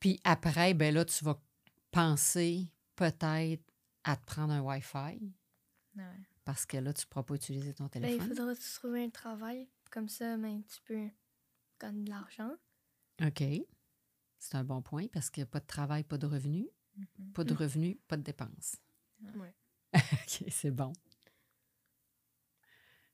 Puis 0.00 0.20
après, 0.24 0.74
ben 0.74 0.94
là, 0.94 1.04
tu 1.04 1.24
vas 1.24 1.40
penser 1.90 2.70
peut-être 2.96 3.62
à 4.04 4.16
te 4.16 4.24
prendre 4.26 4.52
un 4.52 4.60
Wi-Fi 4.60 5.32
Ouais. 5.96 6.04
parce 6.44 6.66
que 6.66 6.76
là, 6.76 6.92
tu 6.92 7.04
ne 7.04 7.08
pourras 7.08 7.22
pas 7.22 7.34
utiliser 7.34 7.72
ton 7.74 7.84
Ben, 7.86 7.90
il 7.96 8.02
téléphone. 8.02 8.28
faudra 8.36 8.54
se 8.54 8.74
trouver 8.78 9.04
un 9.04 9.10
travail. 9.10 9.68
Comme 9.90 10.08
ça, 10.08 10.36
ben, 10.36 10.62
tu 10.64 10.80
peux 10.84 11.08
gagner 11.80 12.04
de 12.04 12.10
l'argent. 12.10 12.52
OK. 13.24 13.42
C'est 14.38 14.54
un 14.56 14.64
bon 14.64 14.82
point 14.82 15.06
parce 15.08 15.30
qu'il 15.30 15.42
n'y 15.42 15.48
a 15.48 15.50
pas 15.50 15.60
de 15.60 15.66
travail, 15.66 16.04
pas 16.04 16.18
de 16.18 16.26
revenus. 16.26 16.68
Mhm. 16.96 17.32
Pas 17.32 17.44
de 17.44 17.54
Mm. 17.54 17.56
revenus, 17.56 17.96
pas 18.08 18.16
de 18.18 18.22
dépenses. 18.22 18.76
Ouais. 19.36 19.54
OK, 19.94 20.44
c'est 20.50 20.70
bon. 20.70 20.92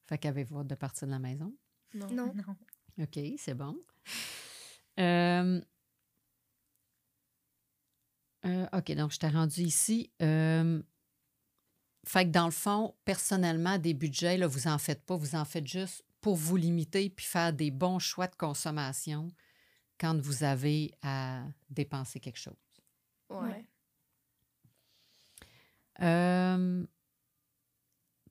Fait 0.07 0.19
qu'avez-vous 0.19 0.59
hâte 0.61 0.67
de 0.67 0.75
partir 0.75 1.07
de 1.07 1.13
la 1.13 1.19
maison? 1.19 1.55
Non. 1.95 2.11
Non. 2.11 2.35
Non. 2.35 2.57
OK, 3.05 3.19
c'est 3.39 3.55
bon. 3.55 3.79
Euh, 4.99 5.61
euh, 8.45 8.67
OK, 8.73 8.93
donc 8.93 9.13
je 9.13 9.19
t'ai 9.19 9.29
rendu 9.29 9.63
ici. 9.63 10.11
Euh, 10.21 10.83
fait 12.05 12.25
que 12.27 12.31
dans 12.31 12.47
le 12.47 12.53
fond, 12.53 12.95
personnellement, 13.05 13.79
des 13.79 13.95
budgets, 13.95 14.37
là, 14.37 14.47
vous 14.47 14.67
en 14.67 14.79
faites 14.79 15.05
pas, 15.05 15.17
vous 15.17 15.35
en 15.35 15.45
faites 15.45 15.67
juste 15.67 16.05
pour 16.21 16.37
vous 16.37 16.57
limiter 16.57 17.11
puis 17.11 17.27
faire 17.27 17.53
des 17.53 17.71
bons 17.71 17.99
choix 17.99 18.27
de 18.27 18.35
consommation 18.37 19.29
quand 19.99 20.21
vous 20.21 20.43
avez 20.43 20.93
à 21.03 21.43
dépenser 21.71 22.19
quelque 22.19 22.39
chose. 22.39 22.55
Ouais. 23.31 23.65
Euh, 26.01 26.85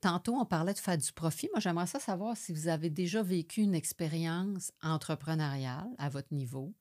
tantôt, 0.01 0.35
on 0.35 0.45
parlait 0.45 0.73
de 0.73 0.79
faire 0.79 0.97
du 0.97 1.11
profit. 1.13 1.49
Moi, 1.53 1.59
j'aimerais 1.59 1.87
ça 1.87 1.99
savoir 1.99 2.35
si 2.35 2.51
vous 2.53 2.67
avez 2.67 2.89
déjà 2.89 3.23
vécu 3.23 3.61
une 3.61 3.75
expérience 3.75 4.73
entrepreneuriale 4.81 5.89
à 5.97 6.09
votre 6.09 6.33
niveau, 6.33 6.73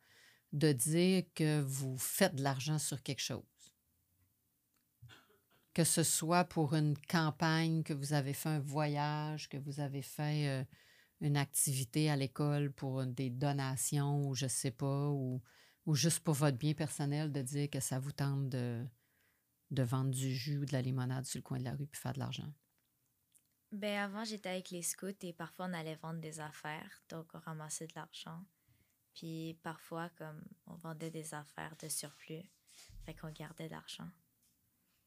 de 0.53 0.73
dire 0.73 1.25
que 1.35 1.61
vous 1.61 1.97
faites 1.97 2.35
de 2.35 2.43
l'argent 2.43 2.79
sur 2.79 3.03
quelque 3.03 3.23
chose. 3.23 3.45
Que 5.73 5.85
ce 5.85 6.03
soit 6.03 6.45
pour 6.45 6.75
une 6.75 6.99
campagne, 6.99 7.83
que 7.83 7.93
vous 7.93 8.13
avez 8.13 8.35
fait 8.35 8.49
un 8.49 8.61
voyage, 8.61 9.49
que 9.49 9.57
vous 9.57 9.79
avez 9.81 10.03
fait 10.03 10.49
euh, 10.49 10.65
une 11.21 11.37
activité 11.37 12.11
à 12.11 12.17
l'école 12.17 12.73
pour 12.73 13.07
des 13.07 13.31
donations 13.31 14.27
ou 14.29 14.35
je 14.35 14.49
sais 14.49 14.73
pas, 14.73 15.09
ou, 15.09 15.41
ou 15.87 15.95
juste 15.95 16.21
pour 16.21 16.35
votre 16.35 16.59
bien 16.59 16.75
personnel, 16.75 17.31
de 17.31 17.43
dire 17.43 17.71
que 17.71 17.81
ça 17.81 18.01
vous 18.01 18.13
tente 18.13 18.49
de, 18.49 18.85
de 19.71 19.83
vendre 19.83 20.11
du 20.11 20.35
jus 20.35 20.59
ou 20.59 20.65
de 20.65 20.73
la 20.73 20.83
limonade 20.83 21.25
sur 21.25 21.39
le 21.39 21.43
coin 21.43 21.59
de 21.59 21.65
la 21.65 21.73
rue 21.73 21.87
puis 21.87 22.01
faire 22.01 22.15
de 22.15 22.19
l'argent. 22.19 22.53
Ben 23.73 23.99
avant, 23.99 24.25
j'étais 24.25 24.49
avec 24.49 24.71
les 24.71 24.83
scouts 24.83 25.23
et 25.23 25.33
parfois 25.33 25.67
on 25.67 25.73
allait 25.73 25.95
vendre 25.95 26.21
des 26.21 26.41
affaires, 26.41 27.05
donc 27.09 27.29
on 27.35 27.39
ramassait 27.39 27.87
de 27.87 27.93
l'argent. 27.95 28.45
Puis 29.15 29.59
parfois, 29.63 30.09
comme 30.11 30.43
on 30.67 30.75
vendait 30.75 31.11
des 31.11 31.35
affaires 31.35 31.77
de 31.83 31.89
surplus, 31.89 32.43
fait 33.05 33.15
qu'on 33.15 33.31
gardait 33.33 33.67
de 33.67 33.73
l'argent. 33.73 34.09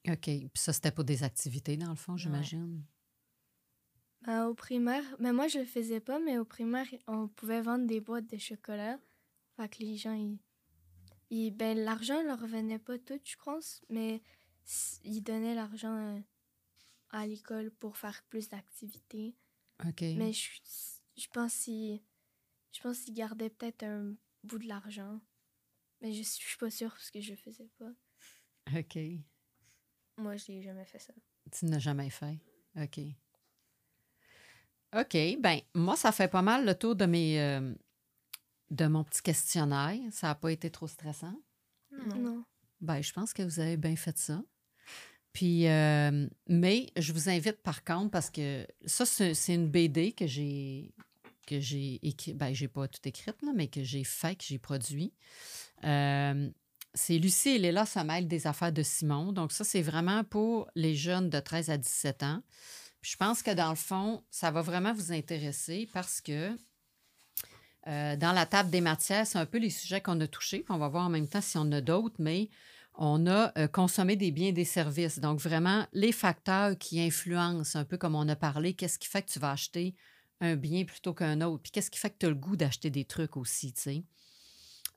OK. 0.08 0.22
Puis 0.24 0.50
ça, 0.56 0.74
c'était 0.74 0.92
pour 0.92 1.04
des 1.06 1.24
activités, 1.24 1.78
dans 1.78 1.90
le 1.90 1.96
fond, 1.96 2.18
j'imagine? 2.18 2.84
Ben, 4.24 4.46
au 4.48 4.54
primaire, 4.54 5.04
ben 5.20 5.34
moi 5.34 5.48
je 5.50 5.60
le 5.60 5.66
faisais 5.66 6.00
pas, 6.00 6.18
mais 6.20 6.38
au 6.38 6.46
primaire, 6.46 6.88
on 7.08 7.28
pouvait 7.28 7.62
vendre 7.62 7.86
des 7.88 8.00
boîtes 8.00 8.28
de 8.30 8.38
chocolat. 8.38 8.98
Fait 9.58 9.68
que 9.70 9.80
les 9.80 9.98
gens, 9.98 10.14
ils, 10.14 10.40
ils- 11.30 11.52
ben 11.52 11.78
l'argent 11.78 12.22
leur 12.24 12.40
revenait 12.40 12.80
pas 12.80 12.98
tout, 12.98 13.20
je 13.24 13.36
pense, 13.44 13.82
mais 13.90 14.22
ils 15.04 15.22
donnaient 15.22 15.56
l'argent 15.56 15.94
euh, 16.16 16.20
à 17.10 17.28
l'école 17.28 17.70
pour 17.72 17.98
faire 17.98 18.24
plus 18.30 18.48
d'activités. 18.48 19.36
OK. 19.86 20.02
Mais 20.02 20.32
je, 20.32 20.50
je 21.18 21.28
pense 21.28 21.54
qu'ils 21.66 22.02
je 22.74 22.82
pense 22.82 23.00
qu'ils 23.02 23.14
gardaient 23.14 23.50
peut-être 23.50 23.84
un 23.84 24.14
bout 24.44 24.58
de 24.60 24.68
l'argent. 24.68 25.22
Mais 26.02 26.12
je, 26.12 26.24
suis- 26.24 26.42
je 26.44 26.48
suis 26.50 26.58
pas 26.58 26.70
sûre 26.70 26.90
parce 26.92 27.10
que 27.12 27.22
je 27.22 27.32
le 27.32 27.38
faisais 27.38 27.70
pas. 27.78 27.92
OK. 28.78 28.98
Moi, 30.18 30.36
je 30.38 30.52
n'ai 30.52 30.62
jamais 30.62 30.86
fait 30.86 31.00
ça. 31.00 31.14
Tu 31.52 31.66
n'as 31.66 31.80
jamais 31.80 32.10
fait? 32.10 32.40
OK. 32.78 33.00
OK. 34.96 35.18
Ben, 35.40 35.60
moi, 35.74 35.96
ça 35.96 36.12
fait 36.12 36.28
pas 36.28 36.42
mal 36.42 36.66
le 36.66 36.76
tour 36.76 36.96
de 36.96 37.06
mes 37.06 37.40
euh, 37.42 37.74
de 38.70 38.86
mon 38.88 39.04
petit 39.04 39.22
questionnaire. 39.22 39.98
Ça 40.12 40.28
n'a 40.28 40.36
pas 40.36 40.52
été 40.52 40.70
trop 40.70 40.88
stressant. 40.88 41.36
Non. 41.92 42.16
Non. 42.18 42.46
Ben, 42.82 43.02
je 43.02 43.14
pense 43.14 43.34
que 43.34 43.44
vous 43.44 43.60
avez 43.60 43.78
bien 43.78 43.96
fait 43.96 44.18
ça. 44.18 44.44
Puis, 45.32 45.68
euh, 45.68 46.28
mais 46.48 46.92
je 46.96 47.12
vous 47.12 47.28
invite 47.30 47.58
par 47.64 47.84
contre, 47.84 48.12
parce 48.12 48.30
que 48.30 48.68
ça, 48.86 49.06
c'est 49.06 49.34
c'est 49.34 49.56
une 49.56 49.70
BD 49.70 50.12
que 50.12 50.28
j'ai 50.28 50.94
que 51.46 51.60
j'ai 51.60 52.00
écrit, 52.06 52.34
ben, 52.34 52.54
j'ai 52.54 52.68
pas 52.68 52.88
tout 52.88 53.02
écrite, 53.06 53.42
là, 53.42 53.52
mais 53.56 53.68
que 53.68 53.84
j'ai 53.84 54.04
fait, 54.04 54.36
que 54.36 54.44
j'ai 54.44 54.60
produit. 54.60 55.14
Euh, 55.84 56.50
c'est 56.94 57.18
Lucie 57.18 57.50
et 57.50 57.60
Léla 57.60 57.86
mêlent 58.06 58.28
des 58.28 58.48
affaires 58.48 58.72
de 58.72 58.84
Simon. 58.84 59.32
Donc, 59.32 59.52
ça, 59.52 59.64
c'est 59.64 59.82
vraiment 59.82 60.24
pour 60.24 60.70
les 60.76 60.96
jeunes 60.96 61.30
de 61.30 61.40
13 61.40 61.70
à 61.70 61.78
17 61.78 62.24
ans. 62.24 62.42
Puis 63.02 63.12
je 63.12 63.18
pense 63.18 63.44
que 63.44 63.52
dans 63.52 63.70
le 63.70 63.76
fond, 63.76 64.24
ça 64.30 64.52
va 64.52 64.62
vraiment 64.62 64.94
vous 64.94 65.12
intéresser 65.12 65.90
parce 65.94 66.22
que 66.22 66.56
euh, 67.88 68.16
dans 68.16 68.32
la 68.32 68.46
table 68.46 68.70
des 68.70 68.80
matières, 68.80 69.28
c'est 69.28 69.40
un 69.40 69.46
peu 69.46 69.58
les 69.58 69.70
sujets 69.70 70.00
qu'on 70.00 70.20
a 70.22 70.28
touchés. 70.28 70.60
Puis 70.60 70.74
on 70.74 70.78
va 70.78 70.88
voir 70.88 71.06
en 71.06 71.10
même 71.10 71.28
temps 71.28 71.42
si 71.42 71.58
on 71.58 71.70
a 71.72 71.82
d'autres, 71.82 72.16
mais 72.20 72.50
on 72.96 73.26
a 73.28 73.52
euh, 73.58 73.68
consommé 73.68 74.16
des 74.16 74.32
biens 74.32 74.50
et 74.50 74.54
des 74.54 74.66
services. 74.66 75.20
Donc, 75.20 75.40
vraiment, 75.40 75.86
les 75.94 76.12
facteurs 76.12 76.78
qui 76.78 77.02
influencent, 77.02 77.78
un 77.78 77.86
peu 77.86 77.98
comme 77.98 78.16
on 78.16 78.30
a 78.30 78.36
parlé, 78.36 78.74
qu'est-ce 78.74 79.00
qui 79.00 79.10
fait 79.10 79.24
que 79.24 79.32
tu 79.32 79.40
vas 79.40 79.52
acheter 79.52 79.96
un 80.44 80.56
bien 80.56 80.84
plutôt 80.84 81.14
qu'un 81.14 81.42
autre? 81.42 81.64
Puis 81.64 81.72
qu'est-ce 81.72 81.90
qui 81.90 82.00
fait 82.00 82.10
que 82.10 82.18
tu 82.20 82.26
as 82.26 82.30
le 82.30 82.36
goût 82.36 82.56
d'acheter 82.56 82.90
des 82.90 83.06
trucs 83.06 83.38
aussi, 83.38 83.74
tu 83.74 83.82
sais? 83.82 84.04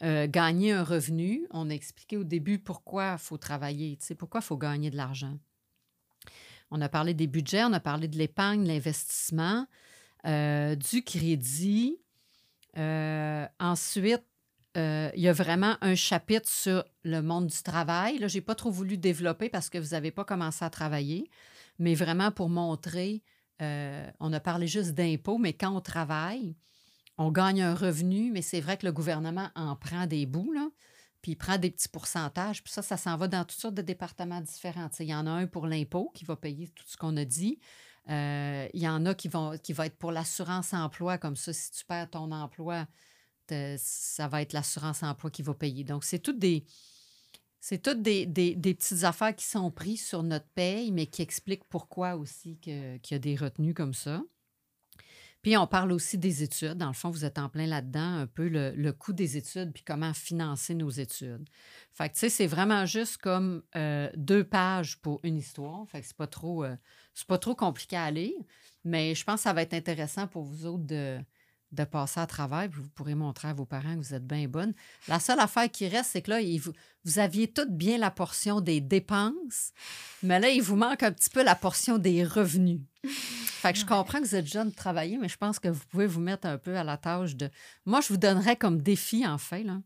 Euh, 0.03 0.27
gagner 0.27 0.73
un 0.73 0.85
revenu, 0.85 1.47
on 1.51 1.71
a 1.71 1.73
expliqué 1.73 2.19
au 2.19 2.25
début 2.25 2.59
pourquoi 2.59 3.13
il 3.13 3.19
faut 3.19 3.39
travailler, 3.39 3.97
tu 3.97 4.15
pourquoi 4.15 4.41
il 4.41 4.45
faut 4.45 4.59
gagner 4.59 4.91
de 4.91 4.97
l'argent. 4.97 5.39
On 6.71 6.83
a 6.83 6.89
parlé 6.89 7.15
des 7.15 7.27
budgets, 7.27 7.65
on 7.65 7.73
a 7.73 7.81
parlé 7.81 8.07
de 8.07 8.19
l'épargne, 8.19 8.67
l'investissement, 8.67 9.67
euh, 10.27 10.75
du 10.75 11.03
crédit. 11.03 11.99
Euh, 12.77 13.47
ensuite, 13.59 14.25
il 14.75 15.21
y 15.21 15.29
a 15.29 15.33
vraiment 15.33 15.79
un 15.81 15.95
chapitre 15.95 16.51
sur 16.51 16.85
le 17.03 17.23
monde 17.23 17.47
du 17.47 17.63
travail. 17.63 18.19
Là, 18.19 18.29
je 18.29 18.35
n'ai 18.35 18.43
pas 18.43 18.55
trop 18.55 18.71
voulu 18.71 18.99
développer 18.99 19.49
parce 19.49 19.71
que 19.71 19.79
vous 19.79 19.93
n'avez 19.93 20.11
pas 20.11 20.27
commencé 20.27 20.63
à 20.63 20.69
travailler, 20.69 21.31
mais 21.79 21.95
vraiment 21.95 22.31
pour 22.31 22.51
montrer, 22.51 23.23
euh, 23.63 24.11
on 24.21 24.33
a 24.33 24.41
parlé 24.41 24.67
juste 24.67 24.93
d'impôts, 24.93 25.39
mais 25.39 25.53
quand 25.53 25.75
on 25.75 25.81
travaille, 25.81 26.57
on 27.19 27.31
gagne 27.31 27.63
un 27.63 27.75
revenu, 27.75 28.31
mais 28.31 28.43
c'est 28.43 28.61
vrai 28.61 28.77
que 28.77 28.87
le 28.87 28.93
gouvernement 28.93 29.51
en 29.55 29.77
prend 29.77 30.07
des 30.07 30.27
bouts, 30.27 30.53
puis 31.23 31.33
il 31.33 31.37
prend 31.37 31.59
des 31.59 31.71
petits 31.71 31.89
pourcentages, 31.89 32.63
puis 32.63 32.73
ça, 32.73 32.83
ça 32.83 32.97
s'en 32.97 33.17
va 33.17 33.29
dans 33.29 33.45
toutes 33.45 33.59
sortes 33.59 33.75
de 33.75 33.83
départements 33.83 34.41
différents. 34.41 34.91
Il 35.01 35.07
y 35.07 35.15
en 35.15 35.27
a 35.27 35.31
un 35.31 35.47
pour 35.47 35.67
l'impôt 35.67 36.11
qui 36.15 36.25
va 36.25 36.37
payer 36.37 36.69
tout 36.69 36.85
ce 36.87 36.97
qu'on 36.97 37.17
a 37.17 37.25
dit. 37.25 37.59
Euh, 38.09 38.69
il 38.73 38.81
y 38.81 38.89
en 38.89 39.05
a 39.07 39.15
qui 39.15 39.29
vont 39.29 39.59
qui 39.59 39.73
va 39.73 39.87
être 39.87 39.97
pour 39.97 40.13
l'assurance 40.13 40.73
emploi, 40.73 41.19
comme 41.19 41.37
ça, 41.37 41.53
si 41.53 41.73
tu 41.73 41.85
perds 41.85 42.11
ton 42.11 42.31
emploi, 42.31 42.87
ça 43.79 44.29
va 44.29 44.43
être 44.43 44.53
l'assurance 44.53 45.03
emploi 45.03 45.31
qui 45.31 45.43
va 45.43 45.55
payer. 45.55 45.85
Donc, 45.85 46.05
c'est 46.05 46.19
toutes 46.19 46.39
des. 46.39 46.65
C'est 47.69 47.83
toutes 47.83 48.01
des, 48.01 48.27
des- 48.27 48.55
petites 48.55 49.03
affaires 49.03 49.35
qui 49.35 49.45
sont 49.45 49.73
prises 49.73 50.07
sur 50.07 50.23
notre 50.23 50.47
paye, 50.55 50.93
mais 50.93 51.07
qui 51.07 51.21
expliquent 51.21 51.64
pourquoi 51.69 52.14
aussi 52.14 52.59
qu'il 52.59 53.01
y 53.11 53.14
a 53.14 53.19
des 53.19 53.35
retenues 53.35 53.75
comme 53.75 53.93
ça. 53.93 54.23
Puis 55.43 55.57
on 55.57 55.67
parle 55.67 55.91
aussi 55.91 56.17
des 56.17 56.45
études. 56.45 56.75
Dans 56.75 56.87
le 56.87 56.93
fond, 56.93 57.11
vous 57.11 57.25
êtes 57.25 57.41
en 57.41 57.49
plein 57.49 57.67
là-dedans, 57.67 58.19
un 58.21 58.29
peu 58.29 58.47
le, 58.47 58.93
coût 58.93 59.12
des 59.12 59.37
études, 59.37 59.73
puis 59.73 59.83
comment 59.83 60.14
financer 60.14 60.77
nos 60.77 60.91
études. 60.91 61.45
Fait 61.91 62.09
que, 62.09 62.14
tu 62.14 62.21
sais, 62.21 62.29
c'est 62.29 62.47
vraiment 62.47 62.87
juste 62.87 63.17
comme 63.17 63.64
euh, 63.75 64.12
deux 64.14 64.45
pages 64.45 65.01
pour 65.01 65.19
une 65.25 65.37
histoire. 65.37 65.89
Fait 65.89 66.03
que 66.03 66.07
c'est 66.07 66.17
pas 66.17 66.31
euh, 66.45 66.77
c'est 67.14 67.27
pas 67.27 67.39
trop 67.39 67.57
compliqué 67.57 67.97
à 67.97 68.12
lire, 68.12 68.39
mais 68.85 69.17
je 69.17 69.25
pense 69.25 69.41
que 69.41 69.43
ça 69.43 69.53
va 69.53 69.62
être 69.62 69.75
intéressant 69.75 70.29
pour 70.29 70.45
vous 70.45 70.67
autres 70.67 70.87
de, 70.87 71.19
de 71.77 71.85
passer 71.85 72.20
à 72.20 72.27
travers, 72.27 72.68
puis 72.68 72.81
vous 72.81 72.89
pourrez 72.89 73.14
montrer 73.14 73.49
à 73.49 73.53
vos 73.55 73.64
parents 73.64 73.95
que 73.95 74.01
vous 74.01 74.14
êtes 74.14 74.27
bien 74.27 74.49
bonnes. 74.49 74.74
La 75.09 75.20
seule 75.20 75.41
affaire 75.41 75.70
qui 75.70 75.87
reste, 75.87 76.11
c'est 76.12 76.22
que 76.22 76.31
là, 76.31 76.41
vous, 76.59 76.72
vous 77.05 77.18
aviez 77.18 77.49
toutes 77.49 77.70
bien 77.70 77.99
la 77.99 78.11
portion 78.11 78.61
des 78.61 78.81
dépenses, 78.81 79.72
mais 80.22 80.41
là, 80.41 80.49
il 80.49 80.62
vous 80.62 80.77
manque 80.77 81.03
un 81.03 81.12
petit 81.12 81.31
peu 81.31 81.45
la 81.45 81.55
portion 81.55 81.99
des 81.99 82.24
revenus. 82.24 82.81
Fait 83.05 83.72
que 83.72 83.79
je 83.79 83.87
comprends 83.87 84.20
que 84.20 84.27
vous 84.27 84.35
êtes 84.35 84.47
jeune 84.47 84.70
de 84.70 84.74
travailler, 84.74 85.18
mais 85.18 85.29
je 85.29 85.37
pense 85.37 85.59
que 85.59 85.68
vous 85.68 85.85
pouvez 85.89 86.07
vous 86.07 86.20
mettre 86.20 86.47
un 86.47 86.59
peu 86.59 86.77
à 86.77 86.85
la 86.85 86.97
tâche 86.97 87.37
de. 87.37 87.51
Moi, 87.85 88.01
je 88.01 88.09
vous 88.09 88.16
donnerais 88.16 88.57
comme 88.57 88.83
défi, 88.83 89.27
en 89.27 89.39
fait, 89.39 89.62
là, 89.62 89.81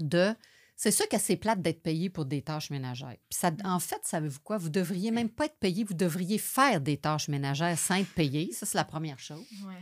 de. 0.00 0.34
C'est 0.78 0.90
sûr 0.90 1.08
que 1.08 1.18
c'est 1.18 1.36
plate 1.36 1.62
d'être 1.62 1.82
payé 1.82 2.10
pour 2.10 2.26
des 2.26 2.42
tâches 2.42 2.68
ménagères. 2.68 3.16
Puis 3.30 3.38
ça, 3.38 3.50
en 3.64 3.80
fait, 3.80 4.00
savez-vous 4.02 4.40
quoi? 4.40 4.58
Vous 4.58 4.68
devriez 4.68 5.10
même 5.10 5.30
pas 5.30 5.46
être 5.46 5.58
payé, 5.58 5.84
vous 5.84 5.94
devriez 5.94 6.36
faire 6.36 6.82
des 6.82 6.98
tâches 6.98 7.28
ménagères 7.28 7.78
sans 7.78 7.94
être 7.94 8.12
payé. 8.12 8.52
Ça, 8.52 8.66
c'est 8.66 8.76
la 8.76 8.84
première 8.84 9.18
chose. 9.18 9.46
Ouais. 9.64 9.72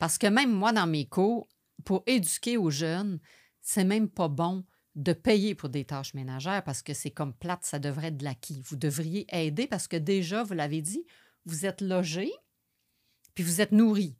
Parce 0.00 0.16
que 0.16 0.26
même 0.26 0.50
moi, 0.50 0.72
dans 0.72 0.86
mes 0.86 1.06
cours, 1.06 1.46
pour 1.84 2.02
éduquer 2.06 2.56
aux 2.56 2.70
jeunes, 2.70 3.20
c'est 3.60 3.84
même 3.84 4.08
pas 4.08 4.28
bon 4.28 4.64
de 4.94 5.12
payer 5.12 5.54
pour 5.54 5.68
des 5.68 5.84
tâches 5.84 6.14
ménagères 6.14 6.64
parce 6.64 6.82
que 6.82 6.94
c'est 6.94 7.10
comme 7.10 7.34
plate, 7.34 7.64
ça 7.64 7.78
devrait 7.78 8.08
être 8.08 8.16
de 8.16 8.24
l'acquis. 8.24 8.62
Vous 8.64 8.76
devriez 8.76 9.26
aider 9.28 9.66
parce 9.66 9.86
que 9.86 9.98
déjà, 9.98 10.42
vous 10.42 10.54
l'avez 10.54 10.80
dit, 10.80 11.04
vous 11.44 11.66
êtes 11.66 11.82
logé, 11.82 12.32
puis 13.34 13.44
vous 13.44 13.60
êtes 13.60 13.72
nourri. 13.72 14.16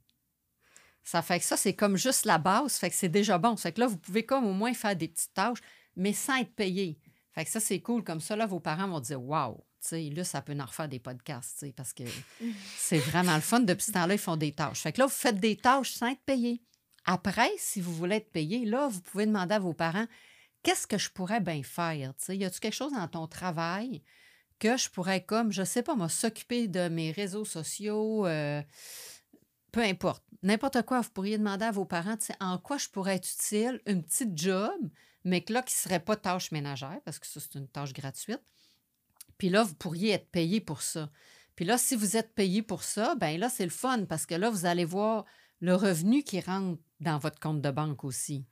Ça 1.03 1.23
fait 1.23 1.39
que 1.39 1.45
ça, 1.45 1.57
c'est 1.57 1.75
comme 1.75 1.97
juste 1.97 2.25
la 2.25 2.37
base, 2.37 2.75
fait 2.75 2.91
que 2.91 2.95
c'est 2.95 3.09
déjà 3.09 3.39
bon. 3.39 3.57
Ça 3.57 3.63
fait 3.63 3.73
que 3.73 3.79
là, 3.79 3.87
vous 3.87 3.97
pouvez 3.97 4.23
comme 4.23 4.45
au 4.45 4.53
moins 4.53 4.75
faire 4.75 4.95
des 4.95 5.07
petites 5.07 5.33
tâches, 5.33 5.61
mais 5.95 6.13
sans 6.13 6.37
être 6.37 6.53
payé. 6.53 6.99
Fait 7.31 7.43
que 7.43 7.49
ça, 7.49 7.59
c'est 7.59 7.81
cool. 7.81 8.03
Comme 8.03 8.21
ça, 8.21 8.35
là, 8.35 8.45
vos 8.45 8.59
parents 8.59 8.87
vont 8.87 8.99
dire 8.99 9.21
Waouh, 9.21 9.63
tu 9.81 9.87
sais, 9.87 10.09
là, 10.09 10.23
ça 10.23 10.41
peut 10.41 10.55
en 10.59 10.65
refaire 10.65 10.87
des 10.87 10.99
podcasts, 10.99 11.65
parce 11.75 11.93
que 11.93 12.03
c'est 12.77 12.99
vraiment 12.99 13.35
le 13.35 13.41
fun. 13.41 13.61
Depuis 13.61 13.85
ce 13.85 13.91
temps-là, 13.91 14.13
ils 14.13 14.19
font 14.19 14.37
des 14.37 14.53
tâches. 14.53 14.81
Fait 14.81 14.91
que 14.91 14.99
là, 14.99 15.07
vous 15.07 15.11
faites 15.11 15.39
des 15.39 15.57
tâches 15.57 15.91
sans 15.93 16.07
être 16.07 16.23
payé. 16.25 16.61
Après, 17.05 17.49
si 17.57 17.81
vous 17.81 17.93
voulez 17.93 18.17
être 18.17 18.31
payé, 18.31 18.65
là, 18.65 18.87
vous 18.87 19.01
pouvez 19.01 19.25
demander 19.25 19.55
à 19.55 19.59
vos 19.59 19.73
parents 19.73 20.05
qu'est-ce 20.63 20.87
que 20.87 20.97
je 20.97 21.09
pourrais 21.09 21.39
bien 21.39 21.63
faire? 21.63 22.13
Tu 22.15 22.25
sais, 22.25 22.37
y 22.37 22.45
a-tu 22.45 22.59
quelque 22.59 22.75
chose 22.75 22.93
dans 22.93 23.07
ton 23.07 23.27
travail 23.27 24.03
que 24.59 24.77
je 24.77 24.89
pourrais, 24.89 25.23
comme, 25.23 25.51
je 25.51 25.63
sais 25.63 25.81
pas, 25.81 25.95
moi, 25.95 26.07
s'occuper 26.09 26.67
de 26.67 26.87
mes 26.87 27.11
réseaux 27.11 27.45
sociaux, 27.45 28.27
euh, 28.27 28.61
peu 29.71 29.81
importe, 29.81 30.23
n'importe 30.43 30.83
quoi, 30.83 31.01
vous 31.01 31.09
pourriez 31.09 31.39
demander 31.39 31.65
à 31.65 31.71
vos 31.71 31.85
parents, 31.85 32.15
en 32.39 32.57
quoi 32.59 32.77
je 32.77 32.87
pourrais 32.87 33.15
être 33.15 33.27
utile, 33.27 33.81
une 33.87 34.03
petite 34.03 34.37
job, 34.37 34.79
mais 35.23 35.41
que 35.41 35.53
là, 35.53 35.63
qui 35.63 35.73
ne 35.73 35.89
serait 35.89 35.99
pas 35.99 36.15
tâche 36.15 36.51
ménagère, 36.51 36.99
parce 37.05 37.17
que 37.17 37.25
ça, 37.25 37.39
c'est 37.39 37.57
une 37.57 37.67
tâche 37.67 37.93
gratuite. 37.93 38.41
Puis 39.41 39.49
là, 39.49 39.63
vous 39.63 39.73
pourriez 39.73 40.11
être 40.11 40.29
payé 40.29 40.61
pour 40.61 40.83
ça. 40.83 41.09
Puis 41.55 41.65
là, 41.65 41.79
si 41.79 41.95
vous 41.95 42.15
êtes 42.15 42.35
payé 42.35 42.61
pour 42.61 42.83
ça, 42.83 43.15
ben 43.15 43.39
là, 43.39 43.49
c'est 43.49 43.63
le 43.63 43.71
fun 43.71 44.05
parce 44.05 44.27
que 44.27 44.35
là, 44.35 44.51
vous 44.51 44.67
allez 44.67 44.85
voir 44.85 45.25
le 45.61 45.73
revenu 45.73 46.21
qui 46.21 46.39
rentre 46.41 46.79
dans 46.99 47.17
votre 47.17 47.39
compte 47.39 47.59
de 47.59 47.71
banque 47.71 48.03
aussi. 48.03 48.45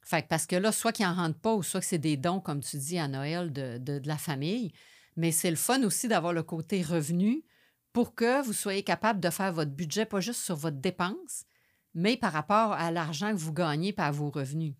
Fait 0.00 0.22
que 0.22 0.28
parce 0.28 0.46
que 0.46 0.56
là, 0.56 0.72
soit 0.72 0.92
qu'il 0.92 1.04
n'en 1.04 1.14
rentre 1.14 1.38
pas 1.38 1.54
ou 1.54 1.62
soit 1.62 1.80
que 1.80 1.86
c'est 1.86 1.98
des 1.98 2.16
dons, 2.16 2.40
comme 2.40 2.62
tu 2.62 2.78
dis, 2.78 2.98
à 2.98 3.08
Noël 3.08 3.52
de, 3.52 3.76
de, 3.76 3.98
de 3.98 4.08
la 4.08 4.16
famille. 4.16 4.72
Mais 5.16 5.32
c'est 5.32 5.50
le 5.50 5.56
fun 5.56 5.82
aussi 5.82 6.08
d'avoir 6.08 6.32
le 6.32 6.44
côté 6.44 6.80
revenu 6.80 7.44
pour 7.92 8.14
que 8.14 8.42
vous 8.42 8.54
soyez 8.54 8.82
capable 8.82 9.20
de 9.20 9.28
faire 9.28 9.52
votre 9.52 9.72
budget, 9.72 10.06
pas 10.06 10.20
juste 10.20 10.40
sur 10.40 10.56
votre 10.56 10.78
dépense, 10.78 11.44
mais 11.92 12.16
par 12.16 12.32
rapport 12.32 12.72
à 12.72 12.90
l'argent 12.90 13.32
que 13.32 13.38
vous 13.38 13.52
gagnez 13.52 13.92
par 13.92 14.14
vos 14.14 14.30
revenus. 14.30 14.72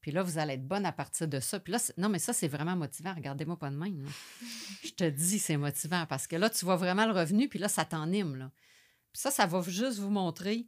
Puis 0.00 0.12
là, 0.12 0.22
vous 0.22 0.38
allez 0.38 0.54
être 0.54 0.66
bonne 0.66 0.86
à 0.86 0.92
partir 0.92 1.28
de 1.28 1.40
ça. 1.40 1.60
Puis 1.60 1.72
là, 1.72 1.78
non, 1.98 2.08
mais 2.08 2.18
ça, 2.18 2.32
c'est 2.32 2.48
vraiment 2.48 2.76
motivant. 2.76 3.14
Regardez-moi 3.14 3.58
pas 3.58 3.70
de 3.70 3.76
même. 3.76 4.06
Je 4.84 4.90
te 4.90 5.08
dis, 5.08 5.38
c'est 5.38 5.56
motivant 5.56 6.06
parce 6.06 6.26
que 6.26 6.36
là, 6.36 6.48
tu 6.48 6.64
vois 6.64 6.76
vraiment 6.76 7.06
le 7.06 7.12
revenu, 7.12 7.48
puis 7.48 7.58
là, 7.58 7.68
ça 7.68 7.84
t'anime. 7.84 8.36
Là. 8.36 8.50
Puis 9.12 9.20
ça, 9.20 9.30
ça 9.30 9.46
va 9.46 9.60
juste 9.62 9.98
vous 9.98 10.10
montrer 10.10 10.66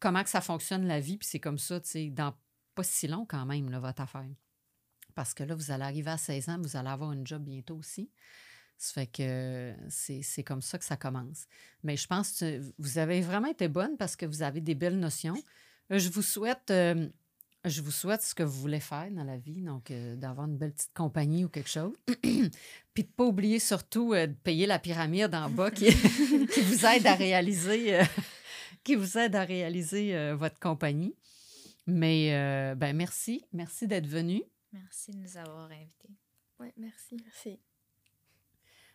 comment 0.00 0.22
que 0.24 0.30
ça 0.30 0.40
fonctionne 0.40 0.86
la 0.86 1.00
vie. 1.00 1.16
Puis 1.16 1.28
c'est 1.30 1.40
comme 1.40 1.58
ça, 1.58 1.80
tu 1.80 1.90
sais, 1.90 2.10
dans 2.10 2.34
pas 2.74 2.82
si 2.82 3.06
long 3.06 3.24
quand 3.24 3.46
même, 3.46 3.70
là, 3.70 3.78
votre 3.78 4.02
affaire. 4.02 4.28
Parce 5.14 5.32
que 5.32 5.44
là, 5.44 5.54
vous 5.54 5.70
allez 5.70 5.84
arriver 5.84 6.10
à 6.10 6.18
16 6.18 6.48
ans, 6.48 6.58
vous 6.60 6.76
allez 6.76 6.88
avoir 6.88 7.12
une 7.12 7.26
job 7.26 7.42
bientôt 7.44 7.76
aussi. 7.76 8.10
Ça 8.76 8.92
fait 8.92 9.06
que 9.06 9.74
c'est 9.88 10.42
comme 10.42 10.60
ça 10.60 10.78
que 10.78 10.84
ça 10.84 10.96
commence. 10.96 11.46
Mais 11.84 11.96
je 11.96 12.06
pense 12.06 12.38
que 12.38 12.60
vous 12.78 12.98
avez 12.98 13.20
vraiment 13.20 13.48
été 13.48 13.68
bonne 13.68 13.96
parce 13.96 14.16
que 14.16 14.26
vous 14.26 14.42
avez 14.42 14.60
des 14.60 14.74
belles 14.74 14.98
notions. 14.98 15.36
Euh, 15.92 15.98
je 15.98 16.08
vous 16.08 16.22
souhaite, 16.22 16.70
euh, 16.70 17.08
je 17.64 17.80
vous 17.80 17.90
souhaite 17.90 18.22
ce 18.22 18.34
que 18.34 18.42
vous 18.42 18.60
voulez 18.60 18.80
faire 18.80 19.10
dans 19.10 19.24
la 19.24 19.36
vie, 19.36 19.62
donc 19.62 19.90
euh, 19.90 20.16
d'avoir 20.16 20.46
une 20.46 20.56
belle 20.56 20.72
petite 20.72 20.94
compagnie 20.94 21.44
ou 21.44 21.48
quelque 21.48 21.70
chose. 21.70 21.92
Puis 22.22 23.02
de 23.02 23.08
ne 23.08 23.14
pas 23.16 23.24
oublier 23.24 23.58
surtout 23.58 24.14
de 24.14 24.34
payer 24.44 24.66
la 24.66 24.78
pyramide 24.78 25.34
en 25.34 25.50
bas 25.50 25.70
qui, 25.70 25.86
qui 26.52 26.60
vous 26.60 26.86
aide 26.86 27.06
à 27.06 27.14
réaliser, 27.14 28.00
qui 28.84 28.94
vous 28.94 29.18
aide 29.18 29.34
à 29.34 29.44
réaliser 29.44 30.34
votre 30.34 30.60
compagnie. 30.60 31.16
Mais 31.86 32.30
ben 32.76 32.96
merci, 32.96 33.44
merci 33.52 33.88
d'être 33.88 34.06
venu. 34.06 34.42
Merci 34.72 35.12
de 35.12 35.18
nous 35.18 35.36
avoir 35.36 35.70
invités. 35.70 36.10
Oui, 36.58 36.68
merci. 36.76 37.16
Merci. 37.24 37.60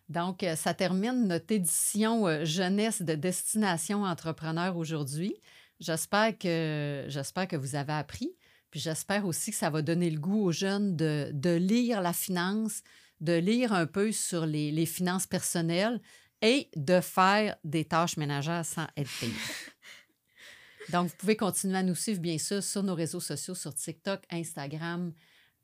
Donc, 0.10 0.44
euh, 0.44 0.56
ça 0.56 0.74
termine 0.74 1.28
notre 1.28 1.54
édition 1.54 2.28
euh, 2.28 2.44
jeunesse 2.44 3.02
de 3.04 3.14
Destination 3.14 4.04
Entrepreneur 4.04 4.76
aujourd'hui. 4.76 5.36
J'espère 5.80 6.38
que, 6.38 7.06
j'espère 7.08 7.48
que 7.48 7.56
vous 7.56 7.76
avez 7.76 7.94
appris. 7.94 8.36
Puis 8.72 8.80
j'espère 8.80 9.26
aussi 9.26 9.52
que 9.52 9.58
ça 9.58 9.70
va 9.70 9.82
donner 9.82 10.10
le 10.10 10.20
goût 10.20 10.44
aux 10.46 10.52
jeunes 10.52 10.96
de, 10.96 11.32
de 11.34 11.56
lire 11.56 12.02
la 12.02 12.14
finance, 12.14 12.84
de 13.20 13.34
lire 13.34 13.74
un 13.74 13.88
peu 13.88 14.12
sur 14.12 14.46
les, 14.46 14.72
les, 14.72 14.86
finances 14.86 15.28
personnelles 15.28 16.00
et 16.42 16.70
de 16.76 17.02
faire 17.02 17.58
des 17.64 17.86
tâches 17.86 18.18
ménagères 18.18 18.66
sans 18.66 18.88
être 18.96 19.12
payé. 19.20 19.34
Donc, 20.92 21.10
vous 21.10 21.16
pouvez 21.18 21.36
continuer 21.36 21.78
à 21.78 21.84
nous 21.84 21.96
suivre, 21.96 22.20
bien 22.20 22.38
sûr, 22.38 22.64
sur 22.64 22.84
nos 22.84 22.96
réseaux 22.96 23.20
sociaux, 23.20 23.54
sur 23.54 23.74
TikTok, 23.74 24.22
Instagram, 24.32 25.14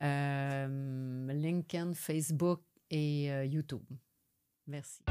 euh, 0.03 1.33
LinkedIn, 1.33 1.93
Facebook 1.93 2.61
et 2.89 3.31
euh, 3.31 3.45
YouTube. 3.45 3.83
Merci. 4.67 5.01